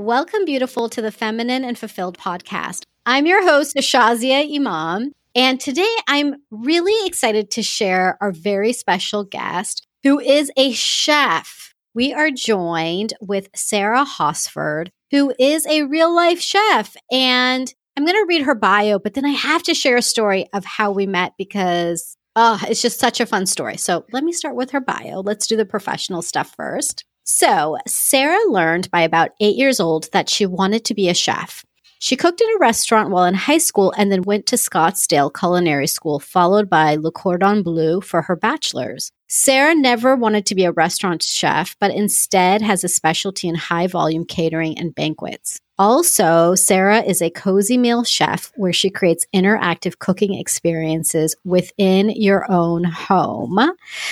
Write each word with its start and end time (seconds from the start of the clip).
Welcome, 0.00 0.46
beautiful, 0.46 0.88
to 0.88 1.02
the 1.02 1.12
Feminine 1.12 1.62
and 1.62 1.76
Fulfilled 1.76 2.16
podcast. 2.16 2.84
I'm 3.04 3.26
your 3.26 3.44
host, 3.44 3.76
Shazia 3.76 4.50
Imam, 4.50 5.12
and 5.34 5.60
today 5.60 5.94
I'm 6.08 6.36
really 6.50 7.06
excited 7.06 7.50
to 7.50 7.62
share 7.62 8.16
our 8.18 8.32
very 8.32 8.72
special 8.72 9.24
guest 9.24 9.86
who 10.02 10.18
is 10.18 10.50
a 10.56 10.72
chef. 10.72 11.74
We 11.92 12.14
are 12.14 12.30
joined 12.30 13.12
with 13.20 13.50
Sarah 13.54 14.04
Hosford, 14.04 14.90
who 15.10 15.34
is 15.38 15.66
a 15.66 15.82
real 15.82 16.16
life 16.16 16.40
chef. 16.40 16.96
And 17.12 17.70
I'm 17.94 18.06
going 18.06 18.16
to 18.16 18.26
read 18.26 18.44
her 18.44 18.54
bio, 18.54 18.98
but 18.98 19.12
then 19.12 19.26
I 19.26 19.32
have 19.32 19.62
to 19.64 19.74
share 19.74 19.98
a 19.98 20.02
story 20.02 20.46
of 20.54 20.64
how 20.64 20.92
we 20.92 21.06
met 21.06 21.34
because 21.36 22.16
oh, 22.36 22.58
it's 22.66 22.80
just 22.80 22.98
such 22.98 23.20
a 23.20 23.26
fun 23.26 23.44
story. 23.44 23.76
So 23.76 24.06
let 24.12 24.24
me 24.24 24.32
start 24.32 24.56
with 24.56 24.70
her 24.70 24.80
bio. 24.80 25.20
Let's 25.20 25.46
do 25.46 25.58
the 25.58 25.66
professional 25.66 26.22
stuff 26.22 26.54
first. 26.56 27.04
So, 27.32 27.78
Sarah 27.86 28.50
learned 28.50 28.90
by 28.90 29.02
about 29.02 29.30
eight 29.38 29.54
years 29.54 29.78
old 29.78 30.08
that 30.12 30.28
she 30.28 30.46
wanted 30.46 30.84
to 30.84 30.94
be 30.94 31.08
a 31.08 31.14
chef. 31.14 31.64
She 32.00 32.16
cooked 32.16 32.40
in 32.40 32.48
a 32.56 32.58
restaurant 32.58 33.10
while 33.10 33.24
in 33.24 33.34
high 33.34 33.58
school 33.58 33.94
and 33.96 34.10
then 34.10 34.22
went 34.22 34.46
to 34.46 34.56
Scottsdale 34.56 35.32
Culinary 35.32 35.86
School, 35.86 36.18
followed 36.18 36.68
by 36.68 36.96
Le 36.96 37.12
Cordon 37.12 37.62
Bleu 37.62 38.00
for 38.00 38.22
her 38.22 38.34
bachelor's. 38.34 39.12
Sarah 39.28 39.76
never 39.76 40.16
wanted 40.16 40.44
to 40.46 40.56
be 40.56 40.64
a 40.64 40.72
restaurant 40.72 41.22
chef, 41.22 41.76
but 41.78 41.92
instead 41.94 42.62
has 42.62 42.82
a 42.82 42.88
specialty 42.88 43.46
in 43.46 43.54
high 43.54 43.86
volume 43.86 44.24
catering 44.24 44.76
and 44.76 44.92
banquets. 44.92 45.60
Also, 45.78 46.56
Sarah 46.56 47.00
is 47.00 47.22
a 47.22 47.30
cozy 47.30 47.78
meal 47.78 48.02
chef 48.02 48.50
where 48.56 48.72
she 48.72 48.90
creates 48.90 49.24
interactive 49.32 50.00
cooking 50.00 50.34
experiences 50.34 51.36
within 51.44 52.10
your 52.10 52.50
own 52.50 52.82
home. 52.82 53.70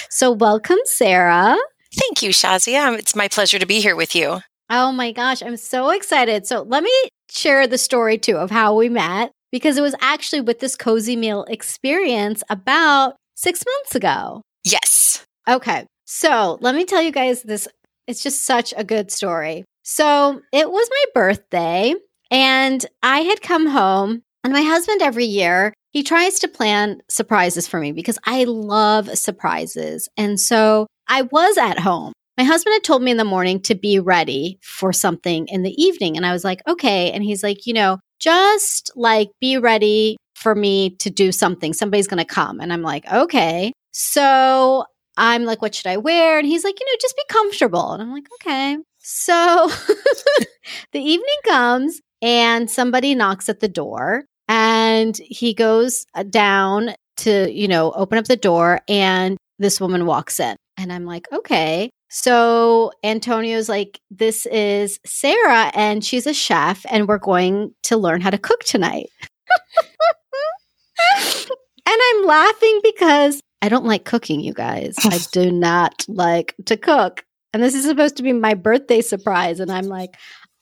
So, 0.09 0.31
welcome, 0.31 0.79
Sarah. 0.85 1.59
Thank 1.99 2.23
you, 2.23 2.31
Shazia. 2.31 2.97
It's 2.99 3.17
my 3.17 3.29
pleasure 3.29 3.59
to 3.59 3.67
be 3.67 3.81
here 3.81 3.97
with 3.97 4.15
you. 4.15 4.41
Oh 4.71 4.93
my 4.93 5.13
gosh, 5.13 5.43
I'm 5.43 5.57
so 5.57 5.91
excited. 5.91 6.47
So 6.47 6.63
let 6.63 6.83
me 6.83 6.93
share 7.31 7.67
the 7.67 7.79
story 7.79 8.19
too 8.19 8.37
of 8.37 8.51
how 8.51 8.75
we 8.75 8.89
met 8.89 9.33
because 9.51 9.79
it 9.79 9.83
was 9.83 9.95
actually 10.01 10.43
with 10.43 10.61
this 10.61 10.77
cozy 10.77 11.17
meal 11.17 11.45
experience 11.49 12.43
about 12.51 13.17
six 13.35 13.65
months 13.67 13.95
ago. 13.95 14.43
Yes. 14.65 15.25
Okay. 15.49 15.87
So 16.07 16.59
let 16.61 16.75
me 16.75 16.85
tell 16.85 17.03
you 17.03 17.11
guys 17.11 17.43
this. 17.43 17.67
It's 18.07 18.23
just 18.23 18.45
such 18.45 18.73
a 18.77 18.85
good 18.85 19.11
story. 19.11 19.65
So 19.83 20.41
it 20.53 20.71
was 20.71 20.89
my 20.91 21.05
birthday 21.15 21.95
and 22.31 22.85
I 23.03 23.21
had 23.21 23.43
come 23.43 23.67
home 23.67 24.23
and 24.45 24.53
my 24.53 24.63
husband 24.63 25.03
every 25.03 25.25
year 25.25 25.73
he 25.91 26.03
tries 26.03 26.39
to 26.41 26.49
plan 26.49 27.01
surprises 27.09 27.67
for 27.67 27.81
me 27.81 27.93
because 27.93 28.19
I 28.25 28.45
love 28.45 29.17
surprises. 29.17 30.09
And 30.17 30.39
so 30.39 30.87
I 31.09 31.23
was 31.23 31.57
at 31.57 31.79
home. 31.79 32.13
My 32.37 32.45
husband 32.45 32.75
had 32.75 32.85
told 32.85 33.03
me 33.03 33.11
in 33.11 33.17
the 33.17 33.25
morning 33.25 33.61
to 33.63 33.75
be 33.75 33.99
ready 33.99 34.59
for 34.63 34.93
something 34.93 35.49
in 35.49 35.63
the 35.63 35.83
evening. 35.83 36.17
And 36.17 36.25
I 36.25 36.33
was 36.33 36.45
like, 36.45 36.61
okay. 36.69 37.11
And 37.11 37.25
he's 37.25 37.43
like, 37.43 37.67
you 37.67 37.73
know, 37.73 37.99
just 38.21 38.93
like 38.95 39.31
be 39.41 39.59
ready 39.59 40.17
for 40.37 40.55
me 40.55 40.91
to 40.97 41.11
do 41.11 41.33
something. 41.33 41.73
Somebody's 41.73 42.07
going 42.07 42.25
to 42.25 42.25
come. 42.25 42.61
And 42.61 42.73
I'm 42.73 42.83
like, 42.83 43.11
okay. 43.13 43.73
So 43.93 44.85
I'm 45.17 45.45
like, 45.45 45.61
what 45.61 45.75
should 45.75 45.89
I 45.89 45.97
wear? 45.97 46.39
And 46.39 46.47
he's 46.47 46.63
like, 46.63 46.79
you 46.79 46.87
know, 46.87 46.97
just 47.01 47.17
be 47.17 47.25
comfortable. 47.29 47.93
And 47.93 48.03
I'm 48.03 48.13
like, 48.13 48.29
okay. 48.35 48.79
So 48.99 49.69
the 50.93 51.01
evening 51.01 51.39
comes 51.45 52.01
and 52.23 52.71
somebody 52.71 53.17
knocks 53.17 53.49
at 53.49 53.59
the 53.59 53.69
door 53.69 54.27
and 54.47 55.17
he 55.17 55.55
goes 55.55 56.07
uh, 56.15 56.23
down 56.23 56.95
to, 57.19 57.53
you 57.53 57.67
know, 57.67 57.91
open 57.93 58.19
up 58.19 58.27
the 58.27 58.37
door 58.37 58.81
and 58.87 59.37
this 59.59 59.81
woman 59.81 60.07
walks 60.07 60.39
in. 60.39 60.57
And 60.79 60.93
I'm 60.93 61.05
like, 61.05 61.27
okay. 61.33 61.91
So 62.09 62.93
Antonio's 63.03 63.69
like, 63.69 64.01
this 64.11 64.47
is 64.47 64.99
Sarah, 65.05 65.71
and 65.75 66.03
she's 66.03 66.27
a 66.27 66.33
chef, 66.33 66.87
and 66.89 67.07
we're 67.07 67.19
going 67.19 67.75
to 67.83 67.99
learn 67.99 68.21
how 68.21 68.31
to 68.31 68.39
cook 68.39 68.65
tonight. 68.65 69.11
and 71.87 71.87
I'm 71.87 72.25
laughing 72.25 72.81
because 72.83 73.43
I 73.61 73.69
don't 73.69 73.85
like 73.85 74.05
cooking, 74.05 74.41
you 74.41 74.55
guys. 74.55 74.95
I 75.05 75.19
do 75.33 75.51
not 75.51 76.07
like 76.09 76.55
to 76.67 76.77
cook. 76.77 77.25
And 77.53 77.63
this 77.63 77.75
is 77.75 77.85
supposed 77.85 78.17
to 78.19 78.23
be 78.23 78.33
my 78.33 78.55
birthday 78.55 79.01
surprise. 79.01 79.59
And 79.59 79.73
I'm 79.73 79.87
like, 79.87 80.17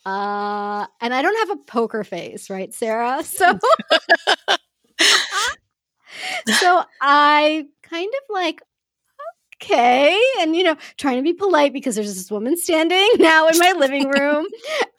uh, 0.07 0.87
and 1.01 1.13
I 1.13 1.21
don't 1.21 1.49
have 1.49 1.59
a 1.59 1.63
poker 1.65 2.05
face, 2.05 2.49
right, 2.51 2.73
Sarah? 2.73 3.23
So, 6.19 6.53
so 6.61 6.85
I 7.03 7.67
kind 7.83 8.09
of 8.09 8.35
like, 8.35 8.63
okay. 9.63 10.19
And, 10.41 10.55
you 10.55 10.63
know, 10.63 10.77
trying 10.97 11.17
to 11.17 11.23
be 11.23 11.33
polite 11.33 11.73
because 11.73 11.95
there's 11.95 12.15
this 12.15 12.31
woman 12.31 12.57
standing 12.57 13.09
now 13.19 13.49
in 13.49 13.59
my 13.59 13.73
living 13.77 14.09
room. 14.09 14.47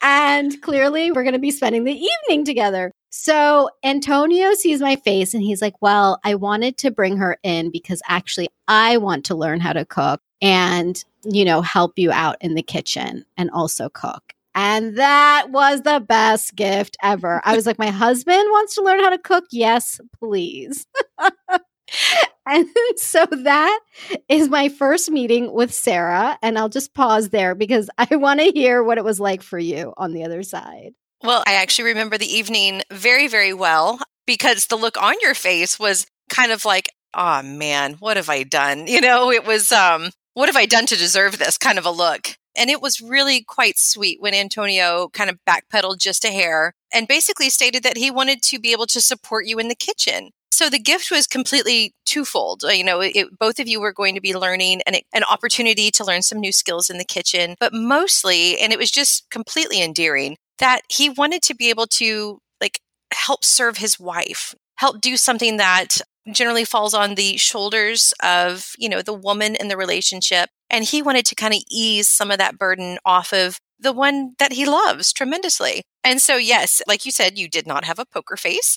and 0.02 0.60
clearly 0.62 1.10
we're 1.10 1.22
going 1.22 1.32
to 1.34 1.38
be 1.38 1.50
spending 1.50 1.84
the 1.84 1.98
evening 1.98 2.44
together. 2.44 2.92
So 3.10 3.70
Antonio 3.82 4.54
sees 4.54 4.80
my 4.80 4.96
face 4.96 5.32
and 5.32 5.42
he's 5.42 5.62
like, 5.62 5.80
Well, 5.80 6.20
I 6.24 6.34
wanted 6.34 6.76
to 6.78 6.90
bring 6.90 7.16
her 7.16 7.38
in 7.42 7.70
because 7.70 8.02
actually 8.06 8.48
I 8.66 8.98
want 8.98 9.24
to 9.26 9.34
learn 9.34 9.60
how 9.60 9.72
to 9.72 9.84
cook 9.84 10.20
and, 10.42 11.02
you 11.24 11.44
know, 11.44 11.62
help 11.62 11.98
you 11.98 12.12
out 12.12 12.36
in 12.40 12.54
the 12.54 12.62
kitchen 12.62 13.24
and 13.36 13.50
also 13.50 13.88
cook. 13.88 14.34
And 14.54 14.98
that 14.98 15.46
was 15.50 15.82
the 15.82 16.00
best 16.00 16.54
gift 16.54 16.96
ever. 17.02 17.40
I 17.44 17.54
was 17.56 17.64
like, 17.64 17.78
My 17.78 17.90
husband 17.90 18.44
wants 18.50 18.74
to 18.74 18.82
learn 18.82 19.00
how 19.00 19.10
to 19.10 19.18
cook. 19.18 19.44
Yes, 19.50 20.00
please. 20.18 20.86
and 22.48 22.66
so 22.96 23.26
that 23.26 23.80
is 24.28 24.48
my 24.48 24.68
first 24.68 25.10
meeting 25.10 25.52
with 25.52 25.72
Sarah. 25.72 26.38
And 26.42 26.58
I'll 26.58 26.68
just 26.68 26.94
pause 26.94 27.30
there 27.30 27.54
because 27.54 27.90
I 27.98 28.16
want 28.16 28.40
to 28.40 28.46
hear 28.46 28.82
what 28.82 28.98
it 28.98 29.04
was 29.04 29.20
like 29.20 29.42
for 29.42 29.58
you 29.58 29.92
on 29.96 30.12
the 30.12 30.24
other 30.24 30.42
side. 30.42 30.94
Well, 31.22 31.42
I 31.46 31.54
actually 31.54 31.88
remember 31.88 32.16
the 32.16 32.32
evening 32.32 32.82
very, 32.92 33.26
very 33.26 33.52
well 33.52 33.98
because 34.26 34.66
the 34.66 34.76
look 34.76 35.00
on 35.00 35.14
your 35.20 35.34
face 35.34 35.78
was 35.78 36.06
kind 36.28 36.52
of 36.52 36.64
like, 36.64 36.90
oh 37.14 37.42
man, 37.42 37.94
what 37.94 38.16
have 38.16 38.28
I 38.28 38.44
done? 38.44 38.86
You 38.86 39.00
know, 39.00 39.30
it 39.30 39.46
was, 39.46 39.72
um, 39.72 40.10
what 40.34 40.48
have 40.48 40.56
I 40.56 40.66
done 40.66 40.86
to 40.86 40.96
deserve 40.96 41.38
this 41.38 41.58
kind 41.58 41.78
of 41.78 41.86
a 41.86 41.90
look? 41.90 42.36
And 42.56 42.70
it 42.70 42.82
was 42.82 43.00
really 43.00 43.42
quite 43.42 43.78
sweet 43.78 44.20
when 44.20 44.34
Antonio 44.34 45.08
kind 45.12 45.30
of 45.30 45.38
backpedaled 45.48 45.98
just 45.98 46.24
a 46.24 46.30
hair 46.30 46.74
and 46.92 47.06
basically 47.06 47.50
stated 47.50 47.82
that 47.84 47.96
he 47.96 48.10
wanted 48.10 48.42
to 48.42 48.58
be 48.58 48.72
able 48.72 48.86
to 48.86 49.00
support 49.00 49.46
you 49.46 49.58
in 49.58 49.68
the 49.68 49.76
kitchen. 49.76 50.30
So 50.58 50.68
the 50.68 50.80
gift 50.80 51.12
was 51.12 51.28
completely 51.28 51.94
twofold. 52.04 52.64
Uh, 52.64 52.70
you 52.70 52.82
know, 52.82 53.00
it, 53.00 53.28
both 53.38 53.60
of 53.60 53.68
you 53.68 53.80
were 53.80 53.92
going 53.92 54.16
to 54.16 54.20
be 54.20 54.34
learning 54.34 54.80
an, 54.88 54.96
an 55.14 55.22
opportunity 55.30 55.92
to 55.92 56.04
learn 56.04 56.22
some 56.22 56.40
new 56.40 56.50
skills 56.50 56.90
in 56.90 56.98
the 56.98 57.04
kitchen, 57.04 57.54
but 57.60 57.72
mostly, 57.72 58.58
and 58.58 58.72
it 58.72 58.78
was 58.78 58.90
just 58.90 59.30
completely 59.30 59.80
endearing 59.80 60.36
that 60.58 60.80
he 60.88 61.10
wanted 61.10 61.42
to 61.42 61.54
be 61.54 61.70
able 61.70 61.86
to 61.86 62.40
like 62.60 62.80
help 63.12 63.44
serve 63.44 63.76
his 63.76 64.00
wife, 64.00 64.52
help 64.78 65.00
do 65.00 65.16
something 65.16 65.58
that 65.58 65.98
generally 66.32 66.64
falls 66.64 66.92
on 66.92 67.14
the 67.14 67.36
shoulders 67.36 68.12
of, 68.20 68.72
you 68.78 68.88
know, 68.88 69.00
the 69.00 69.14
woman 69.14 69.54
in 69.54 69.68
the 69.68 69.76
relationship. 69.76 70.50
And 70.70 70.84
he 70.84 71.02
wanted 71.02 71.24
to 71.26 71.36
kind 71.36 71.54
of 71.54 71.62
ease 71.70 72.08
some 72.08 72.32
of 72.32 72.38
that 72.38 72.58
burden 72.58 72.98
off 73.04 73.32
of 73.32 73.60
the 73.78 73.92
one 73.92 74.32
that 74.40 74.54
he 74.54 74.66
loves 74.66 75.12
tremendously. 75.12 75.82
And 76.02 76.20
so, 76.20 76.34
yes, 76.34 76.82
like 76.88 77.06
you 77.06 77.12
said, 77.12 77.38
you 77.38 77.48
did 77.48 77.64
not 77.64 77.84
have 77.84 78.00
a 78.00 78.04
poker 78.04 78.36
face 78.36 78.76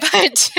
but 0.00 0.50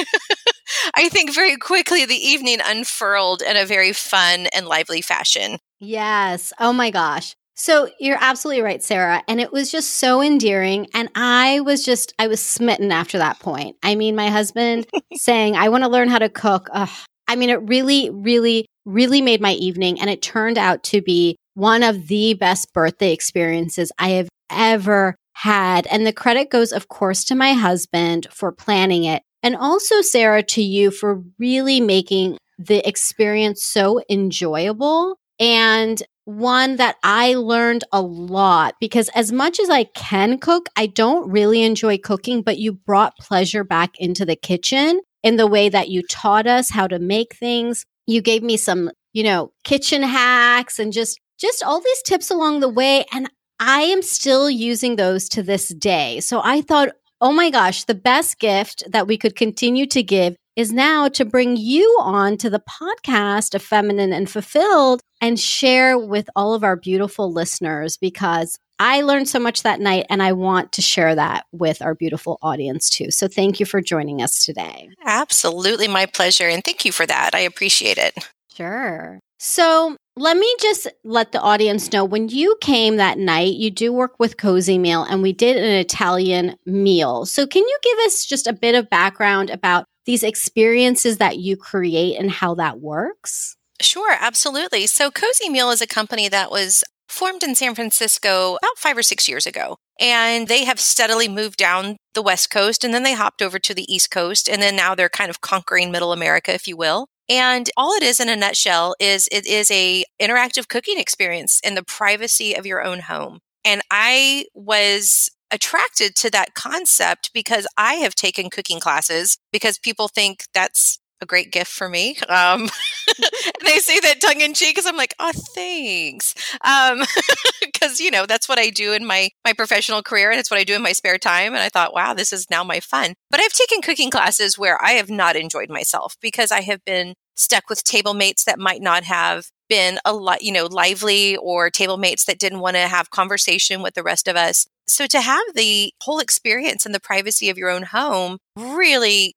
I 0.95 1.09
think 1.09 1.33
very 1.33 1.57
quickly 1.57 2.05
the 2.05 2.16
evening 2.16 2.59
unfurled 2.63 3.41
in 3.41 3.57
a 3.57 3.66
very 3.66 3.94
fun 3.94 4.47
and 4.55 4.67
lively 4.67 5.01
fashion. 5.01 5.57
Yes. 5.79 6.53
Oh 6.59 6.73
my 6.73 6.91
gosh. 6.91 7.35
So 7.55 7.89
you're 7.99 8.17
absolutely 8.19 8.63
right, 8.63 8.81
Sarah. 8.81 9.22
And 9.27 9.39
it 9.39 9.51
was 9.51 9.72
just 9.72 9.91
so 9.91 10.22
endearing. 10.22 10.88
And 10.93 11.09
I 11.13 11.59
was 11.59 11.83
just, 11.85 12.13
I 12.17 12.27
was 12.27 12.43
smitten 12.43 12.91
after 12.91 13.19
that 13.19 13.39
point. 13.39 13.75
I 13.83 13.95
mean, 13.95 14.16
my 14.16 14.29
husband 14.29 14.88
saying, 15.13 15.55
I 15.55 15.69
want 15.69 15.83
to 15.83 15.89
learn 15.89 16.09
how 16.09 16.19
to 16.19 16.29
cook. 16.29 16.67
Ugh. 16.73 16.89
I 17.27 17.35
mean, 17.35 17.49
it 17.49 17.61
really, 17.61 18.09
really, 18.09 18.66
really 18.85 19.22
made 19.22 19.39
my 19.39 19.53
evening. 19.53 19.99
And 19.99 20.09
it 20.09 20.22
turned 20.22 20.57
out 20.57 20.83
to 20.85 21.01
be 21.01 21.38
one 21.53 21.83
of 21.83 22.07
the 22.07 22.33
best 22.33 22.73
birthday 22.73 23.13
experiences 23.13 23.91
I 23.99 24.09
have 24.09 24.29
ever 24.49 25.16
had. 25.43 25.85
And 25.87 26.07
the 26.07 26.13
credit 26.13 26.49
goes, 26.49 26.72
of 26.72 26.87
course, 26.87 27.25
to 27.25 27.35
my 27.35 27.51
husband 27.51 28.28
for 28.31 28.51
planning 28.51 29.03
it. 29.03 29.23
And 29.43 29.57
also, 29.57 30.01
Sarah, 30.01 30.41
to 30.43 30.61
you 30.61 30.90
for 30.90 31.22
really 31.37 31.81
making 31.81 32.37
the 32.57 32.87
experience 32.87 33.61
so 33.61 34.01
enjoyable 34.09 35.17
and 35.40 36.01
one 36.23 36.78
that 36.78 36.95
I 37.03 37.34
learned 37.34 37.84
a 37.91 38.01
lot 38.01 38.75
because 38.79 39.09
as 39.09 39.34
much 39.34 39.59
as 39.59 39.69
I 39.69 39.84
can 39.84 40.37
cook, 40.37 40.69
I 40.78 40.85
don't 40.85 41.29
really 41.29 41.63
enjoy 41.63 41.97
cooking, 41.97 42.41
but 42.41 42.57
you 42.57 42.72
brought 42.72 43.17
pleasure 43.17 43.66
back 43.66 43.99
into 43.99 44.25
the 44.25 44.37
kitchen 44.37 45.01
in 45.23 45.35
the 45.35 45.47
way 45.47 45.67
that 45.67 45.89
you 45.89 46.03
taught 46.03 46.47
us 46.47 46.69
how 46.69 46.87
to 46.87 46.99
make 46.99 47.35
things. 47.35 47.85
You 48.07 48.22
gave 48.22 48.43
me 48.43 48.55
some, 48.55 48.91
you 49.11 49.23
know, 49.23 49.51
kitchen 49.66 50.03
hacks 50.03 50.79
and 50.79 50.93
just 50.93 51.19
just 51.37 51.61
all 51.61 51.81
these 51.81 52.01
tips 52.03 52.31
along 52.31 52.61
the 52.61 52.69
way 52.69 53.03
and 53.11 53.29
I 53.59 53.82
am 53.82 54.02
still 54.02 54.50
using 54.50 54.96
those 54.96 55.29
to 55.29 55.44
this 55.44 55.70
day. 55.70 56.20
So 56.20 56.41
I 56.44 56.61
thought, 56.61 56.90
oh 57.22 57.32
my 57.32 57.50
gosh, 57.50 57.85
the 57.85 57.96
best 57.96 58.40
gift 58.40 58.84
that 58.90 59.08
we 59.08 59.17
could 59.17 59.35
continue 59.35 59.85
to 59.88 60.03
give 60.03 60.35
is 60.55 60.72
now 60.72 61.08
to 61.09 61.26
bring 61.26 61.58
you 61.58 61.97
on 62.02 62.38
to 62.38 62.50
the 62.50 62.61
podcast 62.61 63.55
of 63.55 63.64
Feminine 63.64 64.14
and 64.14 64.29
Fulfilled 64.29 65.02
and 65.20 65.40
share 65.40 65.97
with 65.97 66.29
all 66.35 66.53
of 66.53 66.64
our 66.64 66.76
beautiful 66.76 67.32
listeners 67.32 67.97
because 67.97 68.58
I 68.79 69.02
learned 69.02 69.29
so 69.29 69.40
much 69.40 69.64
that 69.64 69.79
night, 69.79 70.08
and 70.09 70.22
I 70.22 70.34
want 70.34 70.73
to 70.73 70.82
share 70.82 71.16
that 71.16 71.46
with 71.52 71.82
our 71.82 71.96
beautiful 71.96 72.40
audience 72.41 72.90
too. 72.90 73.11
So 73.11 73.28
thank 73.28 73.59
you 73.59 73.66
for 73.66 73.82
joining 73.82 74.22
us 74.22 74.44
today. 74.46 74.90
Absolutely, 75.06 75.88
my 75.88 76.06
pleasure. 76.08 76.47
And 76.49 76.64
thank 76.64 76.84
you 76.84 76.91
for 76.91 77.06
that. 77.06 77.34
I 77.34 77.40
appreciate 77.40 77.97
it. 77.97 78.14
Sure. 78.53 79.20
So 79.40 79.96
let 80.15 80.37
me 80.37 80.55
just 80.59 80.87
let 81.03 81.31
the 81.31 81.41
audience 81.41 81.91
know 81.91 82.05
when 82.05 82.29
you 82.29 82.55
came 82.61 82.97
that 82.97 83.17
night, 83.17 83.53
you 83.53 83.71
do 83.71 83.91
work 83.91 84.19
with 84.19 84.37
Cozy 84.37 84.77
Meal, 84.77 85.03
and 85.03 85.21
we 85.21 85.33
did 85.33 85.57
an 85.57 85.71
Italian 85.71 86.55
meal. 86.65 87.25
So, 87.25 87.47
can 87.47 87.63
you 87.63 87.79
give 87.81 87.97
us 88.05 88.25
just 88.25 88.47
a 88.47 88.53
bit 88.53 88.75
of 88.75 88.89
background 88.89 89.49
about 89.49 89.85
these 90.05 90.23
experiences 90.23 91.17
that 91.17 91.37
you 91.37 91.57
create 91.57 92.19
and 92.19 92.29
how 92.29 92.55
that 92.55 92.79
works? 92.79 93.55
Sure, 93.81 94.15
absolutely. 94.19 94.85
So, 94.85 95.09
Cozy 95.09 95.49
Meal 95.49 95.71
is 95.71 95.81
a 95.81 95.87
company 95.87 96.29
that 96.29 96.51
was 96.51 96.83
formed 97.09 97.43
in 97.43 97.55
San 97.55 97.75
Francisco 97.75 98.55
about 98.55 98.77
five 98.77 98.97
or 98.97 99.03
six 99.03 99.27
years 99.27 99.45
ago. 99.45 99.77
And 99.99 100.47
they 100.47 100.65
have 100.65 100.79
steadily 100.79 101.27
moved 101.27 101.57
down 101.57 101.97
the 102.13 102.23
West 102.23 102.49
Coast 102.49 102.83
and 102.83 102.93
then 102.93 103.03
they 103.03 103.13
hopped 103.13 103.41
over 103.41 103.59
to 103.59 103.73
the 103.73 103.91
East 103.93 104.09
Coast. 104.09 104.49
And 104.49 104.61
then 104.61 104.75
now 104.75 104.95
they're 104.95 105.09
kind 105.09 105.29
of 105.29 105.41
conquering 105.41 105.91
Middle 105.91 106.11
America, 106.11 106.51
if 106.53 106.67
you 106.67 106.75
will. 106.75 107.07
And 107.29 107.70
all 107.78 107.93
it 107.93 108.03
is 108.03 108.20
in 108.20 108.29
a 108.29 108.35
nutshell 108.35 108.96
is 108.99 109.29
it 109.31 109.46
is 109.46 109.72
a 109.72 110.03
interactive 110.22 110.67
cooking 110.67 110.99
experience 110.99 111.59
in 111.64 111.75
the 111.75 111.84
privacy 111.84 112.53
of 112.53 112.66
your 112.66 112.84
own 112.84 112.99
home. 112.99 113.40
And 113.66 113.81
I 113.90 114.46
was 114.53 115.29
attracted 115.52 116.16
to 116.16 116.29
that 116.31 116.55
concept 116.55 117.29
because 117.34 117.67
I 117.78 117.96
have 117.96 118.16
taken 118.16 118.49
cooking 118.49 118.79
classes 118.79 119.37
because 119.52 119.78
people 119.78 120.08
think 120.08 120.46
that's 120.53 120.99
a 121.23 121.25
great 121.25 121.52
gift 121.52 121.72
for 121.72 121.90
me. 121.90 122.17
Um, 122.29 122.61
and 123.17 123.66
I 123.66 123.79
say 123.79 123.99
that 124.02 124.22
tongue 124.22 124.41
in 124.41 124.53
cheek 124.53 124.75
because 124.75 124.85
I'm 124.85 124.97
like, 124.97 125.16
oh, 125.20 125.31
thanks. 125.55 126.35
Because, 126.53 126.91
um, 126.91 127.96
you 127.99 128.11
know, 128.11 128.28
that's 128.28 128.47
what 128.47 128.59
I 128.59 128.70
do 128.70 128.93
in 128.93 129.05
my, 129.05 129.29
my 129.43 129.53
professional 129.53 130.03
career 130.03 130.29
and 130.29 130.40
it's 130.40 130.52
what 130.52 130.59
I 130.59 130.64
do 130.64 130.75
in 130.75 130.84
my 130.84 130.91
spare 130.91 131.17
time. 131.17 131.53
And 131.53 131.64
I 131.64 131.70
thought, 131.70 131.93
wow, 131.93 132.14
this 132.14 132.31
is 132.31 132.49
now 132.52 132.64
my 132.64 132.79
fun. 132.79 133.16
But 133.31 133.40
I've 133.40 133.53
taken 133.53 133.81
cooking 133.81 134.11
classes 134.11 134.59
where 134.59 134.79
I 134.84 134.91
have 134.91 135.09
not 135.09 135.35
enjoyed 135.35 135.70
myself 135.70 136.16
because 136.22 136.52
I 136.52 136.61
have 136.61 136.84
been 136.85 137.16
stuck 137.35 137.70
with 137.70 137.84
table 137.84 138.14
mates 138.14 138.43
that 138.43 138.59
might 138.59 138.81
not 138.81 139.03
have 139.03 139.47
been 139.70 139.97
a 140.05 140.14
lot, 140.14 140.43
you 140.43 140.52
know, 140.52 140.67
lively 140.67 141.35
or 141.37 141.70
table 141.70 141.97
mates 141.97 142.25
that 142.25 142.40
didn't 142.40 142.59
want 142.59 142.75
to 142.75 142.87
have 142.87 143.09
conversation 143.09 143.81
with 143.81 143.96
the 143.96 144.03
rest 144.03 144.28
of 144.28 144.35
us. 144.35 144.67
So 144.87 145.08
to 145.08 145.22
have 145.22 145.43
the 145.55 145.93
whole 146.02 146.20
experience 146.20 146.85
in 146.85 146.91
the 146.91 146.99
privacy 146.99 147.49
of 147.49 147.58
your 147.58 147.70
own 147.70 147.84
home 147.84 148.37
really 148.58 149.35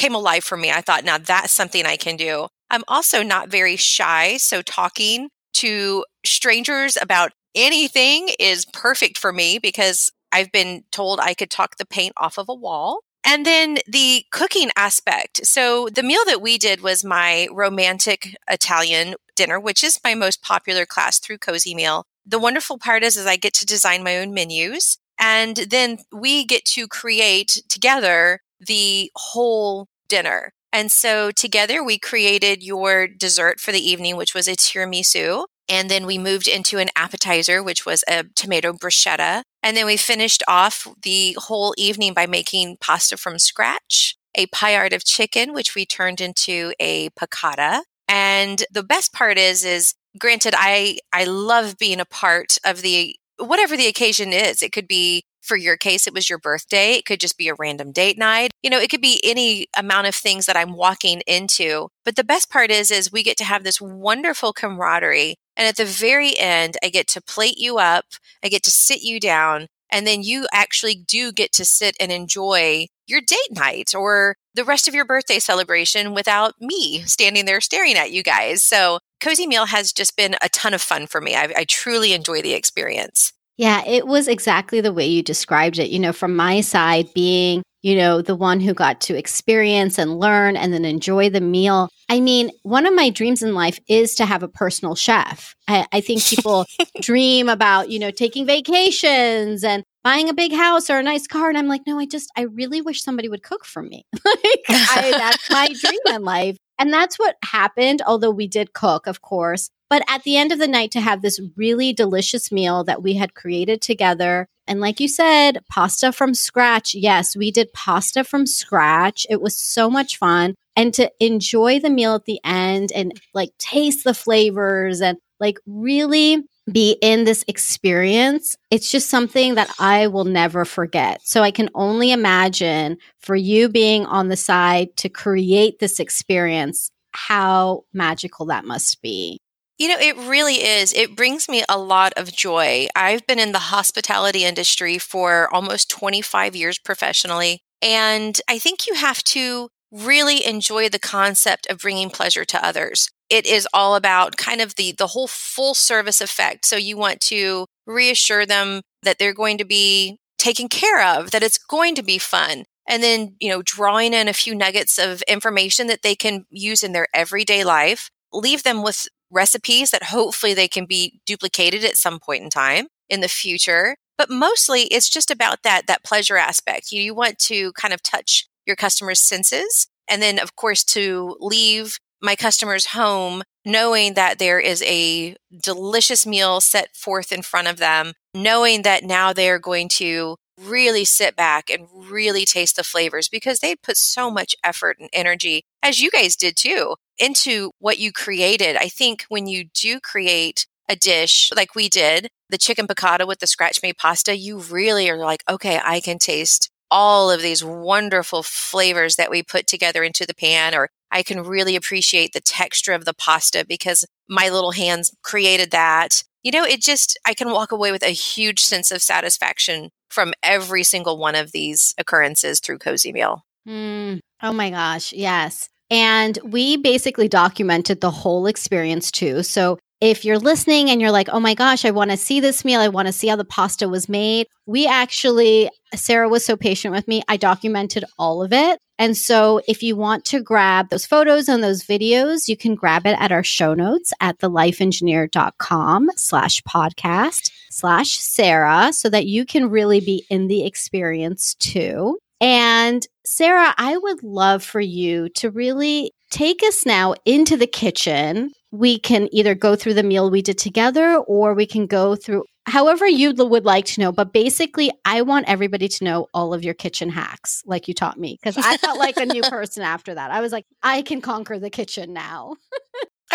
came 0.00 0.14
alive 0.14 0.42
for 0.42 0.56
me. 0.56 0.70
I 0.70 0.80
thought, 0.80 1.04
now 1.04 1.18
that's 1.18 1.52
something 1.52 1.84
I 1.84 1.96
can 1.96 2.16
do. 2.16 2.48
I'm 2.70 2.84
also 2.88 3.22
not 3.22 3.50
very 3.50 3.76
shy. 3.76 4.38
So 4.38 4.62
talking 4.62 5.28
to 5.54 6.04
strangers 6.24 6.96
about 7.00 7.32
anything 7.54 8.30
is 8.38 8.64
perfect 8.64 9.18
for 9.18 9.32
me 9.32 9.58
because 9.58 10.10
I've 10.32 10.50
been 10.52 10.84
told 10.90 11.20
I 11.20 11.34
could 11.34 11.50
talk 11.50 11.76
the 11.76 11.84
paint 11.84 12.14
off 12.16 12.38
of 12.38 12.48
a 12.48 12.54
wall. 12.54 13.00
And 13.22 13.44
then 13.44 13.78
the 13.86 14.24
cooking 14.32 14.70
aspect. 14.76 15.44
So 15.46 15.90
the 15.90 16.02
meal 16.02 16.24
that 16.24 16.40
we 16.40 16.56
did 16.56 16.80
was 16.80 17.04
my 17.04 17.48
romantic 17.52 18.34
Italian 18.48 19.16
dinner, 19.36 19.60
which 19.60 19.84
is 19.84 20.00
my 20.02 20.14
most 20.14 20.40
popular 20.40 20.86
class 20.86 21.18
through 21.18 21.38
Cozy 21.38 21.74
Meal. 21.74 22.06
The 22.24 22.38
wonderful 22.38 22.78
part 22.78 23.02
is, 23.02 23.18
is 23.18 23.26
I 23.26 23.36
get 23.36 23.52
to 23.54 23.66
design 23.66 24.02
my 24.02 24.16
own 24.16 24.32
menus 24.32 24.96
and 25.18 25.56
then 25.56 25.98
we 26.10 26.46
get 26.46 26.64
to 26.64 26.88
create 26.88 27.62
together 27.68 28.40
the 28.60 29.10
whole 29.16 29.88
dinner. 30.08 30.52
And 30.72 30.90
so 30.90 31.30
together 31.30 31.82
we 31.82 31.98
created 31.98 32.62
your 32.62 33.08
dessert 33.08 33.60
for 33.60 33.72
the 33.72 33.90
evening, 33.90 34.16
which 34.16 34.34
was 34.34 34.46
a 34.46 34.56
tiramisu. 34.56 35.44
And 35.68 35.88
then 35.88 36.04
we 36.04 36.18
moved 36.18 36.48
into 36.48 36.78
an 36.78 36.88
appetizer, 36.96 37.62
which 37.62 37.86
was 37.86 38.04
a 38.08 38.24
tomato 38.34 38.72
bruschetta. 38.72 39.42
And 39.62 39.76
then 39.76 39.86
we 39.86 39.96
finished 39.96 40.42
off 40.48 40.86
the 41.02 41.36
whole 41.38 41.74
evening 41.76 42.12
by 42.12 42.26
making 42.26 42.78
pasta 42.80 43.16
from 43.16 43.38
scratch, 43.38 44.16
a 44.34 44.46
paillard 44.46 44.92
of 44.92 45.04
chicken, 45.04 45.52
which 45.52 45.74
we 45.74 45.86
turned 45.86 46.20
into 46.20 46.72
a 46.80 47.10
piccata. 47.10 47.82
And 48.08 48.64
the 48.72 48.82
best 48.82 49.12
part 49.12 49.38
is, 49.38 49.64
is 49.64 49.94
granted, 50.18 50.54
I, 50.56 50.98
I 51.12 51.24
love 51.24 51.78
being 51.78 52.00
a 52.00 52.04
part 52.04 52.58
of 52.64 52.82
the, 52.82 53.14
whatever 53.38 53.76
the 53.76 53.86
occasion 53.86 54.32
is. 54.32 54.62
It 54.62 54.72
could 54.72 54.88
be 54.88 55.24
for 55.40 55.56
your 55.56 55.76
case, 55.76 56.06
it 56.06 56.14
was 56.14 56.28
your 56.28 56.38
birthday. 56.38 56.92
It 56.92 57.04
could 57.04 57.20
just 57.20 57.38
be 57.38 57.48
a 57.48 57.54
random 57.54 57.92
date 57.92 58.18
night. 58.18 58.50
You 58.62 58.70
know, 58.70 58.78
it 58.78 58.90
could 58.90 59.00
be 59.00 59.20
any 59.24 59.66
amount 59.76 60.06
of 60.06 60.14
things 60.14 60.46
that 60.46 60.56
I'm 60.56 60.74
walking 60.74 61.22
into. 61.26 61.88
But 62.04 62.16
the 62.16 62.24
best 62.24 62.50
part 62.50 62.70
is, 62.70 62.90
is 62.90 63.12
we 63.12 63.22
get 63.22 63.36
to 63.38 63.44
have 63.44 63.64
this 63.64 63.80
wonderful 63.80 64.52
camaraderie. 64.52 65.36
And 65.56 65.66
at 65.66 65.76
the 65.76 65.84
very 65.84 66.38
end, 66.38 66.76
I 66.82 66.88
get 66.88 67.06
to 67.08 67.22
plate 67.22 67.58
you 67.58 67.78
up. 67.78 68.06
I 68.42 68.48
get 68.48 68.62
to 68.64 68.70
sit 68.70 69.02
you 69.02 69.20
down. 69.20 69.66
And 69.92 70.06
then 70.06 70.22
you 70.22 70.46
actually 70.52 70.94
do 70.94 71.32
get 71.32 71.52
to 71.54 71.64
sit 71.64 71.96
and 71.98 72.12
enjoy 72.12 72.86
your 73.06 73.20
date 73.20 73.38
night 73.50 73.92
or 73.94 74.36
the 74.54 74.64
rest 74.64 74.88
of 74.88 74.94
your 74.94 75.04
birthday 75.04 75.38
celebration 75.38 76.14
without 76.14 76.54
me 76.60 77.00
standing 77.02 77.44
there 77.44 77.60
staring 77.60 77.96
at 77.96 78.12
you 78.12 78.22
guys. 78.22 78.62
So 78.62 79.00
Cozy 79.20 79.46
Meal 79.46 79.66
has 79.66 79.92
just 79.92 80.16
been 80.16 80.36
a 80.40 80.48
ton 80.48 80.74
of 80.74 80.80
fun 80.80 81.06
for 81.06 81.20
me. 81.20 81.34
I, 81.34 81.52
I 81.56 81.64
truly 81.64 82.12
enjoy 82.12 82.40
the 82.40 82.54
experience. 82.54 83.32
Yeah, 83.60 83.82
it 83.86 84.06
was 84.06 84.26
exactly 84.26 84.80
the 84.80 84.90
way 84.90 85.06
you 85.06 85.22
described 85.22 85.78
it. 85.78 85.90
You 85.90 85.98
know, 85.98 86.14
from 86.14 86.34
my 86.34 86.62
side, 86.62 87.12
being, 87.12 87.62
you 87.82 87.94
know, 87.94 88.22
the 88.22 88.34
one 88.34 88.58
who 88.58 88.72
got 88.72 89.02
to 89.02 89.18
experience 89.18 89.98
and 89.98 90.18
learn 90.18 90.56
and 90.56 90.72
then 90.72 90.86
enjoy 90.86 91.28
the 91.28 91.42
meal. 91.42 91.90
I 92.08 92.20
mean, 92.20 92.50
one 92.62 92.86
of 92.86 92.94
my 92.94 93.10
dreams 93.10 93.42
in 93.42 93.52
life 93.52 93.78
is 93.86 94.14
to 94.14 94.24
have 94.24 94.42
a 94.42 94.48
personal 94.48 94.94
chef. 94.94 95.54
I, 95.68 95.86
I 95.92 96.00
think 96.00 96.24
people 96.24 96.64
dream 97.02 97.50
about, 97.50 97.90
you 97.90 97.98
know, 97.98 98.10
taking 98.10 98.46
vacations 98.46 99.62
and 99.62 99.84
buying 100.02 100.30
a 100.30 100.34
big 100.34 100.54
house 100.54 100.88
or 100.88 100.98
a 100.98 101.02
nice 101.02 101.26
car. 101.26 101.50
And 101.50 101.58
I'm 101.58 101.68
like, 101.68 101.82
no, 101.86 101.98
I 101.98 102.06
just, 102.06 102.30
I 102.38 102.44
really 102.44 102.80
wish 102.80 103.02
somebody 103.02 103.28
would 103.28 103.42
cook 103.42 103.66
for 103.66 103.82
me. 103.82 104.06
like, 104.24 104.60
I, 104.70 105.12
that's 105.18 105.50
my 105.50 105.68
dream 105.82 106.00
in 106.14 106.22
life. 106.22 106.56
And 106.78 106.90
that's 106.90 107.18
what 107.18 107.36
happened, 107.44 108.00
although 108.06 108.30
we 108.30 108.48
did 108.48 108.72
cook, 108.72 109.06
of 109.06 109.20
course. 109.20 109.68
But 109.90 110.04
at 110.08 110.22
the 110.22 110.36
end 110.36 110.52
of 110.52 110.60
the 110.60 110.68
night, 110.68 110.92
to 110.92 111.00
have 111.00 111.20
this 111.20 111.40
really 111.56 111.92
delicious 111.92 112.52
meal 112.52 112.84
that 112.84 113.02
we 113.02 113.14
had 113.14 113.34
created 113.34 113.82
together. 113.82 114.46
And 114.68 114.80
like 114.80 115.00
you 115.00 115.08
said, 115.08 115.58
pasta 115.68 116.12
from 116.12 116.32
scratch. 116.32 116.94
Yes, 116.94 117.36
we 117.36 117.50
did 117.50 117.72
pasta 117.72 118.22
from 118.22 118.46
scratch. 118.46 119.26
It 119.28 119.42
was 119.42 119.58
so 119.58 119.90
much 119.90 120.16
fun. 120.16 120.54
And 120.76 120.94
to 120.94 121.10
enjoy 121.18 121.80
the 121.80 121.90
meal 121.90 122.14
at 122.14 122.24
the 122.24 122.38
end 122.44 122.92
and 122.94 123.20
like 123.34 123.50
taste 123.58 124.04
the 124.04 124.14
flavors 124.14 125.00
and 125.00 125.18
like 125.40 125.58
really 125.66 126.44
be 126.70 126.96
in 127.02 127.24
this 127.24 127.44
experience, 127.48 128.56
it's 128.70 128.92
just 128.92 129.10
something 129.10 129.56
that 129.56 129.74
I 129.80 130.06
will 130.06 130.24
never 130.24 130.64
forget. 130.64 131.20
So 131.24 131.42
I 131.42 131.50
can 131.50 131.68
only 131.74 132.12
imagine 132.12 132.98
for 133.18 133.34
you 133.34 133.68
being 133.68 134.06
on 134.06 134.28
the 134.28 134.36
side 134.36 134.96
to 134.98 135.08
create 135.08 135.80
this 135.80 135.98
experience, 135.98 136.92
how 137.10 137.82
magical 137.92 138.46
that 138.46 138.64
must 138.64 139.02
be. 139.02 139.39
You 139.80 139.88
know, 139.88 139.96
it 139.98 140.14
really 140.18 140.56
is. 140.56 140.92
It 140.92 141.16
brings 141.16 141.48
me 141.48 141.64
a 141.66 141.78
lot 141.78 142.12
of 142.14 142.30
joy. 142.30 142.88
I've 142.94 143.26
been 143.26 143.38
in 143.38 143.52
the 143.52 143.58
hospitality 143.58 144.44
industry 144.44 144.98
for 144.98 145.48
almost 145.54 145.88
25 145.88 146.54
years 146.54 146.78
professionally. 146.78 147.62
And 147.80 148.38
I 148.46 148.58
think 148.58 148.86
you 148.86 148.92
have 148.92 149.24
to 149.24 149.70
really 149.90 150.44
enjoy 150.44 150.90
the 150.90 150.98
concept 150.98 151.66
of 151.70 151.78
bringing 151.78 152.10
pleasure 152.10 152.44
to 152.44 152.62
others. 152.62 153.08
It 153.30 153.46
is 153.46 153.66
all 153.72 153.94
about 153.94 154.36
kind 154.36 154.60
of 154.60 154.74
the, 154.74 154.92
the 154.92 155.06
whole 155.06 155.26
full 155.26 155.72
service 155.72 156.20
effect. 156.20 156.66
So 156.66 156.76
you 156.76 156.98
want 156.98 157.22
to 157.22 157.64
reassure 157.86 158.44
them 158.44 158.82
that 159.02 159.18
they're 159.18 159.32
going 159.32 159.56
to 159.56 159.64
be 159.64 160.18
taken 160.36 160.68
care 160.68 161.02
of, 161.02 161.30
that 161.30 161.42
it's 161.42 161.56
going 161.56 161.94
to 161.94 162.02
be 162.02 162.18
fun. 162.18 162.64
And 162.86 163.02
then, 163.02 163.34
you 163.40 163.48
know, 163.48 163.62
drawing 163.62 164.12
in 164.12 164.28
a 164.28 164.34
few 164.34 164.54
nuggets 164.54 164.98
of 164.98 165.22
information 165.22 165.86
that 165.86 166.02
they 166.02 166.14
can 166.14 166.44
use 166.50 166.82
in 166.82 166.92
their 166.92 167.06
everyday 167.14 167.64
life 167.64 168.10
leave 168.32 168.62
them 168.62 168.82
with 168.82 169.08
recipes 169.30 169.90
that 169.90 170.04
hopefully 170.04 170.54
they 170.54 170.68
can 170.68 170.86
be 170.86 171.20
duplicated 171.26 171.84
at 171.84 171.96
some 171.96 172.18
point 172.18 172.42
in 172.42 172.50
time 172.50 172.88
in 173.08 173.20
the 173.20 173.28
future. 173.28 173.96
But 174.18 174.30
mostly 174.30 174.82
it's 174.82 175.08
just 175.08 175.30
about 175.30 175.62
that, 175.62 175.86
that 175.86 176.04
pleasure 176.04 176.36
aspect. 176.36 176.92
You, 176.92 177.02
you 177.02 177.14
want 177.14 177.38
to 177.40 177.72
kind 177.72 177.94
of 177.94 178.02
touch 178.02 178.48
your 178.66 178.76
customers' 178.76 179.20
senses. 179.20 179.88
And 180.08 180.20
then, 180.20 180.38
of 180.38 180.56
course, 180.56 180.84
to 180.84 181.36
leave 181.40 181.98
my 182.22 182.36
customers 182.36 182.86
home 182.86 183.42
knowing 183.64 184.14
that 184.14 184.38
there 184.38 184.58
is 184.58 184.82
a 184.82 185.36
delicious 185.62 186.26
meal 186.26 186.60
set 186.60 186.96
forth 186.96 187.32
in 187.32 187.42
front 187.42 187.68
of 187.68 187.76
them, 187.78 188.12
knowing 188.34 188.82
that 188.82 189.04
now 189.04 189.32
they 189.32 189.50
are 189.50 189.58
going 189.58 189.88
to 189.88 190.36
really 190.60 191.04
sit 191.04 191.36
back 191.36 191.70
and 191.70 191.86
really 191.94 192.44
taste 192.44 192.76
the 192.76 192.84
flavors 192.84 193.28
because 193.28 193.60
they 193.60 193.74
put 193.76 193.96
so 193.96 194.30
much 194.30 194.54
effort 194.62 194.96
and 195.00 195.08
energy, 195.12 195.64
as 195.82 196.00
you 196.00 196.10
guys 196.10 196.36
did 196.36 196.56
too, 196.56 196.96
into 197.18 197.70
what 197.78 197.98
you 197.98 198.12
created. 198.12 198.76
I 198.76 198.88
think 198.88 199.24
when 199.28 199.46
you 199.46 199.64
do 199.74 200.00
create 200.00 200.66
a 200.88 200.96
dish 200.96 201.50
like 201.54 201.74
we 201.74 201.88
did, 201.88 202.28
the 202.48 202.58
chicken 202.58 202.86
piccata 202.86 203.26
with 203.26 203.38
the 203.38 203.46
scratch 203.46 203.80
made 203.82 203.96
pasta, 203.96 204.36
you 204.36 204.58
really 204.58 205.08
are 205.08 205.16
like, 205.16 205.44
okay, 205.48 205.80
I 205.84 206.00
can 206.00 206.18
taste 206.18 206.70
all 206.90 207.30
of 207.30 207.40
these 207.40 207.64
wonderful 207.64 208.42
flavors 208.42 209.16
that 209.16 209.30
we 209.30 209.42
put 209.42 209.66
together 209.66 210.02
into 210.02 210.26
the 210.26 210.34
pan, 210.34 210.74
or 210.74 210.90
I 211.10 211.22
can 211.22 211.42
really 211.42 211.76
appreciate 211.76 212.32
the 212.32 212.40
texture 212.40 212.92
of 212.92 213.04
the 213.04 213.14
pasta 213.14 213.64
because 213.66 214.04
my 214.28 214.48
little 214.48 214.72
hands 214.72 215.14
created 215.22 215.70
that. 215.70 216.24
You 216.42 216.50
know, 216.50 216.64
it 216.64 216.82
just, 216.82 217.18
I 217.24 217.34
can 217.34 217.52
walk 217.52 217.70
away 217.70 217.92
with 217.92 218.02
a 218.02 218.08
huge 218.08 218.60
sense 218.60 218.90
of 218.90 219.02
satisfaction 219.02 219.90
from 220.10 220.32
every 220.42 220.82
single 220.82 221.16
one 221.16 221.34
of 221.34 221.52
these 221.52 221.94
occurrences 221.98 222.60
through 222.60 222.78
Cozy 222.78 223.12
Meal. 223.12 223.44
Mm. 223.68 224.20
Oh 224.42 224.52
my 224.52 224.70
gosh, 224.70 225.12
yes. 225.12 225.68
And 225.90 226.38
we 226.44 226.76
basically 226.76 227.28
documented 227.28 228.00
the 228.00 228.10
whole 228.10 228.46
experience 228.46 229.10
too. 229.10 229.42
So 229.42 229.78
if 230.00 230.24
you're 230.24 230.38
listening 230.38 230.88
and 230.88 231.00
you're 231.00 231.10
like, 231.10 231.28
oh 231.28 231.40
my 231.40 231.54
gosh, 231.54 231.84
I 231.84 231.90
want 231.90 232.10
to 232.10 232.16
see 232.16 232.40
this 232.40 232.64
meal, 232.64 232.80
I 232.80 232.88
want 232.88 233.06
to 233.06 233.12
see 233.12 233.28
how 233.28 233.36
the 233.36 233.44
pasta 233.44 233.88
was 233.88 234.08
made, 234.08 234.46
we 234.66 234.86
actually, 234.86 235.68
Sarah 235.94 236.28
was 236.28 236.44
so 236.44 236.56
patient 236.56 236.94
with 236.94 237.06
me. 237.06 237.22
I 237.28 237.36
documented 237.36 238.04
all 238.18 238.42
of 238.42 238.52
it. 238.52 238.78
And 238.98 239.16
so 239.16 239.60
if 239.66 239.82
you 239.82 239.96
want 239.96 240.24
to 240.26 240.42
grab 240.42 240.88
those 240.88 241.06
photos 241.06 241.48
and 241.48 241.62
those 241.62 241.84
videos, 241.84 242.48
you 242.48 242.56
can 242.56 242.74
grab 242.74 243.06
it 243.06 243.16
at 243.18 243.32
our 243.32 243.44
show 243.44 243.74
notes 243.74 244.12
at 244.20 244.38
thelifeengineer.com 244.38 246.10
slash 246.16 246.62
podcast 246.62 247.50
slash 247.70 248.18
Sarah 248.18 248.92
so 248.92 249.08
that 249.08 249.26
you 249.26 249.46
can 249.46 249.70
really 249.70 250.00
be 250.00 250.26
in 250.28 250.48
the 250.48 250.66
experience 250.66 251.54
too. 251.54 252.18
And 252.40 253.06
Sarah, 253.24 253.74
I 253.76 253.96
would 253.96 254.22
love 254.22 254.62
for 254.62 254.80
you 254.80 255.28
to 255.30 255.50
really 255.50 256.12
take 256.30 256.62
us 256.62 256.86
now 256.86 257.14
into 257.24 257.56
the 257.56 257.66
kitchen. 257.66 258.52
We 258.70 258.98
can 258.98 259.28
either 259.32 259.54
go 259.54 259.76
through 259.76 259.94
the 259.94 260.02
meal 260.02 260.30
we 260.30 260.42
did 260.42 260.58
together 260.58 261.16
or 261.16 261.54
we 261.54 261.66
can 261.66 261.86
go 261.86 262.16
through 262.16 262.44
however 262.66 263.06
you 263.06 263.34
would 263.34 263.64
like 263.64 263.84
to 263.86 264.00
know. 264.00 264.12
But 264.12 264.32
basically, 264.32 264.90
I 265.04 265.22
want 265.22 265.48
everybody 265.48 265.88
to 265.88 266.04
know 266.04 266.28
all 266.32 266.54
of 266.54 266.64
your 266.64 266.74
kitchen 266.74 267.10
hacks, 267.10 267.62
like 267.66 267.88
you 267.88 267.94
taught 267.94 268.18
me, 268.18 268.38
because 268.40 268.56
I 268.56 268.76
felt 268.76 268.98
like 268.98 269.16
a 269.16 269.26
new 269.26 269.42
person 269.50 269.82
after 269.82 270.14
that. 270.14 270.30
I 270.30 270.40
was 270.40 270.52
like, 270.52 270.66
I 270.82 271.02
can 271.02 271.20
conquer 271.20 271.58
the 271.58 271.70
kitchen 271.70 272.12
now. 272.12 272.54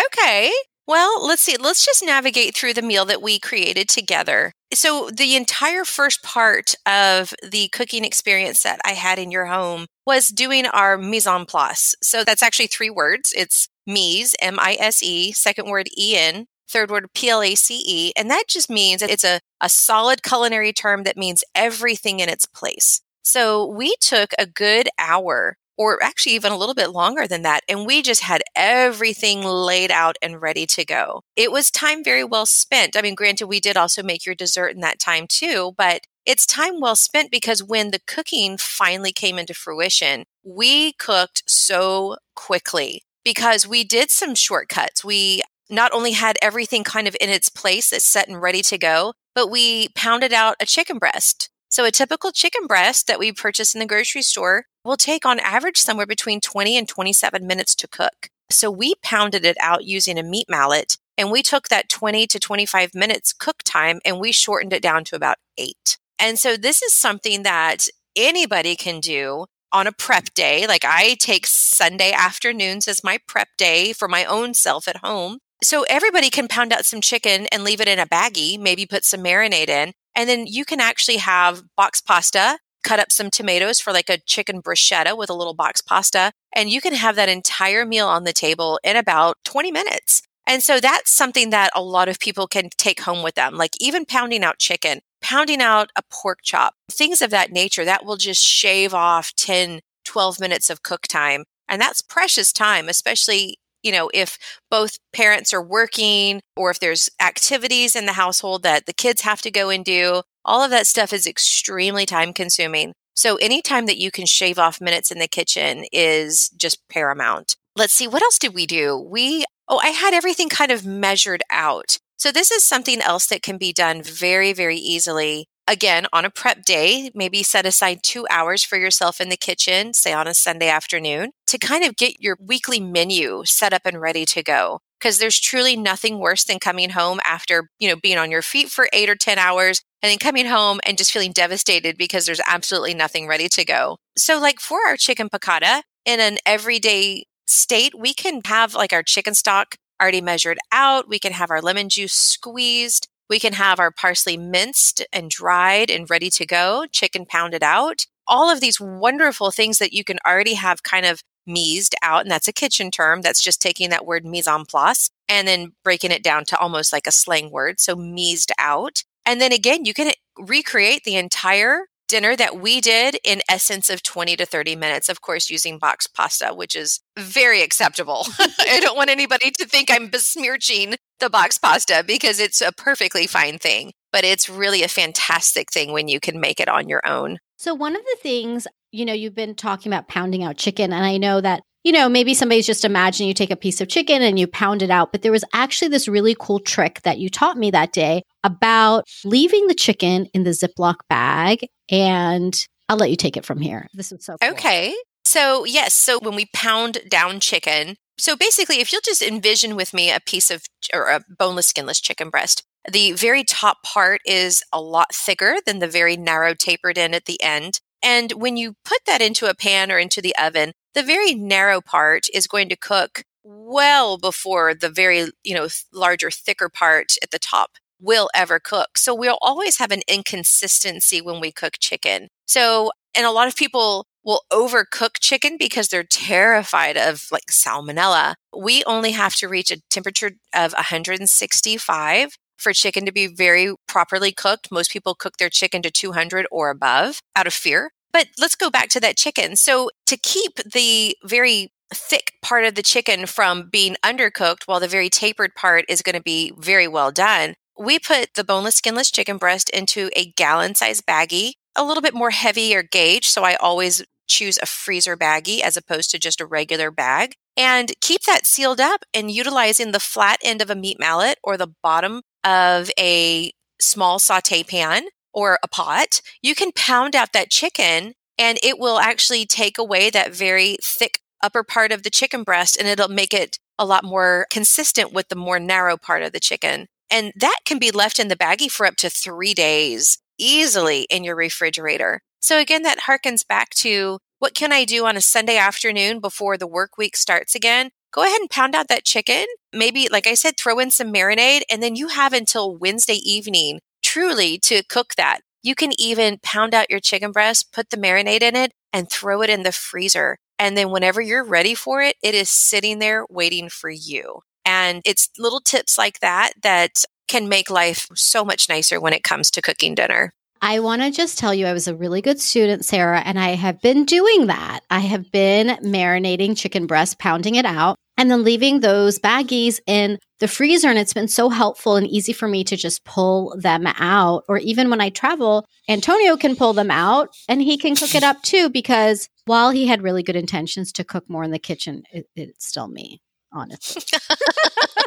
okay. 0.06 0.50
Well, 0.86 1.26
let's 1.26 1.42
see. 1.42 1.56
Let's 1.58 1.84
just 1.84 2.04
navigate 2.04 2.54
through 2.54 2.74
the 2.74 2.82
meal 2.82 3.04
that 3.06 3.22
we 3.22 3.38
created 3.40 3.88
together. 3.88 4.52
So, 4.72 5.10
the 5.10 5.34
entire 5.36 5.84
first 5.84 6.22
part 6.22 6.74
of 6.86 7.34
the 7.42 7.68
cooking 7.68 8.04
experience 8.04 8.62
that 8.62 8.80
I 8.84 8.92
had 8.92 9.18
in 9.18 9.30
your 9.30 9.46
home 9.46 9.86
was 10.06 10.28
doing 10.28 10.66
our 10.66 10.96
mise 10.96 11.26
en 11.26 11.44
place. 11.44 11.94
So, 12.02 12.24
that's 12.24 12.42
actually 12.42 12.68
three 12.68 12.90
words 12.90 13.32
it's 13.36 13.68
mise, 13.86 14.34
M 14.40 14.58
I 14.60 14.76
S 14.78 15.02
E, 15.02 15.32
second 15.32 15.68
word 15.68 15.88
E 15.96 16.16
N, 16.16 16.46
third 16.68 16.90
word 16.90 17.06
P 17.14 17.28
L 17.30 17.42
A 17.42 17.54
C 17.56 17.82
E. 17.86 18.12
And 18.16 18.30
that 18.30 18.44
just 18.48 18.70
means 18.70 19.02
it's 19.02 19.24
a, 19.24 19.40
a 19.60 19.68
solid 19.68 20.22
culinary 20.22 20.72
term 20.72 21.02
that 21.04 21.16
means 21.16 21.42
everything 21.54 22.20
in 22.20 22.28
its 22.28 22.46
place. 22.46 23.00
So, 23.22 23.66
we 23.66 23.96
took 24.00 24.30
a 24.38 24.46
good 24.46 24.88
hour 24.98 25.56
or 25.76 26.02
actually 26.02 26.32
even 26.32 26.52
a 26.52 26.56
little 26.56 26.74
bit 26.74 26.90
longer 26.90 27.26
than 27.26 27.42
that. 27.42 27.62
And 27.68 27.86
we 27.86 28.02
just 28.02 28.22
had 28.22 28.42
everything 28.54 29.42
laid 29.42 29.90
out 29.90 30.16
and 30.22 30.40
ready 30.40 30.66
to 30.66 30.84
go. 30.84 31.22
It 31.36 31.52
was 31.52 31.70
time 31.70 32.02
very 32.02 32.24
well 32.24 32.46
spent. 32.46 32.96
I 32.96 33.02
mean, 33.02 33.14
granted, 33.14 33.46
we 33.46 33.60
did 33.60 33.76
also 33.76 34.02
make 34.02 34.24
your 34.24 34.34
dessert 34.34 34.68
in 34.68 34.80
that 34.80 34.98
time 34.98 35.26
too, 35.28 35.74
but 35.76 36.02
it's 36.24 36.46
time 36.46 36.80
well 36.80 36.96
spent 36.96 37.30
because 37.30 37.62
when 37.62 37.92
the 37.92 38.00
cooking 38.06 38.56
finally 38.58 39.12
came 39.12 39.38
into 39.38 39.54
fruition, 39.54 40.24
we 40.44 40.92
cooked 40.94 41.42
so 41.46 42.16
quickly 42.34 43.02
because 43.24 43.66
we 43.66 43.84
did 43.84 44.10
some 44.10 44.34
shortcuts. 44.34 45.04
We 45.04 45.42
not 45.70 45.92
only 45.92 46.12
had 46.12 46.36
everything 46.42 46.84
kind 46.84 47.08
of 47.08 47.16
in 47.20 47.28
its 47.28 47.48
place 47.48 47.90
that's 47.90 48.04
set 48.04 48.28
and 48.28 48.40
ready 48.40 48.62
to 48.62 48.78
go, 48.78 49.12
but 49.34 49.50
we 49.50 49.88
pounded 49.94 50.32
out 50.32 50.56
a 50.60 50.66
chicken 50.66 50.98
breast. 50.98 51.50
So 51.68 51.84
a 51.84 51.90
typical 51.90 52.30
chicken 52.30 52.66
breast 52.66 53.06
that 53.06 53.18
we 53.18 53.32
purchase 53.32 53.74
in 53.74 53.80
the 53.80 53.86
grocery 53.86 54.22
store 54.22 54.66
will 54.86 54.96
take 54.96 55.26
on 55.26 55.40
average 55.40 55.76
somewhere 55.76 56.06
between 56.06 56.40
20 56.40 56.78
and 56.78 56.88
27 56.88 57.46
minutes 57.46 57.74
to 57.74 57.88
cook. 57.88 58.30
So 58.50 58.70
we 58.70 58.94
pounded 59.02 59.44
it 59.44 59.56
out 59.60 59.84
using 59.84 60.18
a 60.18 60.22
meat 60.22 60.46
mallet 60.48 60.96
and 61.18 61.30
we 61.30 61.42
took 61.42 61.68
that 61.68 61.88
20 61.88 62.26
to 62.28 62.38
25 62.38 62.94
minutes 62.94 63.32
cook 63.32 63.62
time 63.64 64.00
and 64.04 64.20
we 64.20 64.32
shortened 64.32 64.72
it 64.72 64.82
down 64.82 65.04
to 65.04 65.16
about 65.16 65.38
eight. 65.58 65.98
And 66.18 66.38
so 66.38 66.56
this 66.56 66.82
is 66.82 66.92
something 66.92 67.42
that 67.42 67.88
anybody 68.14 68.76
can 68.76 69.00
do 69.00 69.46
on 69.72 69.86
a 69.86 69.92
prep 69.92 70.32
day. 70.34 70.66
Like 70.66 70.84
I 70.84 71.16
take 71.18 71.46
Sunday 71.46 72.12
afternoons 72.12 72.86
as 72.86 73.04
my 73.04 73.18
prep 73.26 73.48
day 73.58 73.92
for 73.92 74.08
my 74.08 74.24
own 74.24 74.54
self 74.54 74.86
at 74.88 74.98
home. 74.98 75.38
So 75.62 75.84
everybody 75.88 76.30
can 76.30 76.48
pound 76.48 76.72
out 76.72 76.84
some 76.84 77.00
chicken 77.00 77.46
and 77.50 77.64
leave 77.64 77.80
it 77.80 77.88
in 77.88 77.98
a 77.98 78.06
baggie, 78.06 78.58
maybe 78.58 78.86
put 78.86 79.04
some 79.04 79.24
marinade 79.24 79.68
in, 79.68 79.92
and 80.14 80.28
then 80.28 80.46
you 80.46 80.64
can 80.64 80.80
actually 80.80 81.16
have 81.16 81.62
box 81.76 82.00
pasta 82.00 82.58
cut 82.86 83.00
up 83.00 83.10
some 83.10 83.30
tomatoes 83.30 83.80
for 83.80 83.92
like 83.92 84.08
a 84.08 84.18
chicken 84.18 84.62
bruschetta 84.62 85.18
with 85.18 85.28
a 85.28 85.34
little 85.34 85.54
box 85.54 85.80
pasta. 85.80 86.30
And 86.54 86.70
you 86.70 86.80
can 86.80 86.94
have 86.94 87.16
that 87.16 87.28
entire 87.28 87.84
meal 87.84 88.06
on 88.06 88.22
the 88.22 88.32
table 88.32 88.78
in 88.84 88.96
about 88.96 89.38
20 89.44 89.72
minutes. 89.72 90.22
And 90.46 90.62
so 90.62 90.78
that's 90.78 91.10
something 91.10 91.50
that 91.50 91.70
a 91.74 91.82
lot 91.82 92.08
of 92.08 92.20
people 92.20 92.46
can 92.46 92.70
take 92.78 93.00
home 93.00 93.24
with 93.24 93.34
them, 93.34 93.56
like 93.56 93.72
even 93.80 94.04
pounding 94.04 94.44
out 94.44 94.60
chicken, 94.60 95.00
pounding 95.20 95.60
out 95.60 95.90
a 95.96 96.02
pork 96.08 96.38
chop, 96.44 96.74
things 96.88 97.20
of 97.20 97.30
that 97.30 97.50
nature 97.50 97.84
that 97.84 98.04
will 98.04 98.16
just 98.16 98.46
shave 98.46 98.94
off 98.94 99.34
10, 99.34 99.80
12 100.04 100.38
minutes 100.38 100.70
of 100.70 100.84
cook 100.84 101.08
time. 101.08 101.42
And 101.68 101.82
that's 101.82 102.00
precious 102.00 102.52
time, 102.52 102.88
especially 102.88 103.58
you 103.82 103.92
know, 103.92 104.10
if 104.12 104.36
both 104.68 104.98
parents 105.12 105.54
are 105.54 105.62
working 105.62 106.40
or 106.56 106.70
if 106.70 106.80
there's 106.80 107.08
activities 107.22 107.94
in 107.94 108.06
the 108.06 108.14
household 108.14 108.64
that 108.64 108.86
the 108.86 108.92
kids 108.92 109.20
have 109.20 109.40
to 109.42 109.50
go 109.50 109.70
and 109.70 109.84
do, 109.84 110.22
all 110.46 110.62
of 110.62 110.70
that 110.70 110.86
stuff 110.86 111.12
is 111.12 111.26
extremely 111.26 112.06
time 112.06 112.32
consuming. 112.32 112.92
So 113.14 113.36
anytime 113.36 113.86
that 113.86 113.98
you 113.98 114.10
can 114.10 114.26
shave 114.26 114.58
off 114.58 114.80
minutes 114.80 115.10
in 115.10 115.18
the 115.18 115.26
kitchen 115.26 115.84
is 115.92 116.50
just 116.50 116.78
paramount. 116.88 117.56
Let's 117.74 117.92
see, 117.92 118.06
what 118.06 118.22
else 118.22 118.38
did 118.38 118.54
we 118.54 118.64
do? 118.64 118.96
We, 118.96 119.44
oh, 119.68 119.80
I 119.82 119.88
had 119.88 120.14
everything 120.14 120.48
kind 120.48 120.70
of 120.70 120.86
measured 120.86 121.42
out. 121.50 121.98
So 122.16 122.30
this 122.30 122.50
is 122.50 122.64
something 122.64 123.00
else 123.00 123.26
that 123.26 123.42
can 123.42 123.58
be 123.58 123.72
done 123.72 124.02
very, 124.02 124.52
very 124.52 124.76
easily. 124.76 125.46
Again, 125.68 126.06
on 126.12 126.24
a 126.24 126.30
prep 126.30 126.64
day, 126.64 127.10
maybe 127.12 127.42
set 127.42 127.66
aside 127.66 128.00
two 128.02 128.24
hours 128.30 128.62
for 128.62 128.76
yourself 128.76 129.20
in 129.20 129.28
the 129.28 129.36
kitchen, 129.36 129.92
say 129.92 130.12
on 130.12 130.28
a 130.28 130.32
Sunday 130.32 130.68
afternoon, 130.68 131.32
to 131.48 131.58
kind 131.58 131.84
of 131.84 131.96
get 131.96 132.20
your 132.22 132.38
weekly 132.40 132.78
menu 132.78 133.42
set 133.44 133.72
up 133.72 133.82
and 133.84 134.00
ready 134.00 134.24
to 134.26 134.42
go 134.42 134.80
because 134.98 135.18
there's 135.18 135.38
truly 135.38 135.76
nothing 135.76 136.18
worse 136.18 136.44
than 136.44 136.58
coming 136.58 136.90
home 136.90 137.20
after, 137.24 137.70
you 137.78 137.88
know, 137.88 137.96
being 137.96 138.18
on 138.18 138.30
your 138.30 138.42
feet 138.42 138.68
for 138.68 138.88
8 138.92 139.10
or 139.10 139.14
10 139.14 139.38
hours 139.38 139.82
and 140.02 140.10
then 140.10 140.18
coming 140.18 140.46
home 140.46 140.80
and 140.84 140.98
just 140.98 141.12
feeling 141.12 141.32
devastated 141.32 141.96
because 141.96 142.26
there's 142.26 142.40
absolutely 142.46 142.94
nothing 142.94 143.26
ready 143.26 143.48
to 143.48 143.64
go. 143.64 143.98
So 144.16 144.38
like 144.38 144.60
for 144.60 144.78
our 144.86 144.96
chicken 144.96 145.28
piccata 145.28 145.82
in 146.04 146.20
an 146.20 146.38
everyday 146.46 147.24
state, 147.46 147.94
we 147.98 148.14
can 148.14 148.42
have 148.44 148.74
like 148.74 148.92
our 148.92 149.02
chicken 149.02 149.34
stock 149.34 149.76
already 150.00 150.20
measured 150.20 150.58
out, 150.72 151.08
we 151.08 151.18
can 151.18 151.32
have 151.32 151.50
our 151.50 151.62
lemon 151.62 151.88
juice 151.88 152.12
squeezed, 152.14 153.08
we 153.28 153.38
can 153.38 153.54
have 153.54 153.80
our 153.80 153.90
parsley 153.90 154.36
minced 154.36 155.04
and 155.12 155.30
dried 155.30 155.90
and 155.90 156.08
ready 156.10 156.30
to 156.30 156.46
go, 156.46 156.86
chicken 156.92 157.26
pounded 157.26 157.62
out. 157.62 158.06
All 158.28 158.50
of 158.50 158.60
these 158.60 158.80
wonderful 158.80 159.50
things 159.50 159.78
that 159.78 159.92
you 159.92 160.04
can 160.04 160.18
already 160.26 160.54
have 160.54 160.82
kind 160.82 161.06
of 161.06 161.22
mised 161.48 161.94
out, 162.02 162.22
and 162.22 162.30
that's 162.30 162.48
a 162.48 162.52
kitchen 162.52 162.90
term. 162.90 163.20
That's 163.22 163.42
just 163.42 163.62
taking 163.62 163.90
that 163.90 164.06
word 164.06 164.24
mise 164.24 164.48
en 164.48 164.64
place 164.64 165.10
and 165.28 165.46
then 165.46 165.72
breaking 165.84 166.10
it 166.10 166.22
down 166.22 166.44
to 166.46 166.58
almost 166.58 166.92
like 166.92 167.06
a 167.06 167.12
slang 167.12 167.50
word. 167.50 167.80
So 167.80 167.96
mised 167.96 168.52
out. 168.58 169.02
And 169.24 169.40
then 169.40 169.52
again, 169.52 169.84
you 169.84 169.94
can 169.94 170.12
recreate 170.38 171.04
the 171.04 171.16
entire 171.16 171.86
dinner 172.08 172.36
that 172.36 172.60
we 172.60 172.80
did 172.80 173.18
in 173.24 173.42
essence 173.48 173.90
of 173.90 174.02
20 174.02 174.36
to 174.36 174.46
30 174.46 174.76
minutes, 174.76 175.08
of 175.08 175.20
course, 175.20 175.50
using 175.50 175.78
box 175.78 176.06
pasta, 176.06 176.54
which 176.54 176.76
is 176.76 177.00
very 177.18 177.62
acceptable. 177.62 178.26
I 178.60 178.78
don't 178.80 178.96
want 178.96 179.10
anybody 179.10 179.50
to 179.58 179.66
think 179.66 179.90
I'm 179.90 180.08
besmirching 180.08 180.94
the 181.18 181.30
box 181.30 181.58
pasta 181.58 182.04
because 182.06 182.38
it's 182.38 182.60
a 182.60 182.72
perfectly 182.72 183.26
fine 183.26 183.58
thing, 183.58 183.92
but 184.12 184.24
it's 184.24 184.48
really 184.48 184.82
a 184.82 184.88
fantastic 184.88 185.72
thing 185.72 185.92
when 185.92 186.08
you 186.08 186.20
can 186.20 186.40
make 186.40 186.60
it 186.60 186.68
on 186.68 186.88
your 186.88 187.06
own. 187.06 187.38
So, 187.56 187.74
one 187.74 187.96
of 187.96 188.02
the 188.02 188.16
things 188.22 188.66
you 188.96 189.04
know, 189.04 189.12
you've 189.12 189.34
been 189.34 189.54
talking 189.54 189.92
about 189.92 190.08
pounding 190.08 190.42
out 190.42 190.56
chicken. 190.56 190.92
And 190.92 191.04
I 191.04 191.18
know 191.18 191.40
that, 191.40 191.62
you 191.84 191.92
know, 191.92 192.08
maybe 192.08 192.34
somebody's 192.34 192.66
just 192.66 192.84
imagining 192.84 193.28
you 193.28 193.34
take 193.34 193.50
a 193.50 193.56
piece 193.56 193.80
of 193.80 193.88
chicken 193.88 194.22
and 194.22 194.38
you 194.38 194.46
pound 194.46 194.82
it 194.82 194.90
out. 194.90 195.12
But 195.12 195.22
there 195.22 195.32
was 195.32 195.44
actually 195.52 195.88
this 195.88 196.08
really 196.08 196.34
cool 196.38 196.58
trick 196.58 197.02
that 197.02 197.18
you 197.18 197.28
taught 197.28 197.58
me 197.58 197.70
that 197.70 197.92
day 197.92 198.22
about 198.42 199.04
leaving 199.24 199.66
the 199.66 199.74
chicken 199.74 200.26
in 200.32 200.44
the 200.44 200.50
Ziploc 200.50 200.96
bag. 201.08 201.66
And 201.90 202.56
I'll 202.88 202.96
let 202.96 203.10
you 203.10 203.16
take 203.16 203.36
it 203.36 203.44
from 203.44 203.60
here. 203.60 203.86
This 203.92 204.12
is 204.12 204.24
so 204.24 204.36
cool. 204.40 204.52
Okay. 204.52 204.94
So, 205.24 205.64
yes. 205.64 205.92
So, 205.92 206.18
when 206.20 206.34
we 206.34 206.46
pound 206.54 206.98
down 207.08 207.40
chicken, 207.40 207.96
so 208.18 208.34
basically, 208.34 208.80
if 208.80 208.92
you'll 208.92 209.02
just 209.04 209.22
envision 209.22 209.76
with 209.76 209.92
me 209.92 210.10
a 210.10 210.20
piece 210.20 210.50
of 210.50 210.62
or 210.94 211.08
a 211.08 211.20
boneless, 211.38 211.66
skinless 211.66 212.00
chicken 212.00 212.30
breast, 212.30 212.62
the 212.90 213.12
very 213.12 213.44
top 213.44 213.82
part 213.82 214.20
is 214.24 214.62
a 214.72 214.80
lot 214.80 215.14
thicker 215.14 215.56
than 215.64 215.78
the 215.78 215.88
very 215.88 216.16
narrow 216.16 216.54
tapered 216.54 216.98
end 216.98 217.14
at 217.14 217.24
the 217.24 217.42
end. 217.42 217.80
And 218.02 218.32
when 218.32 218.56
you 218.56 218.76
put 218.84 219.00
that 219.06 219.22
into 219.22 219.48
a 219.48 219.54
pan 219.54 219.90
or 219.90 219.98
into 219.98 220.20
the 220.20 220.36
oven, 220.36 220.72
the 220.94 221.02
very 221.02 221.34
narrow 221.34 221.80
part 221.80 222.26
is 222.32 222.46
going 222.46 222.68
to 222.68 222.76
cook 222.76 223.24
well 223.42 224.18
before 224.18 224.74
the 224.74 224.88
very, 224.88 225.26
you 225.44 225.54
know, 225.54 225.68
larger, 225.92 226.30
thicker 226.30 226.68
part 226.68 227.12
at 227.22 227.30
the 227.30 227.38
top 227.38 227.72
will 228.00 228.28
ever 228.34 228.58
cook. 228.58 228.98
So 228.98 229.14
we'll 229.14 229.38
always 229.40 229.78
have 229.78 229.90
an 229.90 230.02
inconsistency 230.08 231.20
when 231.20 231.40
we 231.40 231.52
cook 231.52 231.74
chicken. 231.80 232.28
So, 232.46 232.90
and 233.16 233.24
a 233.26 233.30
lot 233.30 233.48
of 233.48 233.56
people 233.56 234.06
will 234.24 234.42
overcook 234.52 235.20
chicken 235.20 235.56
because 235.58 235.88
they're 235.88 236.04
terrified 236.04 236.96
of 236.96 237.26
like 237.30 237.46
salmonella. 237.50 238.34
We 238.56 238.82
only 238.84 239.12
have 239.12 239.34
to 239.36 239.48
reach 239.48 239.70
a 239.70 239.80
temperature 239.88 240.32
of 240.54 240.72
165 240.72 242.36
for 242.56 242.72
chicken 242.72 243.04
to 243.06 243.12
be 243.12 243.26
very 243.26 243.74
properly 243.86 244.32
cooked. 244.32 244.68
Most 244.70 244.90
people 244.90 245.14
cook 245.14 245.36
their 245.36 245.48
chicken 245.48 245.82
to 245.82 245.90
200 245.90 246.46
or 246.50 246.70
above 246.70 247.20
out 247.34 247.46
of 247.46 247.54
fear. 247.54 247.92
But 248.12 248.28
let's 248.38 248.54
go 248.54 248.70
back 248.70 248.88
to 248.90 249.00
that 249.00 249.16
chicken. 249.16 249.56
So, 249.56 249.90
to 250.06 250.16
keep 250.16 250.56
the 250.56 251.16
very 251.24 251.72
thick 251.92 252.32
part 252.42 252.64
of 252.64 252.74
the 252.74 252.82
chicken 252.82 253.26
from 253.26 253.68
being 253.70 253.96
undercooked 254.04 254.62
while 254.66 254.80
the 254.80 254.88
very 254.88 255.10
tapered 255.10 255.54
part 255.54 255.84
is 255.88 256.02
going 256.02 256.16
to 256.16 256.22
be 256.22 256.52
very 256.58 256.88
well 256.88 257.12
done, 257.12 257.54
we 257.78 257.98
put 257.98 258.34
the 258.34 258.44
boneless, 258.44 258.76
skinless 258.76 259.10
chicken 259.10 259.36
breast 259.36 259.68
into 259.70 260.10
a 260.16 260.32
gallon 260.32 260.74
size 260.74 261.02
baggie, 261.02 261.52
a 261.76 261.84
little 261.84 262.02
bit 262.02 262.14
more 262.14 262.30
heavy 262.30 262.74
or 262.74 262.82
gauge. 262.82 263.26
So, 263.26 263.44
I 263.44 263.56
always 263.56 264.02
choose 264.26 264.58
a 264.62 264.66
freezer 264.66 265.16
baggie 265.16 265.60
as 265.60 265.76
opposed 265.76 266.10
to 266.10 266.18
just 266.18 266.40
a 266.40 266.46
regular 266.46 266.90
bag 266.90 267.34
and 267.56 267.92
keep 268.00 268.22
that 268.22 268.44
sealed 268.44 268.80
up 268.80 269.04
and 269.14 269.30
utilizing 269.30 269.92
the 269.92 270.00
flat 270.00 270.38
end 270.44 270.60
of 270.60 270.70
a 270.70 270.74
meat 270.74 270.98
mallet 270.98 271.38
or 271.42 271.56
the 271.56 271.72
bottom 271.82 272.22
of 272.44 272.90
a 272.98 273.52
small 273.80 274.18
saute 274.18 274.62
pan 274.62 275.06
or 275.32 275.58
a 275.62 275.68
pot, 275.68 276.20
you 276.42 276.54
can 276.54 276.72
pound 276.72 277.14
out 277.14 277.32
that 277.32 277.50
chicken 277.50 278.14
and 278.38 278.58
it 278.62 278.78
will 278.78 278.98
actually 278.98 279.46
take 279.46 279.78
away 279.78 280.10
that 280.10 280.34
very 280.34 280.76
thick 280.82 281.20
upper 281.42 281.62
part 281.62 281.92
of 281.92 282.02
the 282.02 282.10
chicken 282.10 282.42
breast 282.42 282.76
and 282.78 282.88
it'll 282.88 283.08
make 283.08 283.34
it 283.34 283.58
a 283.78 283.84
lot 283.84 284.04
more 284.04 284.46
consistent 284.50 285.12
with 285.12 285.28
the 285.28 285.36
more 285.36 285.58
narrow 285.58 285.96
part 285.96 286.22
of 286.22 286.32
the 286.32 286.40
chicken. 286.40 286.86
And 287.10 287.32
that 287.36 287.58
can 287.64 287.78
be 287.78 287.90
left 287.90 288.18
in 288.18 288.28
the 288.28 288.36
baggie 288.36 288.70
for 288.70 288.86
up 288.86 288.96
to 288.96 289.10
three 289.10 289.54
days 289.54 290.18
easily 290.38 291.02
in 291.10 291.24
your 291.24 291.36
refrigerator. 291.36 292.20
So 292.40 292.58
again, 292.58 292.82
that 292.82 293.00
harkens 293.08 293.46
back 293.46 293.70
to 293.76 294.18
what 294.38 294.54
can 294.54 294.72
I 294.72 294.84
do 294.84 295.06
on 295.06 295.16
a 295.16 295.20
Sunday 295.20 295.56
afternoon 295.56 296.20
before 296.20 296.58
the 296.58 296.66
work 296.66 296.98
week 296.98 297.16
starts 297.16 297.54
again? 297.54 297.90
Go 298.12 298.22
ahead 298.22 298.40
and 298.40 298.50
pound 298.50 298.74
out 298.74 298.88
that 298.88 299.04
chicken. 299.04 299.46
Maybe, 299.72 300.08
like 300.10 300.26
I 300.26 300.34
said, 300.34 300.56
throw 300.56 300.78
in 300.78 300.90
some 300.90 301.12
marinade, 301.12 301.62
and 301.70 301.82
then 301.82 301.96
you 301.96 302.08
have 302.08 302.32
until 302.32 302.76
Wednesday 302.76 303.20
evening 303.24 303.80
truly 304.02 304.58
to 304.58 304.82
cook 304.84 305.14
that. 305.16 305.40
You 305.62 305.74
can 305.74 305.90
even 305.98 306.38
pound 306.42 306.74
out 306.74 306.90
your 306.90 307.00
chicken 307.00 307.32
breast, 307.32 307.72
put 307.72 307.90
the 307.90 307.96
marinade 307.96 308.42
in 308.42 308.54
it, 308.54 308.72
and 308.92 309.10
throw 309.10 309.42
it 309.42 309.50
in 309.50 309.62
the 309.62 309.72
freezer. 309.72 310.38
And 310.58 310.76
then 310.76 310.90
whenever 310.90 311.20
you're 311.20 311.44
ready 311.44 311.74
for 311.74 312.00
it, 312.02 312.16
it 312.22 312.34
is 312.34 312.48
sitting 312.48 312.98
there 312.98 313.26
waiting 313.28 313.68
for 313.68 313.90
you. 313.90 314.40
And 314.64 315.02
it's 315.04 315.28
little 315.38 315.60
tips 315.60 315.98
like 315.98 316.20
that 316.20 316.52
that 316.62 317.04
can 317.28 317.48
make 317.48 317.68
life 317.70 318.06
so 318.14 318.44
much 318.44 318.68
nicer 318.68 319.00
when 319.00 319.12
it 319.12 319.24
comes 319.24 319.50
to 319.50 319.62
cooking 319.62 319.94
dinner. 319.94 320.32
I 320.62 320.80
want 320.80 321.02
to 321.02 321.10
just 321.10 321.38
tell 321.38 321.54
you, 321.54 321.66
I 321.66 321.72
was 321.72 321.88
a 321.88 321.94
really 321.94 322.22
good 322.22 322.40
student, 322.40 322.84
Sarah, 322.84 323.20
and 323.20 323.38
I 323.38 323.50
have 323.50 323.80
been 323.80 324.04
doing 324.04 324.46
that. 324.46 324.80
I 324.90 325.00
have 325.00 325.30
been 325.30 325.76
marinating 325.82 326.56
chicken 326.56 326.86
breast, 326.86 327.18
pounding 327.18 327.54
it 327.54 327.64
out, 327.64 327.96
and 328.16 328.30
then 328.30 328.44
leaving 328.44 328.80
those 328.80 329.18
baggies 329.18 329.80
in 329.86 330.18
the 330.40 330.48
freezer. 330.48 330.88
And 330.88 330.98
it's 330.98 331.14
been 331.14 331.28
so 331.28 331.48
helpful 331.48 331.96
and 331.96 332.06
easy 332.06 332.32
for 332.32 332.48
me 332.48 332.64
to 332.64 332.76
just 332.76 333.04
pull 333.04 333.56
them 333.58 333.86
out. 333.86 334.44
Or 334.48 334.58
even 334.58 334.90
when 334.90 335.00
I 335.00 335.10
travel, 335.10 335.66
Antonio 335.88 336.36
can 336.36 336.56
pull 336.56 336.72
them 336.72 336.90
out 336.90 337.30
and 337.48 337.62
he 337.62 337.76
can 337.76 337.94
cook 337.94 338.14
it 338.14 338.24
up 338.24 338.42
too, 338.42 338.70
because 338.70 339.28
while 339.44 339.70
he 339.70 339.86
had 339.86 340.02
really 340.02 340.22
good 340.22 340.36
intentions 340.36 340.92
to 340.92 341.04
cook 341.04 341.28
more 341.28 341.44
in 341.44 341.50
the 341.50 341.58
kitchen, 341.58 342.02
it, 342.12 342.26
it's 342.34 342.66
still 342.66 342.88
me 342.88 343.20
honestly. 343.52 344.02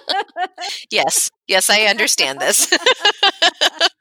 yes, 0.91 1.29
yes, 1.47 1.69
I 1.69 1.81
understand 1.83 2.39
this. 2.39 2.73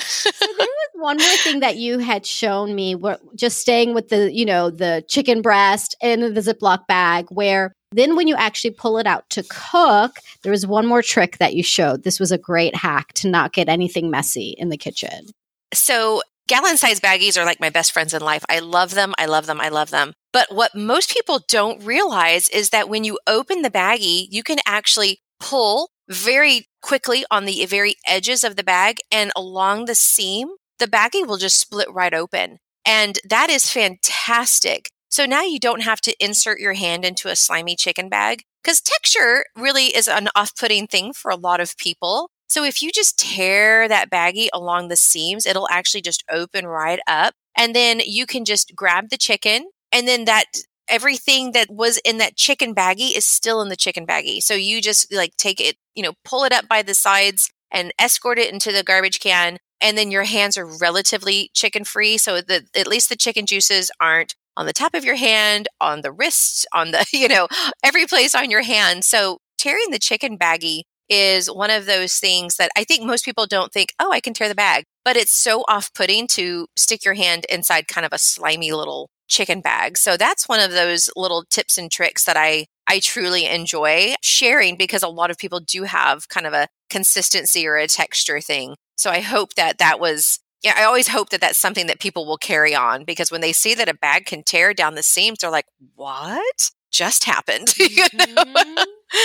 so 0.00 0.30
there 0.40 0.66
was 0.66 0.90
one 0.94 1.16
more 1.16 1.36
thing 1.38 1.60
that 1.60 1.76
you 1.76 1.98
had 1.98 2.26
shown 2.26 2.74
me 2.74 2.96
just 3.34 3.58
staying 3.58 3.94
with 3.94 4.08
the 4.08 4.32
you 4.32 4.44
know 4.44 4.70
the 4.70 5.04
chicken 5.08 5.42
breast 5.42 5.96
in 6.02 6.34
the 6.34 6.40
ziploc 6.40 6.86
bag 6.86 7.26
where 7.30 7.72
then 7.92 8.16
when 8.16 8.26
you 8.26 8.34
actually 8.34 8.72
pull 8.72 8.98
it 8.98 9.06
out 9.06 9.28
to 9.30 9.44
cook 9.48 10.18
there 10.42 10.52
was 10.52 10.66
one 10.66 10.86
more 10.86 11.02
trick 11.02 11.38
that 11.38 11.54
you 11.54 11.62
showed. 11.62 12.04
This 12.04 12.20
was 12.20 12.30
a 12.30 12.38
great 12.38 12.76
hack 12.76 13.12
to 13.14 13.28
not 13.28 13.52
get 13.52 13.68
anything 13.68 14.10
messy 14.10 14.54
in 14.58 14.68
the 14.68 14.76
kitchen. 14.76 15.26
So 15.72 16.22
gallon 16.46 16.76
size 16.76 17.00
baggies 17.00 17.40
are 17.40 17.46
like 17.46 17.60
my 17.60 17.70
best 17.70 17.92
friends 17.92 18.12
in 18.14 18.22
life. 18.22 18.44
I 18.48 18.58
love 18.60 18.94
them 18.94 19.14
i 19.18 19.26
love 19.26 19.46
them 19.46 19.60
i 19.60 19.70
love 19.70 19.90
them. 19.90 20.12
But 20.32 20.54
what 20.54 20.74
most 20.74 21.12
people 21.12 21.40
don't 21.48 21.82
realize 21.82 22.48
is 22.48 22.70
that 22.70 22.88
when 22.88 23.04
you 23.04 23.18
open 23.26 23.62
the 23.62 23.70
baggie 23.70 24.26
you 24.30 24.42
can 24.42 24.58
actually 24.66 25.20
pull 25.40 25.88
very 26.08 26.66
quickly 26.82 27.24
on 27.30 27.44
the 27.44 27.64
very 27.66 27.96
edges 28.06 28.44
of 28.44 28.56
the 28.56 28.64
bag 28.64 28.98
and 29.10 29.32
along 29.34 29.84
the 29.86 29.94
seam, 29.94 30.48
the 30.78 30.86
baggie 30.86 31.26
will 31.26 31.36
just 31.36 31.58
split 31.58 31.88
right 31.92 32.14
open. 32.14 32.58
And 32.86 33.18
that 33.28 33.50
is 33.50 33.70
fantastic. 33.70 34.90
So 35.08 35.26
now 35.26 35.42
you 35.42 35.58
don't 35.58 35.82
have 35.82 36.00
to 36.02 36.14
insert 36.22 36.58
your 36.58 36.74
hand 36.74 37.04
into 37.04 37.28
a 37.28 37.36
slimy 37.36 37.76
chicken 37.76 38.08
bag 38.08 38.42
because 38.62 38.80
texture 38.80 39.44
really 39.56 39.86
is 39.86 40.08
an 40.08 40.28
off 40.34 40.56
putting 40.56 40.86
thing 40.86 41.12
for 41.12 41.30
a 41.30 41.36
lot 41.36 41.60
of 41.60 41.76
people. 41.78 42.30
So 42.46 42.64
if 42.64 42.82
you 42.82 42.90
just 42.92 43.18
tear 43.18 43.88
that 43.88 44.10
baggie 44.10 44.48
along 44.52 44.88
the 44.88 44.96
seams, 44.96 45.46
it'll 45.46 45.68
actually 45.70 46.02
just 46.02 46.24
open 46.30 46.66
right 46.66 47.00
up. 47.06 47.34
And 47.56 47.74
then 47.74 48.00
you 48.04 48.26
can 48.26 48.44
just 48.44 48.74
grab 48.74 49.08
the 49.10 49.16
chicken 49.16 49.70
and 49.92 50.08
then 50.08 50.24
that 50.24 50.46
everything 50.88 51.52
that 51.52 51.70
was 51.70 51.98
in 52.04 52.18
that 52.18 52.36
chicken 52.36 52.74
baggie 52.74 53.16
is 53.16 53.24
still 53.24 53.60
in 53.62 53.68
the 53.68 53.76
chicken 53.76 54.06
baggie. 54.06 54.42
So 54.42 54.54
you 54.54 54.80
just 54.80 55.12
like 55.12 55.36
take 55.36 55.60
it, 55.60 55.76
you 55.94 56.02
know, 56.02 56.12
pull 56.24 56.44
it 56.44 56.52
up 56.52 56.68
by 56.68 56.82
the 56.82 56.94
sides 56.94 57.50
and 57.70 57.92
escort 57.98 58.38
it 58.38 58.52
into 58.52 58.72
the 58.72 58.82
garbage 58.82 59.20
can. 59.20 59.58
And 59.80 59.98
then 59.98 60.10
your 60.10 60.24
hands 60.24 60.56
are 60.56 60.66
relatively 60.66 61.50
chicken 61.54 61.84
free. 61.84 62.16
So 62.18 62.40
that 62.40 62.64
at 62.76 62.86
least 62.86 63.08
the 63.08 63.16
chicken 63.16 63.46
juices 63.46 63.90
aren't 64.00 64.34
on 64.56 64.66
the 64.66 64.72
top 64.72 64.94
of 64.94 65.04
your 65.04 65.16
hand, 65.16 65.68
on 65.80 66.02
the 66.02 66.12
wrist, 66.12 66.66
on 66.72 66.92
the, 66.92 67.04
you 67.12 67.28
know, 67.28 67.48
every 67.82 68.06
place 68.06 68.34
on 68.34 68.50
your 68.50 68.62
hand. 68.62 69.04
So 69.04 69.38
tearing 69.58 69.90
the 69.90 69.98
chicken 69.98 70.38
baggie 70.38 70.82
is 71.08 71.50
one 71.50 71.70
of 71.70 71.86
those 71.86 72.14
things 72.14 72.56
that 72.56 72.70
I 72.76 72.84
think 72.84 73.04
most 73.04 73.24
people 73.24 73.46
don't 73.46 73.72
think, 73.72 73.92
oh, 73.98 74.10
I 74.10 74.20
can 74.20 74.32
tear 74.32 74.48
the 74.48 74.54
bag. 74.54 74.84
But 75.04 75.16
it's 75.16 75.32
so 75.32 75.64
off 75.68 75.92
putting 75.92 76.26
to 76.28 76.66
stick 76.76 77.04
your 77.04 77.14
hand 77.14 77.44
inside 77.50 77.88
kind 77.88 78.06
of 78.06 78.12
a 78.12 78.18
slimy 78.18 78.72
little 78.72 79.10
chicken 79.28 79.60
bag. 79.60 79.96
So 79.98 80.16
that's 80.16 80.48
one 80.48 80.60
of 80.60 80.72
those 80.72 81.10
little 81.16 81.44
tips 81.50 81.78
and 81.78 81.90
tricks 81.90 82.24
that 82.24 82.36
I 82.36 82.66
I 82.86 83.00
truly 83.00 83.46
enjoy 83.46 84.14
sharing 84.22 84.76
because 84.76 85.02
a 85.02 85.08
lot 85.08 85.30
of 85.30 85.38
people 85.38 85.60
do 85.60 85.84
have 85.84 86.28
kind 86.28 86.46
of 86.46 86.52
a 86.52 86.68
consistency 86.90 87.66
or 87.66 87.76
a 87.76 87.86
texture 87.86 88.40
thing. 88.40 88.76
So 88.96 89.10
I 89.10 89.20
hope 89.20 89.54
that 89.54 89.78
that 89.78 89.98
was 90.00 90.40
yeah, 90.62 90.74
I 90.76 90.84
always 90.84 91.08
hope 91.08 91.28
that 91.30 91.42
that's 91.42 91.58
something 91.58 91.88
that 91.88 92.00
people 92.00 92.24
will 92.26 92.38
carry 92.38 92.74
on 92.74 93.04
because 93.04 93.30
when 93.30 93.42
they 93.42 93.52
see 93.52 93.74
that 93.74 93.88
a 93.88 93.94
bag 93.94 94.24
can 94.24 94.42
tear 94.42 94.72
down 94.72 94.94
the 94.94 95.02
seams, 95.02 95.38
they're 95.40 95.50
like, 95.50 95.66
"What 95.94 96.70
just 96.94 97.24
happened?" 97.24 97.68
mm-hmm. 97.68 98.84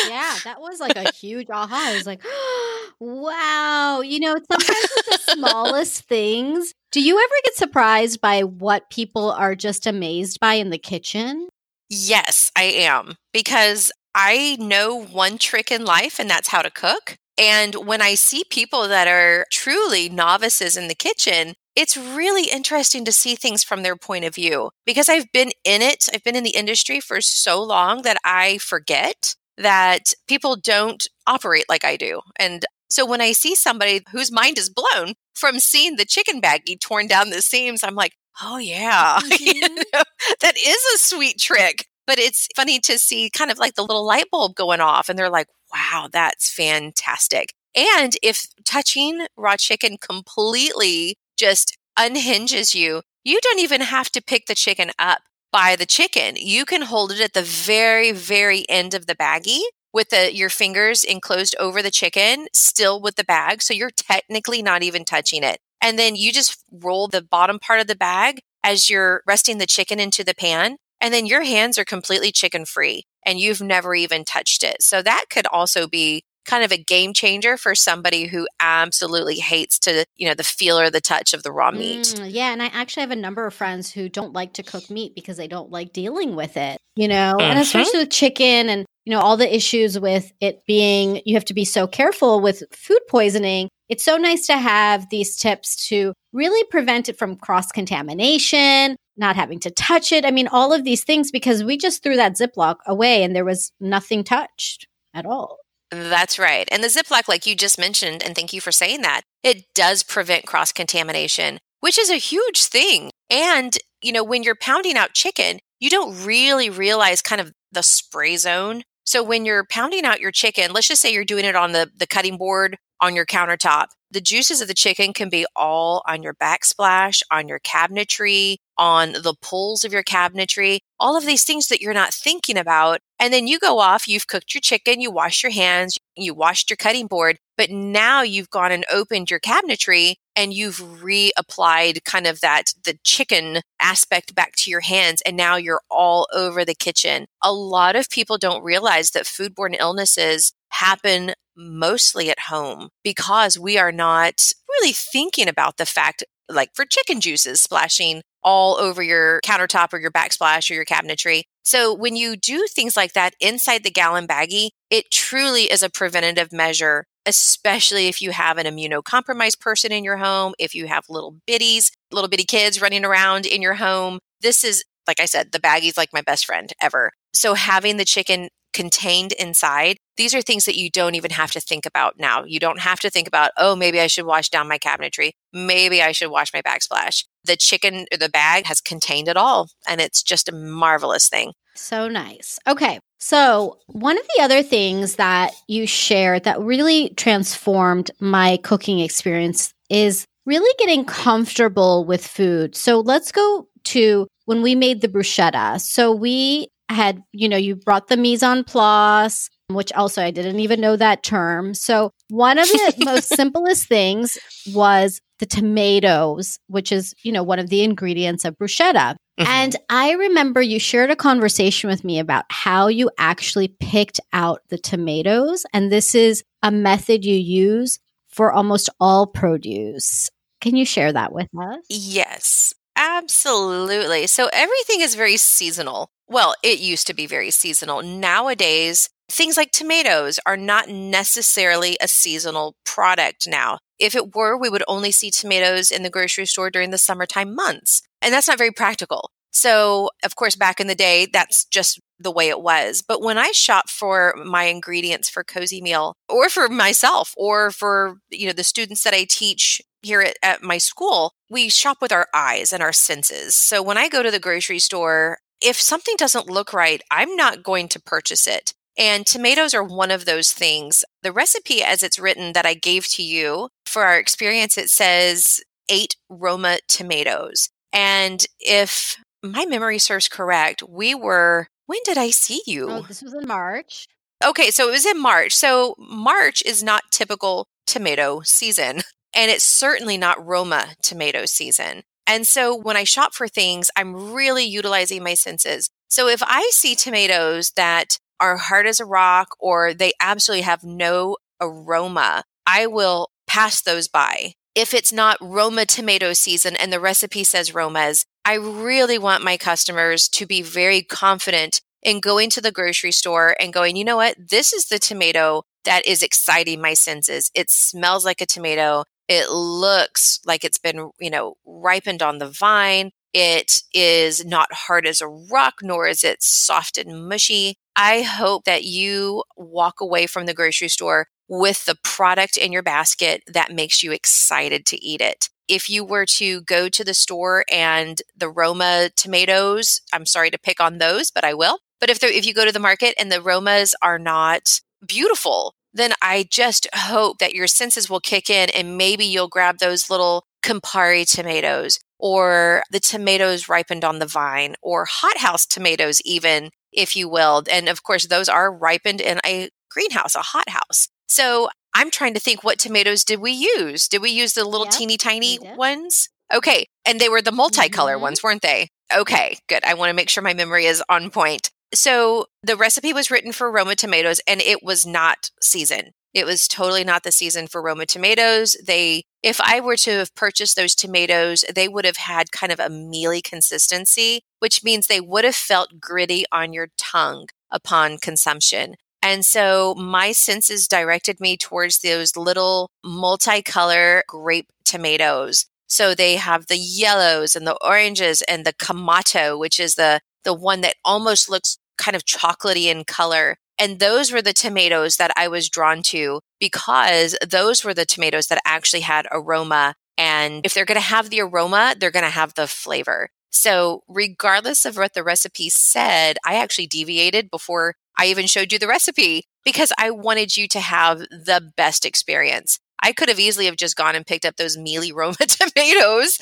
yeah, 0.10 0.36
that 0.44 0.60
was 0.60 0.80
like 0.80 0.96
a 0.96 1.12
huge 1.12 1.48
aha. 1.52 1.90
I 1.92 1.96
was 1.96 2.06
like, 2.06 2.22
"Wow!" 3.00 4.02
You 4.02 4.20
know, 4.20 4.36
sometimes 4.52 4.90
the 5.06 5.20
smallest 5.34 6.04
things, 6.04 6.74
do 6.92 7.02
you 7.02 7.20
ever 7.20 7.36
get 7.46 7.56
surprised 7.56 8.20
by 8.20 8.42
what 8.42 8.90
people 8.90 9.32
are 9.32 9.56
just 9.56 9.86
amazed 9.86 10.40
by 10.40 10.56
in 10.56 10.72
the 10.72 10.78
kitchen? 10.80 11.48
Yes, 11.90 12.52
I 12.56 12.64
am 12.64 13.16
because 13.34 13.92
I 14.16 14.58
know 14.60 15.02
one 15.02 15.38
trick 15.38 15.72
in 15.72 15.86
life, 15.86 16.20
and 16.20 16.30
that's 16.30 16.50
how 16.50 16.62
to 16.62 16.72
cook. 16.72 17.16
And 17.40 17.76
when 17.88 18.02
I 18.02 18.16
see 18.16 18.44
people 18.50 18.88
that 18.88 19.08
are 19.08 19.46
truly 19.52 20.10
novices 20.10 20.76
in 20.76 20.88
the 20.88 20.96
kitchen, 20.96 21.54
it's 21.80 21.96
really 21.96 22.52
interesting 22.52 23.06
to 23.06 23.12
see 23.14 23.36
things 23.36 23.64
from 23.64 23.84
their 23.84 23.96
point 23.96 24.26
of 24.26 24.36
view 24.36 24.70
because 24.86 25.08
I've 25.08 25.32
been 25.32 25.52
in 25.64 25.82
it, 25.82 26.10
I've 26.14 26.26
been 26.26 26.36
in 26.36 26.44
the 26.44 26.50
industry 26.50 27.00
for 27.00 27.22
so 27.22 27.64
long 27.64 28.02
that 28.02 28.18
I 28.26 28.58
forget 28.58 29.36
that 29.58 30.12
people 30.28 30.58
don't 30.58 31.08
operate 31.26 31.64
like 31.70 31.86
I 31.86 31.96
do. 31.96 32.20
And 32.38 32.66
so 32.90 33.06
when 33.06 33.22
I 33.22 33.32
see 33.32 33.56
somebody 33.56 34.02
whose 34.12 34.30
mind 34.30 34.58
is 34.58 34.70
blown 34.70 35.14
from 35.34 35.60
seeing 35.60 35.96
the 35.96 36.04
chicken 36.04 36.42
baggie 36.42 36.78
torn 36.82 37.08
down 37.08 37.30
the 37.30 37.42
seams, 37.42 37.82
I'm 37.82 37.96
like, 37.96 38.12
oh 38.42 38.58
yeah, 38.58 39.20
mm-hmm. 39.24 39.42
you 39.42 39.76
know, 39.94 40.04
that 40.42 40.58
is 40.58 40.84
a 40.96 40.98
sweet 40.98 41.40
trick. 41.40 41.86
But 42.06 42.20
it's 42.20 42.50
funny 42.58 42.80
to 42.82 42.98
see 43.00 43.30
kind 43.30 43.52
of 43.52 43.58
like 43.58 43.76
the 43.76 43.84
little 43.84 44.06
light 44.06 44.26
bulb 44.32 44.56
going 44.56 44.82
off, 44.82 45.08
and 45.08 45.18
they're 45.18 45.30
like, 45.30 45.48
wow, 45.72 46.10
that's 46.12 46.52
fantastic. 46.52 47.54
And 47.76 48.18
if 48.24 48.48
touching 48.66 49.28
raw 49.38 49.56
chicken 49.56 49.98
completely 50.02 51.18
just 51.40 51.78
unhinges 51.98 52.76
you, 52.76 53.02
you 53.24 53.40
don't 53.42 53.60
even 53.60 53.82
have 53.82 54.12
to 54.12 54.22
pick 54.22 54.46
the 54.46 54.56
chicken 54.56 54.92
up 55.00 55.22
by 55.52 55.76
the 55.76 55.86
chicken. 55.86 56.36
You 56.38 56.66
can 56.66 56.84
hold 56.84 57.12
it 57.12 57.22
at 57.22 57.34
the 57.34 57.42
very, 57.42 58.12
very 58.12 58.66
end 58.70 58.94
of 58.94 59.08
the 59.08 59.16
baggie 59.16 59.64
with 59.94 60.10
the, 60.10 60.36
your 60.36 60.50
fingers 60.50 61.04
enclosed 61.04 61.56
over 61.60 61.82
the 61.82 61.90
chicken, 61.90 62.48
still 62.54 63.02
with 63.02 63.16
the 63.16 63.24
bag. 63.24 63.62
So 63.62 63.74
you're 63.74 63.90
technically 63.90 64.62
not 64.62 64.84
even 64.84 65.06
touching 65.06 65.44
it. 65.44 65.60
And 65.82 65.98
then 65.98 66.16
you 66.16 66.32
just 66.32 66.64
roll 66.72 67.08
the 67.08 67.22
bottom 67.22 67.58
part 67.58 67.80
of 67.80 67.88
the 67.88 67.96
bag 67.96 68.42
as 68.64 68.90
you're 68.90 69.24
resting 69.26 69.58
the 69.58 69.66
chicken 69.66 70.00
into 70.00 70.24
the 70.24 70.36
pan. 70.36 70.78
And 71.02 71.14
then 71.14 71.26
your 71.26 71.44
hands 71.44 71.78
are 71.78 71.86
completely 71.86 72.32
chicken 72.32 72.66
free 72.66 73.06
and 73.26 73.40
you've 73.40 73.62
never 73.62 73.96
even 73.96 74.26
touched 74.26 74.64
it. 74.64 74.82
So 74.82 75.02
that 75.02 75.26
could 75.32 75.48
also 75.48 75.88
be 75.88 76.24
kind 76.50 76.64
of 76.64 76.72
a 76.72 76.78
game 76.78 77.14
changer 77.14 77.58
for 77.58 77.76
somebody 77.76 78.26
who 78.26 78.48
absolutely 78.60 79.36
hates 79.36 79.78
to, 79.78 80.04
you 80.16 80.28
know, 80.28 80.34
the 80.34 80.44
feel 80.44 80.80
or 80.80 80.90
the 80.90 81.00
touch 81.00 81.34
of 81.34 81.44
the 81.44 81.52
raw 81.52 81.70
meat. 81.70 82.08
Mm, 82.08 82.28
yeah. 82.32 82.52
And 82.52 82.64
I 82.64 82.68
actually 82.68 83.02
have 83.02 83.12
a 83.12 83.16
number 83.16 83.46
of 83.46 83.54
friends 83.54 83.92
who 83.92 84.10
don't 84.10 84.34
like 84.34 84.54
to 84.54 84.64
cook 84.64 84.90
meat 84.90 85.14
because 85.14 85.38
they 85.38 85.48
don't 85.48 85.70
like 85.70 85.94
dealing 85.94 86.36
with 86.36 86.58
it, 86.58 86.80
you 86.96 87.08
know, 87.08 87.36
mm-hmm. 87.38 87.42
and 87.42 87.60
especially 87.60 88.00
with 88.00 88.10
chicken 88.10 88.68
and, 88.68 88.86
you 89.06 89.12
know, 89.12 89.20
all 89.20 89.38
the 89.38 89.56
issues 89.56 90.00
with 90.00 90.32
it 90.42 90.66
being, 90.66 91.22
you 91.24 91.36
have 91.36 91.46
to 91.46 91.54
be 91.54 91.66
so 91.66 91.86
careful 91.86 92.42
with 92.42 92.64
food 92.72 93.02
poisoning. 93.08 93.70
It's 93.88 94.04
so 94.04 94.18
nice 94.18 94.48
to 94.48 94.58
have 94.58 95.10
these 95.10 95.36
tips 95.36 95.88
to 95.88 96.14
really 96.34 96.64
prevent 96.72 97.10
it 97.10 97.18
from 97.18 97.36
cross 97.36 97.72
contamination, 97.72 98.96
not 99.18 99.36
having 99.36 99.60
to 99.62 99.72
touch 99.72 100.12
it. 100.12 100.26
I 100.26 100.32
mean, 100.32 100.48
all 100.48 100.74
of 100.74 100.84
these 100.84 101.04
things 101.04 101.32
because 101.32 101.64
we 101.64 101.78
just 101.78 102.02
threw 102.02 102.16
that 102.16 102.38
Ziploc 102.38 102.78
away 102.88 103.24
and 103.24 103.36
there 103.36 103.46
was 103.46 103.72
nothing 103.80 104.24
touched 104.24 104.88
at 105.14 105.26
all. 105.26 105.58
That's 105.92 106.38
right. 106.38 106.68
And 106.72 106.84
the 106.84 106.88
Ziploc, 106.88 107.28
like 107.28 107.46
you 107.48 107.56
just 107.56 107.80
mentioned, 107.80 108.24
and 108.24 108.36
thank 108.36 108.54
you 108.54 108.62
for 108.62 108.72
saying 108.72 109.02
that, 109.02 109.22
it 109.44 109.66
does 109.74 110.04
prevent 110.04 110.46
cross 110.46 110.72
contamination, 110.72 111.60
which 111.80 111.98
is 111.98 112.10
a 112.10 112.16
huge 112.16 112.64
thing. 112.66 113.12
And, 113.30 113.78
you 114.02 114.12
know, 114.12 114.24
when 114.24 114.44
you're 114.44 114.56
pounding 114.56 114.98
out 114.98 115.14
chicken, 115.14 115.60
you 115.80 115.90
don't 115.90 116.24
really 116.26 116.70
realize 116.70 117.22
kind 117.22 117.42
of 117.42 117.54
the 117.72 117.82
spray 117.82 118.36
zone. 118.38 118.84
So 119.06 119.24
when 119.24 119.46
you're 119.46 119.66
pounding 119.66 120.06
out 120.06 120.20
your 120.20 120.32
chicken, 120.32 120.74
let's 120.74 120.88
just 120.88 121.02
say 121.02 121.12
you're 121.12 121.26
doing 121.26 121.46
it 121.46 121.56
on 121.56 121.72
the, 121.72 121.90
the 121.98 122.06
cutting 122.06 122.38
board 122.38 122.78
on 123.02 123.16
your 123.16 123.26
countertop. 123.26 123.88
The 124.12 124.22
juices 124.22 124.62
of 124.62 124.68
the 124.68 124.74
chicken 124.74 125.14
can 125.14 125.30
be 125.30 125.46
all 125.56 126.04
on 126.08 126.22
your 126.22 126.34
backsplash, 126.34 127.22
on 127.32 127.48
your 127.48 127.60
cabinetry, 127.60 128.58
on 128.80 129.12
the 129.12 129.36
pulls 129.42 129.84
of 129.84 129.92
your 129.92 130.04
cabinetry, 130.04 130.80
all 131.00 131.18
of 131.18 131.26
these 131.26 131.44
things 131.44 131.68
that 131.68 131.82
you're 131.82 131.94
not 131.94 132.14
thinking 132.14 132.58
about. 132.58 133.02
And 133.20 133.34
then 133.34 133.46
you 133.46 133.60
go 133.60 133.80
off, 133.80 134.08
you've 134.08 134.28
cooked 134.28 134.54
your 134.56 134.62
chicken, 134.62 135.02
you 135.02 135.12
washed 135.12 135.44
your 135.44 135.52
hands, 135.52 135.98
you 136.16 136.34
washed 136.34 136.70
your 136.70 136.78
cutting 136.78 137.06
board, 137.06 137.38
but 137.58 137.70
now 137.70 138.22
you've 138.22 138.50
gone 138.50 138.72
and 138.72 138.86
opened 138.90 139.30
your 139.30 139.42
cabinetry 139.42 140.16
and 140.34 140.54
you've 140.54 140.78
reapplied 140.78 142.06
kind 142.06 142.26
of 142.26 142.40
that 142.40 142.74
the 142.86 142.98
chicken 143.04 143.60
aspect 143.82 144.34
back 144.34 144.56
to 144.56 144.72
your 144.72 144.80
hands 144.80 145.22
and 145.26 145.36
now 145.36 145.58
you're 145.58 145.82
all 145.92 146.26
over 146.34 146.64
the 146.64 146.74
kitchen. 146.74 147.26
A 147.44 147.52
lot 147.52 147.98
of 147.98 148.10
people 148.10 148.38
don't 148.38 148.64
realize 148.64 149.12
that 149.12 149.26
foodborne 149.26 149.76
illnesses 149.78 150.54
happen 150.70 151.34
mostly 151.58 152.30
at 152.30 152.40
home 152.40 152.88
because 153.04 153.60
we 153.60 153.78
are 153.78 153.92
not 153.92 154.54
really 154.70 154.94
thinking 154.94 155.50
about 155.50 155.76
the 155.76 155.86
fact 155.86 156.24
like 156.48 156.70
for 156.74 156.86
chicken 156.86 157.20
juices 157.22 157.60
splashing 157.62 158.22
all 158.44 158.78
over 158.78 159.02
your 159.02 159.42
countertop 159.46 159.94
or 159.94 160.00
your 160.00 160.12
backsplash 160.12 160.70
or 160.70 160.74
your 160.74 160.86
cabinetry. 160.86 161.44
So 161.64 161.94
when 161.94 162.16
you 162.16 162.36
do 162.36 162.66
things 162.68 162.98
like 162.98 163.14
that 163.14 163.36
inside 163.40 163.84
the 163.84 163.92
gallon 163.92 164.28
baggie, 164.28 164.70
it 164.90 165.12
truly 165.12 165.64
is 165.64 165.84
a 165.84 165.90
preventative 165.90 166.52
measure, 166.52 167.06
especially 167.26 168.08
if 168.08 168.22
you 168.22 168.32
have 168.32 168.58
an 168.58 168.66
immunocompromised 168.66 169.60
person 169.60 169.92
in 169.92 170.04
your 170.04 170.18
home, 170.18 170.54
if 170.58 170.74
you 170.74 170.88
have 170.88 171.04
little 171.10 171.36
bitties, 171.48 171.92
little 172.12 172.30
bitty 172.30 172.46
kids 172.46 172.82
running 172.82 173.06
around 173.06 173.46
in 173.46 173.62
your 173.62 173.76
home. 173.76 174.20
This 174.42 174.64
is, 174.64 174.84
like 175.08 175.20
I 175.20 175.26
said, 175.26 175.52
the 175.52 175.60
baggie's 175.60 175.98
like 175.98 176.14
my 176.14 176.22
best 176.22 176.46
friend 176.46 176.72
ever. 176.82 177.12
So 177.34 177.54
having 177.54 177.98
the 177.98 178.06
chicken 178.06 178.50
contained 178.74 179.34
inside, 179.34 179.98
these 180.20 180.36
are 180.36 180.42
things 180.42 180.66
that 180.66 180.78
you 180.78 180.92
don't 180.92 181.16
even 181.16 181.32
have 181.32 181.50
to 181.52 181.62
think 181.62 181.86
about 181.86 182.20
now. 182.20 182.44
You 182.44 182.60
don't 182.60 182.82
have 182.82 183.00
to 183.00 183.10
think 183.10 183.26
about, 183.26 183.52
oh, 183.58 183.74
maybe 183.74 184.02
I 184.02 184.08
should 184.08 184.26
wash 184.26 184.50
down 184.50 184.68
my 184.68 184.78
cabinetry. 184.78 185.32
Maybe 185.54 186.04
I 186.04 186.12
should 186.12 186.30
wash 186.30 186.54
my 186.54 186.62
backsplash. 186.62 187.24
The 187.46 187.56
chicken 187.56 188.06
or 188.12 188.18
the 188.18 188.28
bag 188.28 188.66
has 188.66 188.82
contained 188.82 189.30
it 189.30 189.38
all. 189.38 189.70
And 189.88 190.02
it's 190.02 190.22
just 190.22 190.50
a 190.50 190.52
marvelous 190.54 191.30
thing. 191.30 191.54
So 191.74 192.10
nice. 192.10 192.60
Okay. 192.68 193.00
So, 193.18 193.78
one 193.88 194.18
of 194.18 194.24
the 194.36 194.44
other 194.44 194.62
things 194.62 195.16
that 195.16 195.54
you 195.68 195.88
shared 195.88 196.44
that 196.44 196.60
really 196.60 197.14
transformed 197.16 198.12
my 198.20 198.58
cooking 198.64 199.00
experience 199.00 199.74
is 199.90 200.26
really 200.46 200.74
getting 200.80 201.06
comfortable 201.06 202.04
with 202.04 202.26
food. 202.26 202.76
So, 202.76 203.00
let's 203.00 203.32
go 203.32 203.68
to 203.86 204.28
when 204.46 204.62
we 204.62 204.76
made 204.76 205.02
the 205.02 205.08
bruschetta. 205.08 205.80
So, 205.80 206.14
we 206.14 206.68
had, 206.90 207.22
you 207.32 207.48
know, 207.48 207.58
you 207.58 207.76
brought 207.76 208.08
the 208.08 208.18
mise 208.18 208.44
en 208.44 208.64
place, 208.64 209.50
which 209.70 209.94
also 209.94 210.24
I 210.24 210.32
didn't 210.32 210.60
even 210.60 210.82
know 210.82 210.96
that 210.96 211.24
term. 211.24 211.74
So, 211.74 212.12
one 212.30 212.58
of 212.58 212.68
the 212.68 212.94
most 213.06 213.30
simplest 213.30 213.88
things 213.88 214.38
was 214.74 215.22
the 215.40 215.46
tomatoes, 215.46 216.60
which 216.68 216.92
is, 216.92 217.14
you 217.24 217.32
know, 217.32 217.44
one 217.44 217.60
of 217.60 217.70
the 217.70 217.84
ingredients 217.84 218.46
of 218.46 218.58
bruschetta. 218.58 219.16
Mm-hmm. 219.40 219.48
And 219.48 219.76
I 219.90 220.12
remember 220.12 220.62
you 220.62 220.80
shared 220.80 221.12
a 221.12 221.16
conversation 221.16 221.90
with 221.90 222.04
me 222.04 222.20
about 222.20 222.46
how 222.50 222.88
you 222.88 223.10
actually 223.18 223.70
picked 223.70 224.20
out 224.34 224.62
the 224.70 224.78
tomatoes. 224.78 225.66
And 225.74 225.92
this 225.92 226.14
is 226.14 226.44
a 226.62 226.72
method 226.72 227.24
you 227.24 227.36
use 227.36 228.00
for 228.28 228.52
almost 228.52 228.90
all 229.00 229.28
produce. 229.28 230.30
Can 230.62 230.76
you 230.76 230.86
share 230.86 231.14
that 231.14 231.32
with 231.32 231.48
us? 231.58 231.80
Yes, 231.90 232.74
absolutely. 232.98 234.28
So 234.28 234.50
everything 234.52 235.00
is 235.00 235.16
very 235.16 235.38
seasonal. 235.38 236.10
Well, 236.28 236.54
it 236.62 236.80
used 236.80 237.08
to 237.08 237.14
be 237.14 237.26
very 237.26 237.50
seasonal. 237.50 238.04
Nowadays, 238.04 239.10
things 239.30 239.58
like 239.58 239.72
tomatoes 239.72 240.40
are 240.46 240.58
not 240.58 240.90
necessarily 240.90 241.98
a 242.02 242.08
seasonal 242.08 242.76
product 242.86 243.48
now. 243.48 243.80
If 244.00 244.16
it 244.16 244.36
were, 244.36 244.58
we 244.58 244.70
would 244.70 244.84
only 244.88 245.12
see 245.12 245.32
tomatoes 245.32 245.92
in 245.92 246.04
the 246.04 246.10
grocery 246.10 246.46
store 246.46 246.70
during 246.70 246.92
the 246.92 246.98
summertime 246.98 247.54
months. 247.56 248.02
And 248.22 248.34
that's 248.34 248.48
not 248.48 248.58
very 248.58 248.72
practical. 248.72 249.32
So, 249.52 250.10
of 250.24 250.36
course, 250.36 250.56
back 250.56 250.80
in 250.80 250.88
the 250.88 250.96
day, 250.96 251.28
that's 251.32 251.66
just 251.66 252.00
the 252.20 252.32
way 252.32 252.50
it 252.50 252.62
was. 252.62 253.02
But 253.06 253.22
when 253.22 253.38
I 253.38 253.52
shop 253.52 253.90
for 253.90 254.36
my 254.46 254.66
ingredients 254.66 255.30
for 255.30 255.44
Cozy 255.44 255.82
Meal 255.82 256.16
or 256.28 256.50
for 256.50 256.70
myself 256.70 257.34
or 257.36 257.72
for, 257.72 258.16
you 258.30 258.48
know, 258.48 258.54
the 258.54 258.64
students 258.64 259.04
that 259.04 259.14
I 259.14 259.26
teach 259.28 259.82
here 260.02 260.22
at, 260.22 260.38
at 260.44 260.64
my 260.64 260.78
school, 260.78 261.34
we 261.50 261.70
shop 261.70 261.98
with 262.02 262.12
our 262.12 262.28
eyes 262.34 262.72
and 262.72 262.84
our 262.84 262.94
senses. 262.94 263.56
So 263.56 263.82
when 263.82 263.98
I 263.98 264.08
go 264.08 264.22
to 264.22 264.32
the 264.32 264.40
grocery 264.40 264.80
store, 264.80 265.40
if 265.62 265.80
something 265.80 266.16
doesn't 266.18 266.50
look 266.50 266.72
right, 266.72 267.02
I'm 267.12 267.36
not 267.36 267.64
going 267.64 267.88
to 267.90 268.02
purchase 268.02 268.48
it. 268.48 268.74
And 269.00 269.26
tomatoes 269.26 269.74
are 269.74 269.84
one 269.84 270.12
of 270.12 270.26
those 270.26 270.52
things. 270.52 271.06
The 271.24 271.32
recipe, 271.32 271.82
as 271.82 272.04
it's 272.04 272.20
written 272.20 272.52
that 272.52 272.66
I 272.66 272.74
gave 272.74 273.08
to 273.12 273.24
you 273.24 273.70
for 273.86 274.04
our 274.04 274.20
experience, 274.20 274.78
it 274.78 274.90
says 274.90 275.62
eight 275.90 276.18
Roma 276.30 276.80
tomatoes. 276.90 277.70
And 277.94 278.46
if 278.60 279.16
my 279.42 279.66
memory 279.66 280.00
serves 280.00 280.28
correct, 280.28 280.84
we 280.88 281.16
were, 281.16 281.68
when 281.86 282.00
did 282.04 282.18
I 282.18 282.30
see 282.30 282.62
oh, 282.68 282.72
you? 282.72 282.90
Oh, 282.90 283.02
this 283.04 283.22
was 283.22 283.34
in 283.34 283.48
March. 283.48 284.08
Okay, 284.46 284.70
so 284.70 284.90
it 284.90 284.92
was 284.92 285.06
in 285.06 285.20
March. 285.20 285.54
So 285.56 285.96
March 285.98 286.62
is 286.66 286.84
not 286.84 287.04
typical 287.10 287.68
tomato 287.88 288.42
season, 288.44 289.02
and 289.34 289.50
it's 289.50 289.64
certainly 289.64 290.18
not 290.18 290.46
Roma 290.46 290.96
tomato 291.02 291.46
season. 291.46 292.04
And 292.28 292.46
so 292.46 292.76
when 292.76 292.98
I 292.98 293.06
shop 293.06 293.34
for 293.34 293.48
things, 293.48 293.90
I'm 293.96 294.34
really 294.34 294.66
utilizing 294.66 295.24
my 295.24 295.34
senses. 295.34 295.90
So 296.10 296.28
if 296.28 296.44
I 296.44 296.70
see 296.74 296.96
tomatoes 296.96 297.72
that 297.76 298.20
are 298.40 298.58
hard 298.58 298.88
as 298.88 299.00
a 299.00 299.06
rock 299.06 299.56
or 299.60 299.94
they 299.94 300.14
absolutely 300.20 300.64
have 300.64 300.84
no 300.84 301.38
aroma, 301.62 302.44
I 302.66 302.88
will 302.88 303.32
pass 303.48 303.82
those 303.82 304.08
by. 304.08 304.54
If 304.76 304.94
it's 304.94 305.12
not 305.12 305.38
Roma 305.42 305.86
tomato 305.86 306.34
season 306.34 306.76
and 306.76 306.94
the 306.94 307.00
recipe 307.00 307.44
says 307.44 307.72
Romas, 307.72 308.24
I 308.46 308.54
really 308.54 309.18
want 309.18 309.44
my 309.44 309.58
customers 309.58 310.30
to 310.30 310.46
be 310.46 310.62
very 310.62 311.02
confident 311.02 311.82
in 312.02 312.20
going 312.20 312.50
to 312.52 312.62
the 312.62 312.72
grocery 312.72 313.12
store 313.12 313.56
and 313.60 313.74
going, 313.74 313.96
you 313.96 314.06
know 314.06 314.18
what? 314.18 314.36
This 314.38 314.72
is 314.72 314.88
the 314.88 315.00
tomato 315.00 315.64
that 315.86 316.06
is 316.06 316.24
exciting 316.24 316.82
my 316.82 316.94
senses. 316.94 317.52
It 317.54 317.70
smells 317.70 318.26
like 318.26 318.42
a 318.42 318.46
tomato. 318.46 319.04
It 319.28 319.50
looks 319.50 320.40
like 320.46 320.64
it's 320.64 320.78
been, 320.78 321.12
you 321.20 321.30
know, 321.30 321.56
ripened 321.66 322.22
on 322.22 322.38
the 322.38 322.50
vine. 322.50 323.12
It 323.34 323.82
is 323.94 324.46
not 324.46 324.72
hard 324.72 325.06
as 325.06 325.22
a 325.22 325.28
rock, 325.28 325.80
nor 325.84 326.08
is 326.08 326.24
it 326.24 326.42
soft 326.42 326.98
and 326.98 327.28
mushy. 327.28 327.76
I 327.96 328.22
hope 328.22 328.64
that 328.66 328.84
you 328.84 329.44
walk 329.58 330.02
away 330.02 330.28
from 330.28 330.46
the 330.46 330.54
grocery 330.54 330.88
store 330.88 331.28
with 331.48 331.86
the 331.86 331.98
product 332.04 332.58
in 332.58 332.72
your 332.72 332.84
basket 332.84 333.44
that 333.48 333.74
makes 333.74 334.04
you 334.04 334.12
excited 334.12 334.86
to 334.88 335.04
eat 335.04 335.22
it. 335.22 335.50
If 335.68 335.90
you 335.90 336.04
were 336.04 336.26
to 336.26 336.62
go 336.62 336.90
to 336.90 337.04
the 337.04 337.14
store 337.14 337.66
and 337.72 338.22
the 338.36 338.50
Roma 338.50 339.10
tomatoes, 339.16 340.02
I'm 340.14 340.26
sorry 340.26 340.50
to 340.52 340.58
pick 340.58 340.80
on 340.80 340.98
those, 340.98 341.32
but 341.32 341.44
I 341.44 341.54
will. 341.54 341.80
But 342.00 342.10
if 342.10 342.24
if 342.24 342.46
you 342.46 342.54
go 342.54 342.66
to 342.66 342.72
the 342.72 342.80
market 342.80 343.14
and 343.20 343.32
the 343.32 343.42
Romas 343.42 343.94
are 344.02 344.20
not 344.20 344.80
beautiful, 345.06 345.74
then 345.94 346.14
I 346.22 346.48
just 346.50 346.88
hope 346.94 347.40
that 347.40 347.54
your 347.54 347.68
senses 347.68 348.10
will 348.10 348.20
kick 348.20 348.50
in 348.50 348.70
and 348.70 348.98
maybe 348.98 349.26
you'll 349.26 349.48
grab 349.48 349.80
those 349.80 350.10
little 350.10 350.44
Campari 350.64 351.30
tomatoes 351.30 352.00
or 352.20 352.84
the 352.92 353.00
tomatoes 353.00 353.70
ripened 353.70 354.04
on 354.04 354.20
the 354.20 354.26
vine 354.26 354.76
or 354.82 355.06
hothouse 355.10 355.66
tomatoes, 355.66 356.22
even 356.26 356.70
if 356.92 357.16
you 357.16 357.30
will. 357.30 357.64
And 357.72 357.90
of 357.90 358.04
course, 358.04 358.28
those 358.28 358.50
are 358.50 358.74
ripened 358.74 359.22
in 359.22 359.40
a 359.46 359.70
greenhouse, 359.90 360.36
a 360.36 360.42
hothouse. 360.42 361.08
So 361.28 361.70
I'm 361.94 362.12
trying 362.12 362.34
to 362.34 362.40
think 362.40 362.64
what 362.64 362.80
tomatoes 362.80 363.24
did 363.24 363.40
we 363.40 363.52
use? 363.52 364.08
Did 364.08 364.22
we 364.22 364.32
use 364.32 364.54
the 364.54 364.66
little 364.66 364.88
yep, 364.88 364.94
teeny 364.94 365.18
tiny 365.18 365.60
ones? 365.60 366.30
Okay. 366.54 366.88
And 367.06 367.20
they 367.20 367.30
were 367.30 367.42
the 367.42 367.52
multicolor 367.52 368.14
mm-hmm. 368.14 368.22
ones, 368.22 368.44
weren't 368.44 368.62
they? 368.62 368.90
Okay, 369.16 369.58
good. 369.68 369.84
I 369.84 369.96
want 369.96 370.10
to 370.10 370.16
make 370.16 370.30
sure 370.30 370.44
my 370.44 370.54
memory 370.54 370.86
is 370.86 371.04
on 371.10 371.32
point. 371.32 371.72
So 371.94 372.46
the 372.62 372.76
recipe 372.76 373.14
was 373.14 373.32
written 373.32 373.52
for 373.52 373.72
Roma 373.72 373.96
tomatoes 373.96 374.42
and 374.48 374.62
it 374.62 374.84
was 374.84 375.06
not 375.06 375.50
seasoned. 375.62 376.12
It 376.34 376.46
was 376.46 376.68
totally 376.68 377.04
not 377.04 377.24
the 377.24 377.32
season 377.32 377.68
for 377.68 377.82
Roma 377.82 378.06
tomatoes. 378.06 378.76
They, 378.86 379.24
if 379.42 379.60
I 379.60 379.80
were 379.80 379.98
to 379.98 380.12
have 380.12 380.36
purchased 380.36 380.76
those 380.76 380.94
tomatoes, 380.96 381.66
they 381.74 381.88
would 381.88 382.06
have 382.06 382.18
had 382.18 382.52
kind 382.52 382.72
of 382.72 382.80
a 382.80 382.90
mealy 382.90 383.42
consistency, 383.42 384.42
which 384.60 384.84
means 384.84 385.08
they 385.08 385.22
would 385.22 385.44
have 385.44 385.56
felt 385.56 386.00
gritty 386.00 386.46
on 386.52 386.74
your 386.74 386.90
tongue 386.98 387.48
upon 387.72 388.18
consumption. 388.18 388.96
And 389.22 389.46
so 389.46 389.96
my 389.96 390.32
senses 390.32 390.88
directed 390.88 391.40
me 391.40 391.58
towards 391.58 392.00
those 392.00 392.38
little 392.38 392.90
multicolor 393.06 394.22
grape 394.28 394.68
tomatoes. 394.86 395.66
So 395.88 396.14
they 396.14 396.36
have 396.36 396.68
the 396.68 396.78
yellows 396.78 397.56
and 397.56 397.66
the 397.66 397.78
oranges 397.84 398.42
and 398.44 398.66
the 398.66 398.74
Kumato, 398.74 399.58
which 399.58 399.80
is 399.80 399.96
the, 399.96 400.22
the 400.44 400.54
one 400.54 400.82
that 400.82 400.96
almost 401.04 401.50
looks 401.50 401.78
kind 401.98 402.16
of 402.16 402.24
chocolatey 402.24 402.86
in 402.86 403.04
color. 403.04 403.58
And 403.80 404.00
those 404.00 404.32
were 404.32 404.42
the 404.42 404.54
tomatoes 404.54 405.16
that 405.16 405.32
I 405.38 405.48
was 405.48 405.70
drawn 405.70 406.04
to 406.04 406.42
because 406.60 407.36
those 407.46 407.84
were 407.84 407.94
the 407.94 408.06
tomatoes 408.06 408.48
that 408.48 408.62
actually 408.66 409.02
had 409.02 409.26
aroma. 409.32 409.96
And 410.18 410.66
if 410.66 410.74
they're 410.74 410.86
going 410.86 411.00
to 411.00 411.02
have 411.02 411.30
the 411.30 411.40
aroma, 411.40 411.96
they're 411.98 412.12
going 412.12 412.26
to 412.26 412.30
have 412.30 412.56
the 412.56 412.68
flavor. 412.68 413.30
So, 413.52 414.04
regardless 414.08 414.86
of 414.86 414.98
what 414.98 415.14
the 415.14 415.24
recipe 415.24 415.70
said, 415.70 416.38
I 416.46 416.56
actually 416.56 416.88
deviated 416.88 417.50
before 417.50 417.96
I 418.18 418.28
even 418.28 418.46
showed 418.46 418.72
you 418.72 418.78
the 418.78 418.88
recipe 418.88 419.46
because 419.64 419.92
I 419.98 420.12
wanted 420.12 420.56
you 420.58 420.68
to 420.68 420.80
have 420.80 421.20
the 421.20 421.72
best 421.76 422.06
experience. 422.06 422.80
I 423.02 423.14
could 423.14 423.30
have 423.30 423.40
easily 423.40 423.66
have 423.66 423.78
just 423.78 423.96
gone 423.96 424.16
and 424.16 424.26
picked 424.28 424.46
up 424.46 424.58
those 424.58 424.78
mealy 424.78 425.12
Roma 425.14 425.36
tomatoes, 425.48 426.38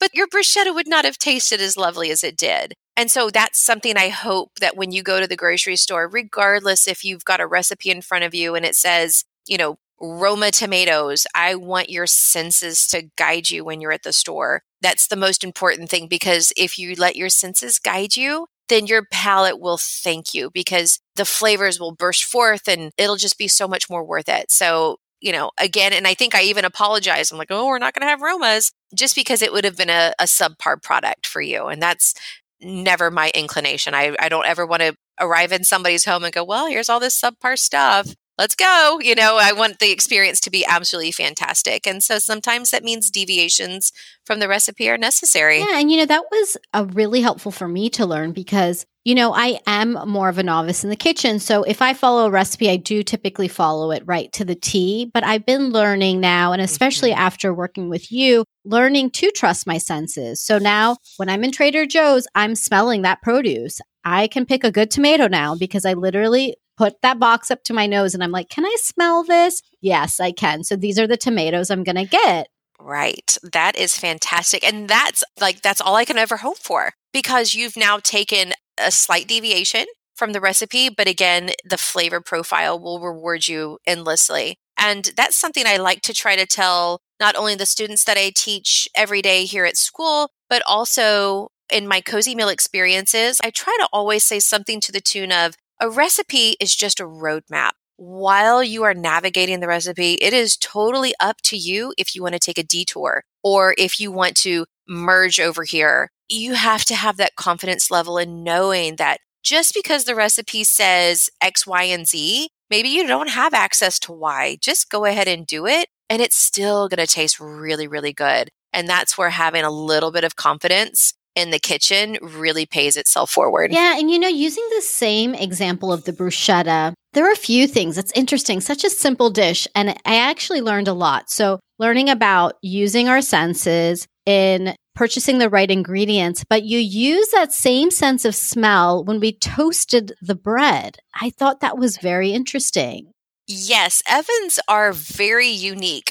but 0.00 0.14
your 0.14 0.26
bruschetta 0.26 0.74
would 0.74 0.88
not 0.88 1.04
have 1.04 1.18
tasted 1.18 1.60
as 1.60 1.76
lovely 1.76 2.10
as 2.10 2.24
it 2.24 2.36
did. 2.36 2.74
And 2.96 3.10
so 3.10 3.30
that's 3.30 3.62
something 3.62 3.96
I 3.96 4.08
hope 4.08 4.58
that 4.60 4.76
when 4.76 4.90
you 4.90 5.02
go 5.02 5.20
to 5.20 5.26
the 5.26 5.36
grocery 5.36 5.76
store, 5.76 6.08
regardless 6.08 6.88
if 6.88 7.04
you've 7.04 7.24
got 7.24 7.40
a 7.40 7.46
recipe 7.46 7.90
in 7.90 8.02
front 8.02 8.24
of 8.24 8.34
you 8.34 8.54
and 8.54 8.64
it 8.64 8.74
says, 8.74 9.24
you 9.46 9.56
know, 9.56 9.78
Roma 10.00 10.50
tomatoes, 10.50 11.26
I 11.34 11.54
want 11.54 11.90
your 11.90 12.06
senses 12.06 12.86
to 12.88 13.10
guide 13.16 13.50
you 13.50 13.64
when 13.64 13.80
you're 13.80 13.92
at 13.92 14.02
the 14.02 14.12
store. 14.12 14.62
That's 14.80 15.06
the 15.06 15.16
most 15.16 15.44
important 15.44 15.90
thing 15.90 16.08
because 16.08 16.52
if 16.56 16.78
you 16.78 16.94
let 16.94 17.16
your 17.16 17.28
senses 17.28 17.78
guide 17.78 18.16
you, 18.16 18.46
then 18.70 18.86
your 18.86 19.04
palate 19.10 19.60
will 19.60 19.78
thank 19.78 20.32
you 20.32 20.50
because 20.54 21.00
the 21.16 21.24
flavors 21.26 21.78
will 21.78 21.92
burst 21.92 22.24
forth 22.24 22.66
and 22.66 22.92
it'll 22.96 23.16
just 23.16 23.36
be 23.36 23.48
so 23.48 23.68
much 23.68 23.90
more 23.90 24.04
worth 24.04 24.28
it. 24.28 24.50
So, 24.50 24.98
you 25.20 25.32
know, 25.32 25.50
again, 25.58 25.92
and 25.92 26.06
I 26.06 26.14
think 26.14 26.34
I 26.34 26.42
even 26.42 26.64
apologized. 26.64 27.32
I'm 27.32 27.38
like, 27.38 27.50
oh, 27.50 27.66
we're 27.66 27.78
not 27.78 27.94
going 27.94 28.02
to 28.02 28.08
have 28.08 28.20
Romas 28.20 28.72
just 28.94 29.14
because 29.14 29.42
it 29.42 29.52
would 29.52 29.64
have 29.64 29.76
been 29.76 29.90
a, 29.90 30.12
a 30.18 30.24
subpar 30.24 30.82
product 30.82 31.26
for 31.26 31.40
you. 31.40 31.66
And 31.66 31.80
that's 31.80 32.14
never 32.60 33.10
my 33.10 33.30
inclination. 33.34 33.94
I, 33.94 34.16
I 34.18 34.28
don't 34.28 34.46
ever 34.46 34.66
want 34.66 34.82
to 34.82 34.96
arrive 35.20 35.52
in 35.52 35.64
somebody's 35.64 36.04
home 36.04 36.24
and 36.24 36.32
go, 36.32 36.44
well, 36.44 36.66
here's 36.66 36.88
all 36.88 37.00
this 37.00 37.20
subpar 37.20 37.58
stuff 37.58 38.14
let's 38.40 38.54
go. 38.54 38.98
You 39.02 39.14
know, 39.14 39.36
I 39.38 39.52
want 39.52 39.78
the 39.78 39.92
experience 39.92 40.40
to 40.40 40.50
be 40.50 40.64
absolutely 40.66 41.12
fantastic. 41.12 41.86
And 41.86 42.02
so 42.02 42.18
sometimes 42.18 42.70
that 42.70 42.82
means 42.82 43.10
deviations 43.10 43.92
from 44.24 44.40
the 44.40 44.48
recipe 44.48 44.88
are 44.88 44.96
necessary. 44.96 45.58
Yeah. 45.58 45.78
And, 45.78 45.90
you 45.90 45.98
know, 45.98 46.06
that 46.06 46.24
was 46.32 46.56
a 46.72 46.86
really 46.86 47.20
helpful 47.20 47.52
for 47.52 47.68
me 47.68 47.90
to 47.90 48.06
learn 48.06 48.32
because, 48.32 48.86
you 49.04 49.14
know, 49.14 49.32
I 49.34 49.58
am 49.66 49.98
more 50.06 50.28
of 50.28 50.38
a 50.38 50.42
novice 50.42 50.84
in 50.84 50.90
the 50.90 50.96
kitchen. 50.96 51.38
So 51.38 51.62
if 51.62 51.80
I 51.80 51.94
follow 51.94 52.26
a 52.26 52.30
recipe, 52.30 52.68
I 52.68 52.76
do 52.76 53.02
typically 53.02 53.48
follow 53.48 53.90
it 53.92 54.02
right 54.04 54.30
to 54.32 54.44
the 54.44 54.54
T. 54.54 55.10
But 55.12 55.24
I've 55.24 55.46
been 55.46 55.70
learning 55.70 56.20
now, 56.20 56.52
and 56.52 56.60
especially 56.60 57.10
mm-hmm. 57.10 57.20
after 57.20 57.54
working 57.54 57.88
with 57.88 58.12
you, 58.12 58.44
learning 58.64 59.10
to 59.12 59.30
trust 59.30 59.66
my 59.66 59.78
senses. 59.78 60.42
So 60.42 60.58
now 60.58 60.96
when 61.16 61.30
I'm 61.30 61.44
in 61.44 61.52
Trader 61.52 61.86
Joe's, 61.86 62.26
I'm 62.34 62.54
smelling 62.54 63.02
that 63.02 63.22
produce. 63.22 63.80
I 64.04 64.28
can 64.28 64.46
pick 64.46 64.64
a 64.64 64.72
good 64.72 64.90
tomato 64.90 65.28
now 65.28 65.54
because 65.54 65.84
I 65.84 65.94
literally 65.94 66.56
put 66.76 67.02
that 67.02 67.18
box 67.18 67.50
up 67.50 67.62
to 67.64 67.74
my 67.74 67.86
nose 67.86 68.14
and 68.14 68.24
I'm 68.24 68.30
like, 68.30 68.48
can 68.48 68.64
I 68.64 68.76
smell 68.80 69.22
this? 69.24 69.62
Yes, 69.82 70.18
I 70.20 70.32
can. 70.32 70.64
So 70.64 70.76
these 70.76 70.98
are 70.98 71.06
the 71.06 71.18
tomatoes 71.18 71.70
I'm 71.70 71.84
going 71.84 71.96
to 71.96 72.06
get. 72.06 72.48
Right. 72.80 73.36
That 73.52 73.76
is 73.76 73.98
fantastic. 73.98 74.64
And 74.64 74.88
that's 74.88 75.22
like, 75.38 75.60
that's 75.60 75.82
all 75.82 75.96
I 75.96 76.06
can 76.06 76.16
ever 76.16 76.38
hope 76.38 76.56
for 76.56 76.92
because 77.12 77.54
you've 77.54 77.76
now 77.76 77.98
taken 77.98 78.54
a 78.80 78.90
slight 78.90 79.28
deviation 79.28 79.86
from 80.14 80.32
the 80.32 80.40
recipe. 80.40 80.88
But 80.88 81.08
again, 81.08 81.50
the 81.64 81.78
flavor 81.78 82.20
profile 82.20 82.78
will 82.78 83.00
reward 83.00 83.48
you 83.48 83.78
endlessly. 83.86 84.56
And 84.78 85.12
that's 85.16 85.36
something 85.36 85.64
I 85.66 85.76
like 85.76 86.02
to 86.02 86.14
try 86.14 86.36
to 86.36 86.46
tell 86.46 87.00
not 87.20 87.36
only 87.36 87.54
the 87.54 87.66
students 87.66 88.04
that 88.04 88.16
I 88.16 88.32
teach 88.34 88.88
every 88.94 89.22
day 89.22 89.44
here 89.44 89.64
at 89.64 89.76
school, 89.76 90.30
but 90.48 90.62
also 90.68 91.48
in 91.70 91.86
my 91.86 92.00
cozy 92.00 92.34
meal 92.34 92.48
experiences. 92.48 93.40
I 93.44 93.50
try 93.50 93.76
to 93.80 93.88
always 93.92 94.24
say 94.24 94.40
something 94.40 94.80
to 94.80 94.92
the 94.92 95.00
tune 95.00 95.32
of 95.32 95.54
a 95.80 95.88
recipe 95.88 96.56
is 96.60 96.74
just 96.74 97.00
a 97.00 97.04
roadmap. 97.06 97.70
While 97.96 98.62
you 98.62 98.82
are 98.82 98.94
navigating 98.94 99.60
the 99.60 99.68
recipe, 99.68 100.14
it 100.14 100.32
is 100.32 100.56
totally 100.56 101.12
up 101.20 101.42
to 101.42 101.56
you 101.56 101.92
if 101.98 102.14
you 102.14 102.22
want 102.22 102.32
to 102.32 102.38
take 102.38 102.58
a 102.58 102.62
detour 102.62 103.24
or 103.42 103.74
if 103.76 104.00
you 104.00 104.10
want 104.10 104.36
to 104.38 104.66
merge 104.90 105.40
over 105.40 105.64
here. 105.64 106.10
You 106.28 106.54
have 106.54 106.84
to 106.86 106.94
have 106.94 107.16
that 107.16 107.36
confidence 107.36 107.90
level 107.90 108.18
in 108.18 108.42
knowing 108.42 108.96
that 108.96 109.20
just 109.42 109.72
because 109.72 110.04
the 110.04 110.14
recipe 110.14 110.64
says 110.64 111.30
X, 111.40 111.66
Y, 111.66 111.84
and 111.84 112.06
Z, 112.06 112.50
maybe 112.68 112.88
you 112.88 113.06
don't 113.06 113.30
have 113.30 113.54
access 113.54 113.98
to 114.00 114.12
Y. 114.12 114.58
Just 114.60 114.90
go 114.90 115.04
ahead 115.06 115.28
and 115.28 115.46
do 115.46 115.66
it, 115.66 115.88
and 116.10 116.20
it's 116.20 116.36
still 116.36 116.88
going 116.88 117.04
to 117.04 117.12
taste 117.12 117.40
really, 117.40 117.86
really 117.86 118.12
good. 118.12 118.50
And 118.72 118.86
that's 118.86 119.16
where 119.16 119.30
having 119.30 119.64
a 119.64 119.70
little 119.70 120.12
bit 120.12 120.24
of 120.24 120.36
confidence 120.36 121.14
in 121.34 121.50
the 121.50 121.58
kitchen 121.58 122.18
really 122.20 122.66
pays 122.66 122.96
itself 122.96 123.30
forward. 123.30 123.72
Yeah. 123.72 123.98
And 123.98 124.10
you 124.10 124.18
know, 124.18 124.28
using 124.28 124.66
the 124.74 124.82
same 124.82 125.34
example 125.34 125.92
of 125.92 126.04
the 126.04 126.12
bruschetta, 126.12 126.92
there 127.12 127.26
are 127.26 127.32
a 127.32 127.36
few 127.36 127.66
things. 127.66 127.98
It's 127.98 128.12
interesting, 128.12 128.60
such 128.60 128.84
a 128.84 128.90
simple 128.90 129.30
dish. 129.30 129.66
And 129.74 129.90
I 130.04 130.16
actually 130.16 130.60
learned 130.60 130.88
a 130.88 130.92
lot. 130.92 131.30
So, 131.30 131.60
learning 131.78 132.10
about 132.10 132.54
using 132.62 133.08
our 133.08 133.22
senses 133.22 134.06
in 134.26 134.74
purchasing 134.94 135.38
the 135.38 135.48
right 135.48 135.70
ingredients, 135.70 136.44
but 136.48 136.64
you 136.64 136.78
use 136.78 137.28
that 137.30 137.52
same 137.52 137.90
sense 137.90 138.24
of 138.24 138.34
smell 138.34 139.04
when 139.04 139.20
we 139.20 139.32
toasted 139.32 140.12
the 140.20 140.34
bread. 140.34 140.98
I 141.14 141.30
thought 141.30 141.60
that 141.60 141.78
was 141.78 141.98
very 141.98 142.32
interesting. 142.32 143.12
Yes, 143.52 144.00
ovens 144.08 144.60
are 144.68 144.92
very 144.92 145.48
unique. 145.48 146.10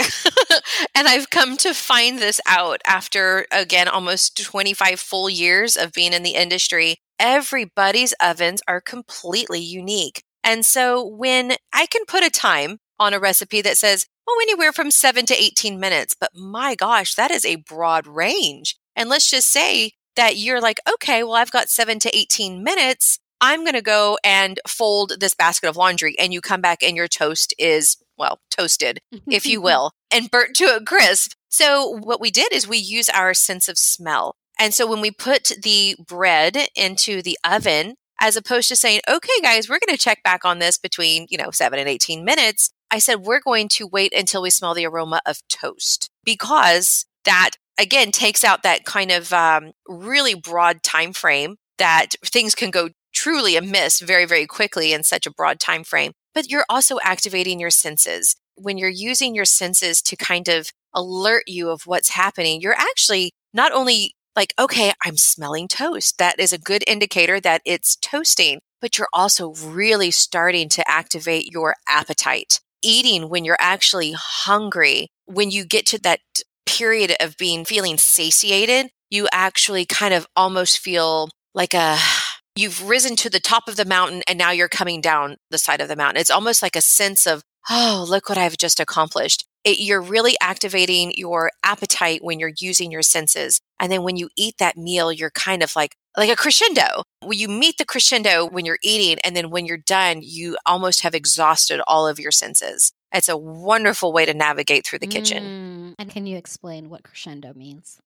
and 0.95 1.07
I've 1.07 1.29
come 1.29 1.55
to 1.57 1.73
find 1.73 2.19
this 2.19 2.41
out 2.45 2.81
after, 2.85 3.45
again, 3.49 3.87
almost 3.87 4.43
25 4.43 4.99
full 4.99 5.29
years 5.29 5.77
of 5.77 5.93
being 5.93 6.11
in 6.11 6.23
the 6.23 6.35
industry. 6.35 6.97
Everybody's 7.17 8.13
ovens 8.21 8.61
are 8.67 8.81
completely 8.81 9.61
unique. 9.61 10.21
And 10.43 10.65
so 10.65 11.05
when 11.05 11.53
I 11.71 11.85
can 11.85 12.03
put 12.05 12.25
a 12.25 12.29
time 12.29 12.79
on 12.99 13.13
a 13.13 13.19
recipe 13.19 13.61
that 13.61 13.77
says, 13.77 14.05
oh, 14.29 14.39
anywhere 14.43 14.71
from 14.71 14.91
seven 14.91 15.25
to 15.25 15.41
18 15.41 15.79
minutes, 15.79 16.15
but 16.19 16.29
my 16.35 16.75
gosh, 16.75 17.15
that 17.15 17.31
is 17.31 17.45
a 17.45 17.57
broad 17.57 18.07
range. 18.07 18.77
And 18.95 19.09
let's 19.09 19.29
just 19.29 19.49
say 19.49 19.93
that 20.15 20.37
you're 20.37 20.61
like, 20.61 20.79
okay, 20.93 21.23
well, 21.23 21.35
I've 21.35 21.51
got 21.51 21.69
seven 21.69 21.99
to 21.99 22.17
18 22.17 22.63
minutes. 22.63 23.19
I'm 23.41 23.61
going 23.63 23.73
to 23.73 23.81
go 23.81 24.17
and 24.23 24.59
fold 24.67 25.13
this 25.19 25.33
basket 25.33 25.69
of 25.69 25.77
laundry. 25.77 26.17
And 26.19 26.33
you 26.33 26.41
come 26.41 26.61
back 26.61 26.83
and 26.83 26.95
your 26.95 27.07
toast 27.07 27.53
is, 27.57 27.97
well, 28.17 28.39
toasted, 28.51 28.99
if 29.27 29.45
you 29.45 29.61
will, 29.61 29.91
and 30.11 30.29
burnt 30.29 30.55
to 30.57 30.75
a 30.75 30.83
crisp. 30.83 31.31
So 31.47 31.87
what 31.87 32.21
we 32.21 32.31
did 32.31 32.51
is 32.51 32.67
we 32.67 32.77
use 32.77 33.09
our 33.09 33.33
sense 33.33 33.69
of 33.69 33.77
smell. 33.77 34.35
And 34.59 34.73
so 34.73 34.85
when 34.85 34.99
we 34.99 35.11
put 35.11 35.53
the 35.63 35.95
bread 36.05 36.67
into 36.75 37.21
the 37.21 37.37
oven, 37.49 37.95
as 38.19 38.35
opposed 38.35 38.67
to 38.67 38.75
saying, 38.75 38.99
okay, 39.09 39.39
guys, 39.41 39.69
we're 39.69 39.79
going 39.79 39.95
to 39.95 40.03
check 40.03 40.21
back 40.23 40.43
on 40.43 40.59
this 40.59 40.77
between, 40.77 41.25
you 41.29 41.37
know, 41.37 41.51
seven 41.51 41.79
and 41.79 41.87
18 41.87 42.25
minutes, 42.25 42.71
I 42.91 42.99
said, 42.99 43.21
we're 43.21 43.39
going 43.39 43.67
to 43.69 43.87
wait 43.87 44.13
until 44.13 44.41
we 44.41 44.49
smell 44.49 44.73
the 44.73 44.85
aroma 44.85 45.21
of 45.25 45.41
toast 45.47 46.09
because 46.23 47.05
that 47.25 47.51
again 47.79 48.11
takes 48.11 48.43
out 48.43 48.63
that 48.63 48.85
kind 48.85 49.11
of 49.11 49.31
um, 49.33 49.71
really 49.87 50.35
broad 50.35 50.83
time 50.83 51.13
frame 51.13 51.55
that 51.77 52.09
things 52.25 52.55
can 52.55 52.71
go 52.71 52.89
truly 53.13 53.55
amiss 53.55 53.99
very 53.99 54.25
very 54.25 54.45
quickly 54.45 54.93
in 54.93 55.03
such 55.03 55.25
a 55.25 55.31
broad 55.31 55.59
time 55.59 55.83
frame 55.83 56.11
but 56.33 56.49
you're 56.49 56.65
also 56.69 56.99
activating 57.03 57.59
your 57.59 57.71
senses. 57.71 58.35
When 58.55 58.77
you're 58.77 58.89
using 58.89 59.33
your 59.33 59.45
senses 59.45 60.01
to 60.03 60.15
kind 60.15 60.47
of 60.47 60.69
alert 60.93 61.43
you 61.47 61.69
of 61.69 61.83
what's 61.85 62.09
happening 62.09 62.61
you're 62.61 62.75
actually 62.77 63.31
not 63.53 63.71
only 63.71 64.13
like 64.35 64.53
okay 64.59 64.93
i'm 65.05 65.17
smelling 65.17 65.67
toast. 65.67 66.17
That 66.17 66.39
is 66.39 66.53
a 66.53 66.57
good 66.57 66.83
indicator 66.87 67.39
that 67.39 67.61
it's 67.65 67.95
toasting 67.95 68.59
but 68.81 68.97
you're 68.97 69.09
also 69.13 69.53
really 69.53 70.11
starting 70.11 70.69
to 70.69 70.89
activate 70.89 71.51
your 71.51 71.75
appetite 71.87 72.59
eating 72.81 73.29
when 73.29 73.45
you're 73.45 73.57
actually 73.59 74.13
hungry 74.17 75.07
when 75.25 75.51
you 75.51 75.65
get 75.65 75.85
to 75.85 75.99
that 75.99 76.19
period 76.65 77.15
of 77.19 77.37
being 77.37 77.65
feeling 77.65 77.97
satiated 77.97 78.89
you 79.09 79.27
actually 79.31 79.85
kind 79.85 80.13
of 80.13 80.27
almost 80.35 80.79
feel 80.79 81.29
like 81.53 81.73
a 81.73 81.97
you've 82.55 82.87
risen 82.89 83.15
to 83.15 83.29
the 83.29 83.39
top 83.39 83.67
of 83.67 83.77
the 83.77 83.85
mountain 83.85 84.21
and 84.27 84.37
now 84.37 84.51
you're 84.51 84.67
coming 84.67 84.99
down 84.99 85.37
the 85.49 85.57
side 85.57 85.79
of 85.79 85.87
the 85.87 85.95
mountain. 85.95 86.19
It's 86.19 86.29
almost 86.29 86.61
like 86.61 86.75
a 86.75 86.81
sense 86.81 87.25
of, 87.25 87.41
oh, 87.69 88.05
look 88.07 88.29
what 88.29 88.37
I've 88.37 88.57
just 88.57 88.79
accomplished. 88.79 89.45
It, 89.63 89.79
you're 89.79 90.01
really 90.01 90.35
activating 90.41 91.13
your 91.15 91.51
appetite 91.63 92.23
when 92.23 92.39
you're 92.39 92.53
using 92.59 92.91
your 92.91 93.01
senses. 93.01 93.59
And 93.79 93.91
then 93.91 94.03
when 94.03 94.15
you 94.15 94.29
eat 94.37 94.55
that 94.57 94.77
meal, 94.77 95.11
you're 95.11 95.31
kind 95.31 95.61
of 95.61 95.75
like, 95.75 95.95
like 96.17 96.29
a 96.29 96.35
crescendo. 96.35 97.03
When 97.23 97.37
you 97.37 97.47
meet 97.47 97.77
the 97.77 97.85
crescendo 97.85 98.47
when 98.47 98.65
you're 98.65 98.79
eating, 98.81 99.19
and 99.23 99.35
then 99.35 99.49
when 99.49 99.65
you're 99.65 99.77
done, 99.77 100.21
you 100.23 100.57
almost 100.65 101.01
have 101.03 101.13
exhausted 101.13 101.81
all 101.87 102.07
of 102.07 102.19
your 102.19 102.31
senses. 102.31 102.93
It's 103.13 103.29
a 103.29 103.37
wonderful 103.37 104.13
way 104.13 104.25
to 104.25 104.33
navigate 104.33 104.85
through 104.85 104.99
the 104.99 105.07
kitchen. 105.07 105.43
Mm. 105.43 105.95
And 105.99 106.09
can 106.09 106.25
you 106.25 106.37
explain 106.37 106.89
what 106.89 107.03
crescendo 107.03 107.53
means? 107.53 107.97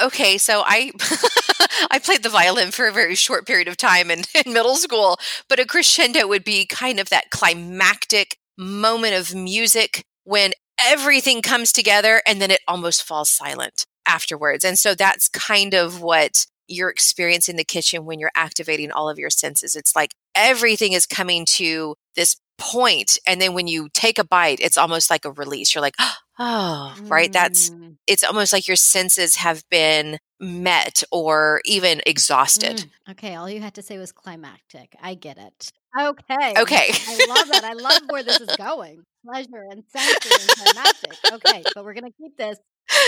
Okay, 0.00 0.38
so 0.38 0.62
I 0.64 0.92
I 1.90 1.98
played 1.98 2.22
the 2.22 2.28
violin 2.28 2.70
for 2.70 2.86
a 2.86 2.92
very 2.92 3.14
short 3.14 3.46
period 3.46 3.68
of 3.68 3.76
time 3.76 4.10
in, 4.10 4.22
in 4.46 4.52
middle 4.52 4.76
school, 4.76 5.18
but 5.48 5.58
a 5.58 5.66
crescendo 5.66 6.26
would 6.26 6.44
be 6.44 6.66
kind 6.66 6.98
of 6.98 7.10
that 7.10 7.30
climactic 7.30 8.38
moment 8.58 9.14
of 9.14 9.34
music 9.34 10.04
when 10.24 10.52
everything 10.78 11.40
comes 11.40 11.72
together 11.72 12.20
and 12.26 12.42
then 12.42 12.50
it 12.50 12.60
almost 12.68 13.02
falls 13.02 13.30
silent 13.30 13.86
afterwards. 14.06 14.64
And 14.64 14.78
so 14.78 14.94
that's 14.94 15.28
kind 15.28 15.72
of 15.74 16.02
what 16.02 16.44
you're 16.66 16.90
experiencing 16.90 17.56
the 17.56 17.64
kitchen 17.64 18.04
when 18.04 18.18
you're 18.18 18.30
activating 18.34 18.90
all 18.92 19.08
of 19.08 19.18
your 19.18 19.30
senses. 19.30 19.74
It's 19.74 19.96
like 19.96 20.10
everything 20.34 20.92
is 20.92 21.06
coming 21.06 21.46
to 21.46 21.94
this 22.14 22.36
point 22.58 23.18
and 23.24 23.40
then 23.40 23.54
when 23.54 23.68
you 23.68 23.88
take 23.94 24.18
a 24.18 24.24
bite 24.24 24.58
it's 24.58 24.76
almost 24.76 25.10
like 25.10 25.24
a 25.24 25.30
release 25.30 25.72
you're 25.72 25.80
like 25.80 25.94
oh 26.40 26.92
right 27.02 27.32
that's 27.32 27.70
Mm. 27.70 27.98
it's 28.08 28.24
almost 28.24 28.52
like 28.52 28.66
your 28.66 28.76
senses 28.76 29.36
have 29.36 29.62
been 29.70 30.18
met 30.40 31.04
or 31.12 31.60
even 31.64 32.00
exhausted 32.04 32.78
Mm. 32.78 33.12
Okay, 33.12 33.34
all 33.36 33.48
you 33.48 33.60
had 33.60 33.74
to 33.74 33.82
say 33.82 33.96
was 33.96 34.10
climactic. 34.12 34.94
I 35.00 35.14
get 35.14 35.38
it. 35.38 35.70
Okay. 35.98 36.54
okay 36.58 36.90
I 36.90 37.26
love 37.28 37.50
it. 37.50 37.64
I 37.64 37.72
love 37.72 38.02
where 38.08 38.22
this 38.22 38.40
is 38.40 38.48
going. 38.58 39.02
Pleasure 39.24 39.64
and 39.70 39.84
sensory 39.88 40.32
and 40.40 40.48
climactic. 40.48 41.12
Okay, 41.32 41.62
but 41.74 41.84
we're 41.84 41.94
going 41.94 42.10
to 42.10 42.16
keep 42.18 42.36
this. 42.36 42.58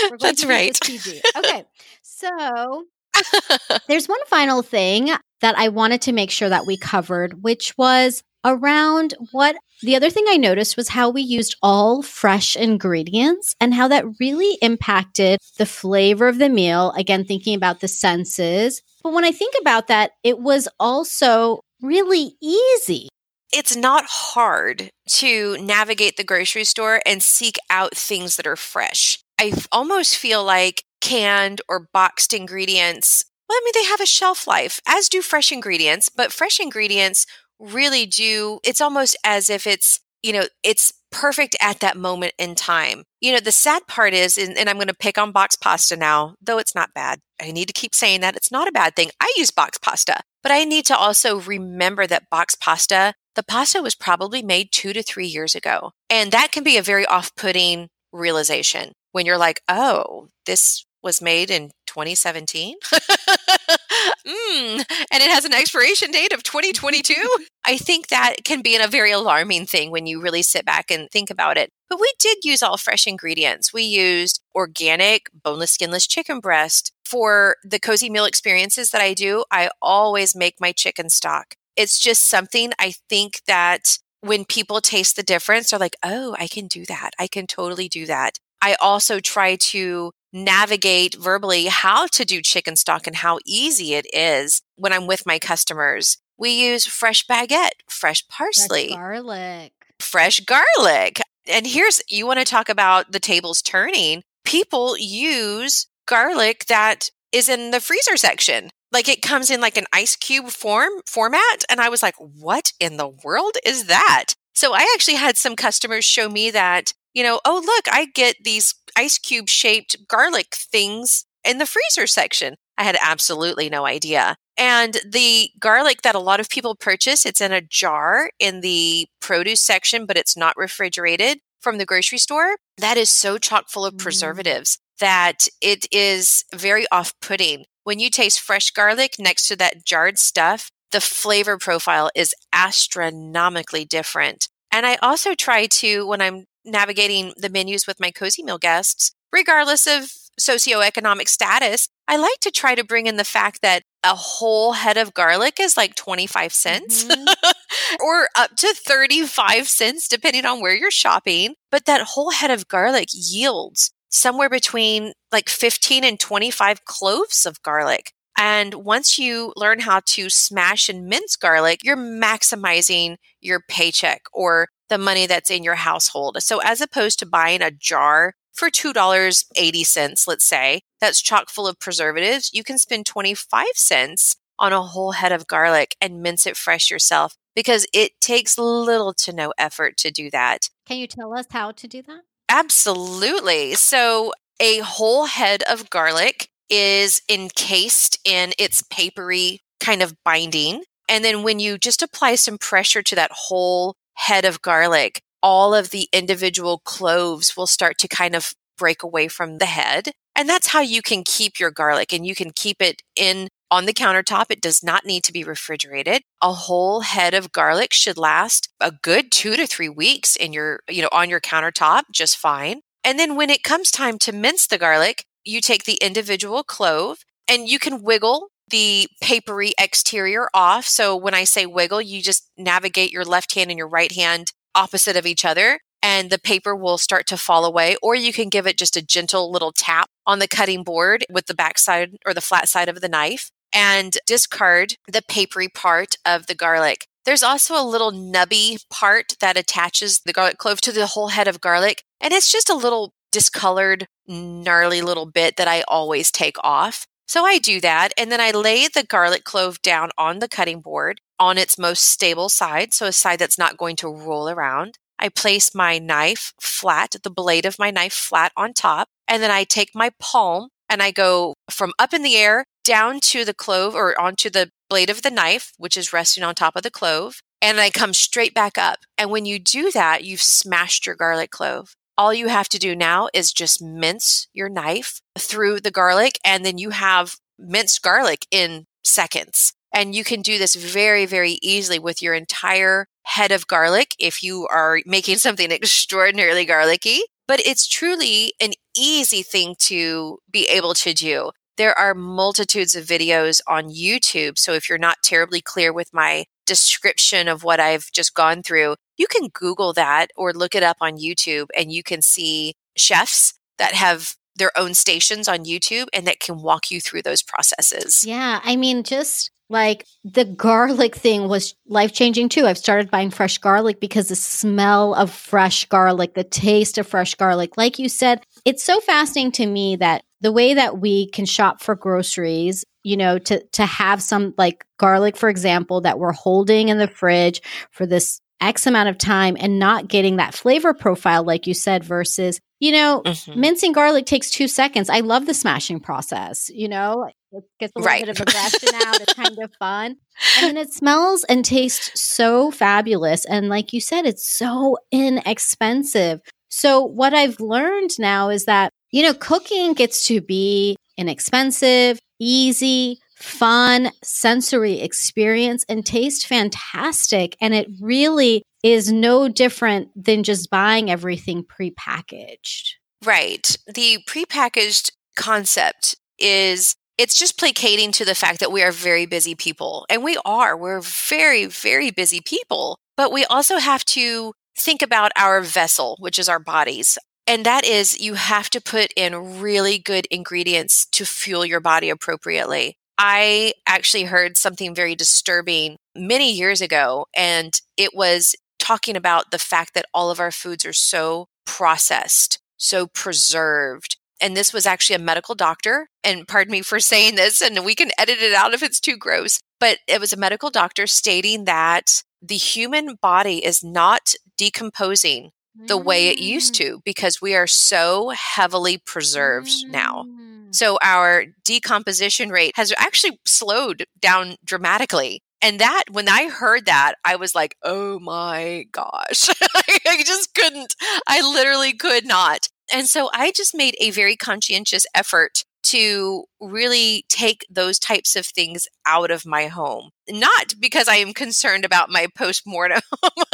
We're 0.03 0.17
going 0.17 0.19
that's 0.19 0.41
to 0.41 0.47
right 0.47 0.77
PG. 0.83 1.21
Okay, 1.37 1.65
so 2.01 2.85
there's 3.87 4.07
one 4.07 4.23
final 4.27 4.61
thing 4.61 5.09
that 5.41 5.57
I 5.57 5.69
wanted 5.69 6.01
to 6.03 6.11
make 6.11 6.31
sure 6.31 6.49
that 6.49 6.65
we 6.65 6.77
covered, 6.77 7.43
which 7.43 7.77
was 7.77 8.23
around 8.43 9.13
what 9.31 9.55
the 9.81 9.95
other 9.95 10.09
thing 10.09 10.25
I 10.27 10.37
noticed 10.37 10.77
was 10.77 10.89
how 10.89 11.09
we 11.09 11.21
used 11.21 11.55
all 11.61 12.01
fresh 12.01 12.55
ingredients 12.55 13.55
and 13.59 13.73
how 13.73 13.87
that 13.87 14.05
really 14.19 14.57
impacted 14.61 15.39
the 15.57 15.65
flavor 15.65 16.27
of 16.27 16.37
the 16.37 16.49
meal. 16.49 16.91
Again, 16.91 17.23
thinking 17.25 17.55
about 17.55 17.79
the 17.79 17.87
senses. 17.87 18.81
But 19.03 19.13
when 19.13 19.25
I 19.25 19.31
think 19.31 19.55
about 19.59 19.87
that, 19.87 20.11
it 20.23 20.39
was 20.39 20.67
also 20.79 21.63
really 21.81 22.35
easy. 22.41 23.09
it's 23.53 23.75
not 23.75 24.05
hard 24.07 24.89
to 25.07 25.57
navigate 25.57 26.17
the 26.17 26.23
grocery 26.23 26.63
store 26.63 27.01
and 27.05 27.21
seek 27.21 27.57
out 27.69 27.95
things 27.95 28.37
that 28.37 28.47
are 28.47 28.55
fresh. 28.55 29.19
I 29.39 29.53
almost 29.71 30.17
feel 30.17 30.43
like 30.43 30.83
canned 31.01 31.61
or 31.67 31.87
boxed 31.93 32.33
ingredients, 32.33 33.25
well, 33.49 33.57
I 33.57 33.61
mean, 33.65 33.73
they 33.75 33.89
have 33.89 33.99
a 34.01 34.05
shelf 34.05 34.47
life, 34.47 34.79
as 34.87 35.09
do 35.09 35.21
fresh 35.21 35.51
ingredients, 35.51 36.07
but 36.07 36.31
fresh 36.31 36.59
ingredients 36.59 37.25
really 37.59 38.05
do, 38.05 38.59
it's 38.63 38.79
almost 38.81 39.17
as 39.25 39.49
if 39.49 39.67
it's, 39.67 39.99
you 40.23 40.31
know, 40.31 40.45
it's 40.63 40.93
perfect 41.11 41.57
at 41.59 41.81
that 41.81 41.97
moment 41.97 42.33
in 42.37 42.55
time. 42.55 43.03
You 43.19 43.33
know, 43.33 43.39
the 43.41 43.51
sad 43.51 43.85
part 43.87 44.13
is, 44.13 44.37
and, 44.37 44.57
and 44.57 44.69
I'm 44.69 44.77
going 44.77 44.87
to 44.87 44.93
pick 44.93 45.17
on 45.17 45.33
box 45.33 45.57
pasta 45.57 45.97
now, 45.97 46.35
though 46.41 46.57
it's 46.57 46.73
not 46.73 46.93
bad. 46.93 47.19
I 47.41 47.51
need 47.51 47.67
to 47.67 47.73
keep 47.73 47.93
saying 47.93 48.21
that 48.21 48.37
it's 48.37 48.51
not 48.51 48.69
a 48.69 48.71
bad 48.71 48.95
thing. 48.95 49.09
I 49.19 49.33
use 49.35 49.51
box 49.51 49.77
pasta, 49.77 50.21
but 50.43 50.51
I 50.51 50.63
need 50.63 50.85
to 50.85 50.97
also 50.97 51.39
remember 51.39 52.07
that 52.07 52.29
box 52.29 52.55
pasta 52.55 53.13
the 53.35 53.43
pasta 53.43 53.81
was 53.81 53.95
probably 53.95 54.41
made 54.41 54.71
two 54.71 54.93
to 54.93 55.01
three 55.01 55.27
years 55.27 55.55
ago. 55.55 55.93
And 56.09 56.31
that 56.31 56.51
can 56.51 56.63
be 56.63 56.77
a 56.77 56.81
very 56.81 57.05
off 57.05 57.35
putting 57.35 57.89
realization 58.11 58.91
when 59.13 59.25
you're 59.25 59.37
like, 59.37 59.61
oh, 59.67 60.27
this 60.45 60.85
was 61.03 61.21
made 61.21 61.49
in 61.49 61.71
2017. 61.87 62.75
mm, 62.93 64.75
and 64.75 65.23
it 65.23 65.31
has 65.31 65.45
an 65.45 65.53
expiration 65.53 66.11
date 66.11 66.33
of 66.33 66.43
2022. 66.43 67.15
I 67.65 67.77
think 67.77 68.07
that 68.07 68.37
can 68.43 68.61
be 68.61 68.75
a 68.75 68.87
very 68.87 69.11
alarming 69.11 69.65
thing 69.65 69.91
when 69.91 70.05
you 70.05 70.21
really 70.21 70.41
sit 70.41 70.65
back 70.65 70.91
and 70.91 71.09
think 71.09 71.29
about 71.29 71.57
it. 71.57 71.69
But 71.89 71.99
we 71.99 72.11
did 72.19 72.39
use 72.43 72.61
all 72.61 72.77
fresh 72.77 73.07
ingredients. 73.07 73.73
We 73.73 73.83
used 73.83 74.41
organic, 74.53 75.29
boneless, 75.33 75.71
skinless 75.71 76.07
chicken 76.07 76.39
breast. 76.39 76.91
For 77.11 77.57
the 77.63 77.79
cozy 77.79 78.09
meal 78.09 78.25
experiences 78.25 78.91
that 78.91 79.01
I 79.01 79.13
do, 79.13 79.43
I 79.51 79.69
always 79.81 80.35
make 80.35 80.55
my 80.59 80.71
chicken 80.71 81.09
stock 81.09 81.55
it's 81.75 81.99
just 81.99 82.29
something 82.29 82.71
I 82.79 82.93
think 83.09 83.41
that 83.47 83.97
when 84.21 84.45
people 84.45 84.81
taste 84.81 85.15
the 85.15 85.23
difference, 85.23 85.69
they're 85.69 85.79
like, 85.79 85.95
oh, 86.03 86.35
I 86.39 86.47
can 86.47 86.67
do 86.67 86.85
that. 86.85 87.11
I 87.19 87.27
can 87.27 87.47
totally 87.47 87.89
do 87.89 88.05
that. 88.05 88.37
I 88.61 88.75
also 88.75 89.19
try 89.19 89.55
to 89.55 90.11
navigate 90.31 91.15
verbally 91.15 91.65
how 91.65 92.05
to 92.07 92.23
do 92.23 92.41
chicken 92.41 92.75
stock 92.75 93.07
and 93.07 93.17
how 93.17 93.39
easy 93.45 93.95
it 93.95 94.05
is 94.13 94.61
when 94.75 94.93
I'm 94.93 95.07
with 95.07 95.25
my 95.25 95.39
customers. 95.39 96.17
We 96.37 96.51
use 96.51 96.85
fresh 96.85 97.25
baguette, 97.25 97.81
fresh 97.87 98.27
parsley, 98.27 98.89
Fresh 98.89 98.99
garlic. 98.99 99.73
fresh 99.99 100.39
garlic. 100.41 101.21
And 101.47 101.65
here's 101.65 102.01
you 102.07 102.27
want 102.27 102.39
to 102.39 102.45
talk 102.45 102.69
about 102.69 103.11
the 103.11 103.19
tables 103.19 103.61
turning. 103.61 104.21
People 104.45 104.95
use 104.97 105.87
garlic 106.15 106.65
that 106.65 107.09
is 107.31 107.47
in 107.47 107.71
the 107.71 107.79
freezer 107.79 108.17
section. 108.17 108.69
Like 108.91 109.07
it 109.07 109.21
comes 109.21 109.49
in 109.49 109.61
like 109.61 109.77
an 109.77 109.85
ice 109.93 110.17
cube 110.17 110.49
form 110.49 110.91
format 111.05 111.59
and 111.69 111.79
i 111.79 111.87
was 111.93 112.03
like 112.03 112.15
what 112.19 112.73
in 112.85 112.97
the 112.97 113.07
world 113.07 113.55
is 113.65 113.85
that? 113.85 114.33
So 114.53 114.73
i 114.73 114.83
actually 114.93 115.15
had 115.25 115.37
some 115.37 115.55
customers 115.55 116.03
show 116.03 116.27
me 116.29 116.51
that 116.51 116.85
you 117.17 117.23
know 117.23 117.39
oh 117.45 117.61
look 117.71 117.85
i 117.89 118.05
get 118.21 118.35
these 118.43 118.67
ice 118.97 119.17
cube 119.17 119.47
shaped 119.61 119.95
garlic 120.15 120.49
things 120.73 121.25
in 121.49 121.57
the 121.57 121.65
freezer 121.73 122.07
section. 122.07 122.55
I 122.77 122.83
had 122.83 122.97
absolutely 123.13 123.69
no 123.69 123.85
idea. 123.85 124.35
And 124.57 124.93
the 125.17 125.49
garlic 125.59 126.01
that 126.01 126.15
a 126.19 126.19
lot 126.29 126.39
of 126.41 126.49
people 126.49 126.75
purchase 126.75 127.25
it's 127.25 127.41
in 127.45 127.53
a 127.53 127.61
jar 127.83 128.29
in 128.39 128.59
the 128.61 129.07
produce 129.27 129.61
section 129.61 130.05
but 130.05 130.17
it's 130.21 130.35
not 130.43 130.57
refrigerated 130.65 131.39
from 131.61 131.77
the 131.77 131.85
grocery 131.91 132.17
store. 132.27 132.57
That 132.77 132.97
is 132.97 133.09
so 133.09 133.37
chock 133.37 133.69
full 133.69 133.85
of 133.85 133.93
Mm. 133.93 133.99
preservatives 134.05 134.79
that 135.01 135.47
it 135.61 135.85
is 135.91 136.45
very 136.55 136.85
off 136.91 137.13
putting 137.21 137.65
when 137.83 137.99
you 137.99 138.09
taste 138.09 138.39
fresh 138.39 138.71
garlic 138.71 139.15
next 139.17 139.47
to 139.47 139.55
that 139.57 139.85
jarred 139.85 140.19
stuff, 140.19 140.69
the 140.91 141.01
flavor 141.01 141.57
profile 141.57 142.09
is 142.15 142.35
astronomically 142.53 143.85
different. 143.85 144.47
And 144.71 144.85
I 144.85 144.95
also 145.01 145.33
try 145.33 145.65
to, 145.67 146.05
when 146.07 146.21
I'm 146.21 146.45
navigating 146.63 147.33
the 147.37 147.49
menus 147.49 147.87
with 147.87 147.99
my 147.99 148.11
cozy 148.11 148.43
meal 148.43 148.57
guests, 148.57 149.11
regardless 149.31 149.87
of 149.87 150.11
socioeconomic 150.39 151.27
status, 151.27 151.87
I 152.07 152.17
like 152.17 152.39
to 152.41 152.51
try 152.51 152.75
to 152.75 152.83
bring 152.83 153.07
in 153.07 153.17
the 153.17 153.23
fact 153.23 153.61
that 153.61 153.83
a 154.03 154.15
whole 154.15 154.73
head 154.73 154.97
of 154.97 155.13
garlic 155.13 155.59
is 155.59 155.77
like 155.77 155.95
25 155.95 156.53
cents 156.53 157.03
Mhm. 157.05 157.25
or 157.99 158.27
up 158.35 158.55
to 158.57 158.73
35 158.73 159.67
cents, 159.67 160.07
depending 160.07 160.45
on 160.45 160.61
where 160.61 160.75
you're 160.75 160.91
shopping. 160.91 161.55
But 161.71 161.85
that 161.85 162.01
whole 162.01 162.31
head 162.31 162.51
of 162.51 162.67
garlic 162.67 163.09
yields 163.11 163.91
somewhere 164.11 164.49
between 164.49 165.13
like 165.31 165.49
15 165.49 166.03
and 166.03 166.19
25 166.19 166.85
cloves 166.85 167.45
of 167.45 167.61
garlic. 167.63 168.13
And 168.37 168.73
once 168.75 169.17
you 169.19 169.53
learn 169.55 169.79
how 169.79 170.01
to 170.07 170.29
smash 170.29 170.89
and 170.89 171.05
mince 171.07 171.35
garlic, 171.35 171.79
you're 171.83 171.97
maximizing 171.97 173.17
your 173.39 173.61
paycheck 173.67 174.21
or 174.33 174.69
the 174.89 174.97
money 174.97 175.25
that's 175.25 175.49
in 175.49 175.63
your 175.63 175.75
household. 175.75 176.41
So 176.41 176.59
as 176.59 176.81
opposed 176.81 177.19
to 177.19 177.25
buying 177.25 177.61
a 177.61 177.71
jar 177.71 178.33
for 178.53 178.69
$2.80, 178.69 180.27
let's 180.27 180.45
say, 180.45 180.81
that's 180.99 181.21
chock 181.21 181.49
full 181.49 181.67
of 181.67 181.79
preservatives, 181.79 182.51
you 182.53 182.63
can 182.63 182.77
spend 182.77 183.05
25 183.05 183.67
cents 183.75 184.35
on 184.59 184.73
a 184.73 184.81
whole 184.81 185.13
head 185.13 185.31
of 185.31 185.47
garlic 185.47 185.95
and 186.01 186.21
mince 186.21 186.45
it 186.45 186.57
fresh 186.57 186.91
yourself 186.91 187.35
because 187.55 187.87
it 187.93 188.19
takes 188.21 188.57
little 188.57 189.13
to 189.13 189.33
no 189.33 189.53
effort 189.57 189.97
to 189.97 190.11
do 190.11 190.29
that. 190.29 190.69
Can 190.85 190.97
you 190.97 191.07
tell 191.07 191.33
us 191.33 191.47
how 191.49 191.71
to 191.71 191.87
do 191.87 192.01
that? 192.03 192.21
Absolutely. 192.51 193.75
So, 193.75 194.33
a 194.59 194.79
whole 194.79 195.25
head 195.25 195.63
of 195.69 195.89
garlic 195.89 196.49
is 196.69 197.21
encased 197.29 198.19
in 198.25 198.53
its 198.59 198.83
papery 198.91 199.59
kind 199.79 200.01
of 200.03 200.15
binding. 200.25 200.83
And 201.09 201.23
then, 201.25 201.43
when 201.43 201.59
you 201.59 201.77
just 201.77 202.01
apply 202.03 202.35
some 202.35 202.57
pressure 202.57 203.01
to 203.03 203.15
that 203.15 203.31
whole 203.33 203.95
head 204.15 204.45
of 204.45 204.61
garlic, 204.61 205.21
all 205.43 205.73
of 205.75 205.91
the 205.91 206.07
individual 206.13 206.79
cloves 206.85 207.57
will 207.57 207.67
start 207.67 207.97
to 207.99 208.07
kind 208.07 208.35
of 208.35 208.53
break 208.77 209.03
away 209.03 209.27
from 209.29 209.57
the 209.59 209.65
head. 209.65 210.11
And 210.35 210.49
that's 210.49 210.67
how 210.69 210.81
you 210.81 211.01
can 211.01 211.23
keep 211.25 211.59
your 211.59 211.71
garlic 211.71 212.13
and 212.13 212.25
you 212.25 212.35
can 212.35 212.51
keep 212.55 212.81
it 212.81 213.01
in 213.15 213.47
on 213.71 213.85
the 213.85 213.93
countertop. 213.93 214.45
It 214.49 214.61
does 214.61 214.83
not 214.83 215.05
need 215.05 215.23
to 215.23 215.33
be 215.33 215.43
refrigerated. 215.43 216.21
A 216.41 216.51
whole 216.51 217.01
head 217.01 217.33
of 217.33 217.53
garlic 217.53 217.93
should 217.93 218.17
last 218.17 218.69
a 218.79 218.91
good 218.91 219.31
two 219.31 219.55
to 219.55 219.65
three 219.65 219.89
weeks 219.89 220.35
in 220.35 220.51
your, 220.53 220.81
you 220.89 221.01
know, 221.01 221.09
on 221.11 221.29
your 221.29 221.39
countertop 221.39 222.03
just 222.11 222.37
fine. 222.37 222.81
And 223.03 223.17
then 223.17 223.35
when 223.35 223.49
it 223.49 223.63
comes 223.63 223.89
time 223.89 224.19
to 224.19 224.31
mince 224.31 224.67
the 224.67 224.77
garlic, 224.77 225.25
you 225.43 225.61
take 225.61 225.85
the 225.85 225.97
individual 226.01 226.63
clove 226.63 227.19
and 227.47 227.67
you 227.67 227.79
can 227.79 228.03
wiggle 228.03 228.49
the 228.69 229.07
papery 229.21 229.73
exterior 229.79 230.47
off. 230.53 230.85
So 230.85 231.15
when 231.15 231.33
I 231.33 231.45
say 231.45 231.65
wiggle, 231.65 232.01
you 232.01 232.21
just 232.21 232.49
navigate 232.57 233.11
your 233.11 233.25
left 233.25 233.55
hand 233.55 233.71
and 233.71 233.77
your 233.77 233.87
right 233.87 234.11
hand 234.11 234.51
opposite 234.75 235.17
of 235.17 235.25
each 235.25 235.43
other 235.43 235.79
and 236.03 236.29
the 236.29 236.39
paper 236.39 236.75
will 236.75 236.97
start 236.97 237.27
to 237.27 237.37
fall 237.37 237.65
away. 237.65 237.95
Or 238.01 238.15
you 238.15 238.33
can 238.33 238.49
give 238.49 238.67
it 238.67 238.77
just 238.77 238.95
a 238.95 239.05
gentle 239.05 239.51
little 239.51 239.71
tap 239.71 240.09
on 240.25 240.39
the 240.39 240.47
cutting 240.47 240.83
board 240.83 241.25
with 241.29 241.47
the 241.47 241.53
back 241.53 241.77
side 241.79 242.17
or 242.25 242.33
the 242.33 242.41
flat 242.41 242.69
side 242.69 242.89
of 242.89 243.01
the 243.01 243.09
knife 243.09 243.51
and 243.73 244.17
discard 244.25 244.95
the 245.07 245.21
papery 245.27 245.67
part 245.67 246.15
of 246.25 246.47
the 246.47 246.55
garlic. 246.55 247.07
There's 247.25 247.43
also 247.43 247.75
a 247.75 247.87
little 247.87 248.11
nubby 248.11 248.83
part 248.89 249.35
that 249.39 249.57
attaches 249.57 250.21
the 250.25 250.33
garlic 250.33 250.57
clove 250.57 250.81
to 250.81 250.91
the 250.91 251.07
whole 251.07 251.29
head 251.29 251.47
of 251.47 251.61
garlic. 251.61 252.03
And 252.19 252.33
it's 252.33 252.51
just 252.51 252.69
a 252.69 252.75
little 252.75 253.13
discolored, 253.31 254.07
gnarly 254.27 255.01
little 255.01 255.25
bit 255.25 255.55
that 255.57 255.67
I 255.67 255.83
always 255.87 256.31
take 256.31 256.57
off. 256.63 257.05
So 257.27 257.45
I 257.45 257.59
do 257.59 257.79
that. 257.81 258.11
And 258.17 258.31
then 258.31 258.41
I 258.41 258.51
lay 258.51 258.87
the 258.87 259.03
garlic 259.03 259.43
clove 259.43 259.81
down 259.81 260.09
on 260.17 260.39
the 260.39 260.49
cutting 260.49 260.81
board 260.81 261.21
on 261.39 261.57
its 261.57 261.77
most 261.77 262.03
stable 262.03 262.49
side. 262.49 262.93
So 262.93 263.05
a 263.05 263.13
side 263.13 263.39
that's 263.39 263.57
not 263.57 263.77
going 263.77 263.95
to 263.97 264.09
roll 264.09 264.49
around. 264.49 264.97
I 265.17 265.29
place 265.29 265.73
my 265.75 265.99
knife 265.99 266.53
flat, 266.59 267.15
the 267.23 267.29
blade 267.29 267.65
of 267.65 267.79
my 267.79 267.91
knife 267.91 268.13
flat 268.13 268.51
on 268.57 268.73
top. 268.73 269.07
And 269.27 269.41
then 269.41 269.51
I 269.51 269.63
take 269.63 269.91
my 269.93 270.11
palm 270.19 270.69
and 270.89 271.01
I 271.01 271.11
go 271.11 271.53
from 271.69 271.93
up 271.99 272.13
in 272.13 272.23
the 272.23 272.35
air 272.35 272.65
down 272.83 273.19
to 273.21 273.45
the 273.45 273.53
clove 273.53 273.95
or 273.95 274.19
onto 274.19 274.49
the 274.49 274.71
blade 274.89 275.09
of 275.09 275.21
the 275.21 275.31
knife, 275.31 275.73
which 275.77 275.97
is 275.97 276.13
resting 276.13 276.43
on 276.43 276.55
top 276.55 276.75
of 276.75 276.83
the 276.83 276.91
clove. 276.91 277.41
And 277.61 277.79
I 277.79 277.89
come 277.89 278.13
straight 278.13 278.53
back 278.53 278.77
up. 278.77 278.99
And 279.17 279.29
when 279.29 279.45
you 279.45 279.59
do 279.59 279.91
that, 279.91 280.23
you've 280.23 280.41
smashed 280.41 281.05
your 281.05 281.15
garlic 281.15 281.51
clove. 281.51 281.95
All 282.17 282.33
you 282.33 282.47
have 282.49 282.69
to 282.69 282.79
do 282.79 282.95
now 282.95 283.29
is 283.33 283.53
just 283.53 283.81
mince 283.81 284.47
your 284.53 284.69
knife 284.69 285.21
through 285.37 285.79
the 285.79 285.91
garlic, 285.91 286.37
and 286.45 286.65
then 286.65 286.77
you 286.77 286.89
have 286.89 287.37
minced 287.57 288.01
garlic 288.01 288.45
in 288.51 288.85
seconds. 289.03 289.73
And 289.93 290.15
you 290.15 290.23
can 290.23 290.41
do 290.41 290.57
this 290.57 290.75
very, 290.75 291.25
very 291.25 291.57
easily 291.61 291.99
with 291.99 292.21
your 292.21 292.33
entire 292.33 293.07
head 293.23 293.51
of 293.51 293.67
garlic 293.67 294.15
if 294.19 294.43
you 294.43 294.67
are 294.67 294.99
making 295.05 295.37
something 295.39 295.71
extraordinarily 295.71 296.65
garlicky. 296.65 297.21
But 297.47 297.59
it's 297.65 297.87
truly 297.87 298.53
an 298.61 298.71
easy 298.95 299.43
thing 299.43 299.75
to 299.79 300.39
be 300.49 300.67
able 300.67 300.93
to 300.95 301.13
do. 301.13 301.51
There 301.77 301.97
are 301.97 302.13
multitudes 302.13 302.95
of 302.95 303.05
videos 303.05 303.61
on 303.67 303.89
YouTube. 303.89 304.57
So 304.57 304.73
if 304.73 304.89
you're 304.89 304.97
not 304.97 305.17
terribly 305.23 305.61
clear 305.61 305.93
with 305.93 306.13
my 306.13 306.45
description 306.65 307.47
of 307.47 307.63
what 307.63 307.79
I've 307.79 308.11
just 308.13 308.33
gone 308.33 308.61
through, 308.63 308.95
you 309.17 309.27
can 309.27 309.49
Google 309.53 309.93
that 309.93 310.27
or 310.35 310.53
look 310.53 310.75
it 310.75 310.83
up 310.83 310.97
on 311.01 311.17
YouTube 311.17 311.67
and 311.75 311.91
you 311.91 312.03
can 312.03 312.21
see 312.21 312.73
chefs 312.95 313.53
that 313.77 313.93
have 313.93 314.35
their 314.55 314.71
own 314.77 314.93
stations 314.93 315.47
on 315.47 315.65
YouTube 315.65 316.07
and 316.13 316.27
that 316.27 316.39
can 316.39 316.61
walk 316.61 316.91
you 316.91 317.01
through 317.01 317.21
those 317.21 317.41
processes. 317.41 318.23
Yeah. 318.25 318.59
I 318.63 318.75
mean, 318.75 319.03
just 319.03 319.51
like 319.69 320.05
the 320.23 320.43
garlic 320.43 321.15
thing 321.15 321.47
was 321.47 321.73
life 321.87 322.11
changing 322.11 322.49
too. 322.49 322.65
I've 322.65 322.77
started 322.77 323.09
buying 323.09 323.31
fresh 323.31 323.57
garlic 323.57 323.99
because 323.99 324.27
the 324.27 324.35
smell 324.35 325.15
of 325.15 325.31
fresh 325.31 325.85
garlic, 325.85 326.33
the 326.33 326.43
taste 326.43 326.97
of 326.97 327.07
fresh 327.07 327.35
garlic, 327.35 327.77
like 327.77 327.97
you 327.97 328.09
said, 328.09 328.45
it's 328.65 328.83
so 328.83 328.99
fascinating 328.99 329.53
to 329.53 329.65
me 329.65 329.95
that 329.95 330.23
the 330.41 330.51
way 330.51 330.73
that 330.73 330.99
we 330.99 331.29
can 331.29 331.45
shop 331.45 331.81
for 331.81 331.95
groceries, 331.95 332.83
you 333.03 333.17
know, 333.17 333.37
to 333.39 333.63
to 333.73 333.85
have 333.85 334.21
some 334.21 334.53
like 334.57 334.85
garlic, 334.97 335.37
for 335.37 335.49
example, 335.49 336.01
that 336.01 336.19
we're 336.19 336.33
holding 336.33 336.89
in 336.89 336.97
the 336.97 337.07
fridge 337.07 337.61
for 337.91 338.05
this 338.05 338.41
X 338.59 338.85
amount 338.85 339.09
of 339.09 339.17
time 339.17 339.57
and 339.59 339.79
not 339.79 340.07
getting 340.07 340.35
that 340.35 340.53
flavor 340.53 340.93
profile, 340.93 341.43
like 341.43 341.65
you 341.65 341.73
said, 341.73 342.03
versus, 342.03 342.59
you 342.79 342.91
know, 342.91 343.21
mm-hmm. 343.25 343.59
mincing 343.59 343.91
garlic 343.91 344.25
takes 344.25 344.51
two 344.51 344.67
seconds. 344.67 345.09
I 345.09 345.21
love 345.21 345.45
the 345.45 345.53
smashing 345.53 345.99
process, 345.99 346.69
you 346.69 346.87
know, 346.87 347.27
it 347.51 347.63
gets 347.79 347.91
a 347.95 347.99
little 347.99 348.07
right. 348.07 348.25
bit 348.25 348.39
of 348.39 348.47
aggression 348.47 348.95
out. 348.95 349.19
It's 349.19 349.33
kind 349.33 349.57
of 349.59 349.71
fun. 349.77 350.15
And 350.57 350.67
then 350.67 350.77
it 350.77 350.93
smells 350.93 351.43
and 351.45 351.65
tastes 351.65 352.21
so 352.21 352.71
fabulous. 352.71 353.45
And 353.45 353.67
like 353.67 353.93
you 353.93 353.99
said, 353.99 354.25
it's 354.25 354.47
so 354.47 354.97
inexpensive. 355.11 356.41
So 356.69 357.03
what 357.03 357.33
I've 357.33 357.59
learned 357.59 358.11
now 358.19 358.49
is 358.49 358.65
that, 358.65 358.93
you 359.11 359.23
know, 359.23 359.33
cooking 359.33 359.93
gets 359.93 360.25
to 360.27 360.41
be 360.41 360.95
inexpensive, 361.17 362.19
easy, 362.39 363.19
fun, 363.35 364.11
sensory 364.23 365.01
experience 365.01 365.83
and 365.89 366.05
taste 366.05 366.47
fantastic. 366.47 367.57
And 367.59 367.73
it 367.73 367.87
really 367.99 368.63
is 368.83 369.11
no 369.11 369.47
different 369.49 370.09
than 370.15 370.43
just 370.43 370.69
buying 370.69 371.09
everything 371.09 371.63
prepackaged. 371.63 372.93
Right. 373.23 373.77
The 373.93 374.19
prepackaged 374.27 375.11
concept 375.35 376.15
is 376.39 376.95
it's 377.17 377.37
just 377.37 377.59
placating 377.59 378.11
to 378.13 378.25
the 378.25 378.33
fact 378.33 378.59
that 378.61 378.71
we 378.71 378.81
are 378.81 378.91
very 378.91 379.25
busy 379.25 379.53
people. 379.53 380.05
And 380.09 380.23
we 380.23 380.39
are. 380.43 380.75
We're 380.75 381.01
very, 381.01 381.65
very 381.65 382.09
busy 382.09 382.41
people. 382.41 382.97
But 383.15 383.31
we 383.31 383.45
also 383.45 383.77
have 383.77 384.03
to 384.05 384.53
think 384.75 385.01
about 385.03 385.31
our 385.37 385.61
vessel, 385.61 386.15
which 386.19 386.39
is 386.39 386.49
our 386.49 386.59
bodies. 386.59 387.17
And 387.47 387.65
that 387.65 387.85
is, 387.85 388.19
you 388.19 388.35
have 388.35 388.69
to 388.69 388.81
put 388.81 389.11
in 389.15 389.59
really 389.59 389.97
good 389.97 390.27
ingredients 390.29 391.05
to 391.11 391.25
fuel 391.25 391.65
your 391.65 391.79
body 391.79 392.09
appropriately. 392.09 392.97
I 393.17 393.73
actually 393.85 394.23
heard 394.23 394.57
something 394.57 394.95
very 394.95 395.15
disturbing 395.15 395.97
many 396.15 396.51
years 396.51 396.81
ago, 396.81 397.27
and 397.35 397.79
it 397.97 398.15
was 398.15 398.55
talking 398.79 399.15
about 399.15 399.51
the 399.51 399.59
fact 399.59 399.93
that 399.93 400.05
all 400.13 400.31
of 400.31 400.39
our 400.39 400.51
foods 400.51 400.85
are 400.85 400.93
so 400.93 401.47
processed, 401.65 402.59
so 402.77 403.07
preserved. 403.07 404.17
And 404.41 404.57
this 404.57 404.73
was 404.73 404.87
actually 404.87 405.17
a 405.17 405.19
medical 405.19 405.53
doctor. 405.53 406.09
And 406.23 406.47
pardon 406.47 406.71
me 406.71 406.81
for 406.81 406.99
saying 407.11 407.35
this, 407.35 407.61
and 407.61 407.85
we 407.85 407.95
can 407.95 408.11
edit 408.17 408.39
it 408.41 408.53
out 408.53 408.73
if 408.73 408.81
it's 408.81 408.99
too 408.99 409.17
gross. 409.17 409.59
But 409.79 409.99
it 410.07 410.19
was 410.19 410.33
a 410.33 410.37
medical 410.37 410.69
doctor 410.69 411.05
stating 411.05 411.65
that 411.65 412.23
the 412.41 412.57
human 412.57 413.17
body 413.21 413.63
is 413.63 413.83
not 413.83 414.33
decomposing 414.57 415.51
the 415.75 415.97
way 415.97 416.27
it 416.27 416.39
used 416.39 416.73
mm. 416.73 416.77
to 416.77 417.01
because 417.05 417.41
we 417.41 417.55
are 417.55 417.67
so 417.67 418.29
heavily 418.29 418.97
preserved 418.97 419.71
now. 419.87 420.25
Mm. 420.27 420.73
So 420.75 420.97
our 421.01 421.45
decomposition 421.63 422.49
rate 422.49 422.73
has 422.75 422.93
actually 422.97 423.39
slowed 423.45 424.05
down 424.19 424.55
dramatically. 424.63 425.43
And 425.61 425.79
that, 425.79 426.05
when 426.11 426.27
I 426.27 426.49
heard 426.49 426.87
that, 426.87 427.15
I 427.23 427.35
was 427.35 427.53
like, 427.53 427.75
oh 427.83 428.19
my 428.19 428.85
gosh. 428.91 429.49
I 430.07 430.23
just 430.25 430.53
couldn't. 430.55 430.95
I 431.27 431.41
literally 431.41 431.93
could 431.93 432.25
not. 432.25 432.67
And 432.93 433.07
so 433.07 433.29
I 433.33 433.51
just 433.51 433.75
made 433.75 433.95
a 433.99 434.11
very 434.11 434.35
conscientious 434.35 435.05
effort 435.15 435.63
to 435.83 436.45
really 436.59 437.25
take 437.29 437.65
those 437.69 437.99
types 437.99 438.35
of 438.35 438.45
things 438.45 438.87
out 439.05 439.31
of 439.31 439.45
my 439.45 439.67
home. 439.67 440.09
Not 440.29 440.75
because 440.79 441.07
I 441.07 441.15
am 441.15 441.33
concerned 441.33 441.85
about 441.85 442.09
my 442.09 442.27
post 442.35 442.63
mortem 442.65 443.01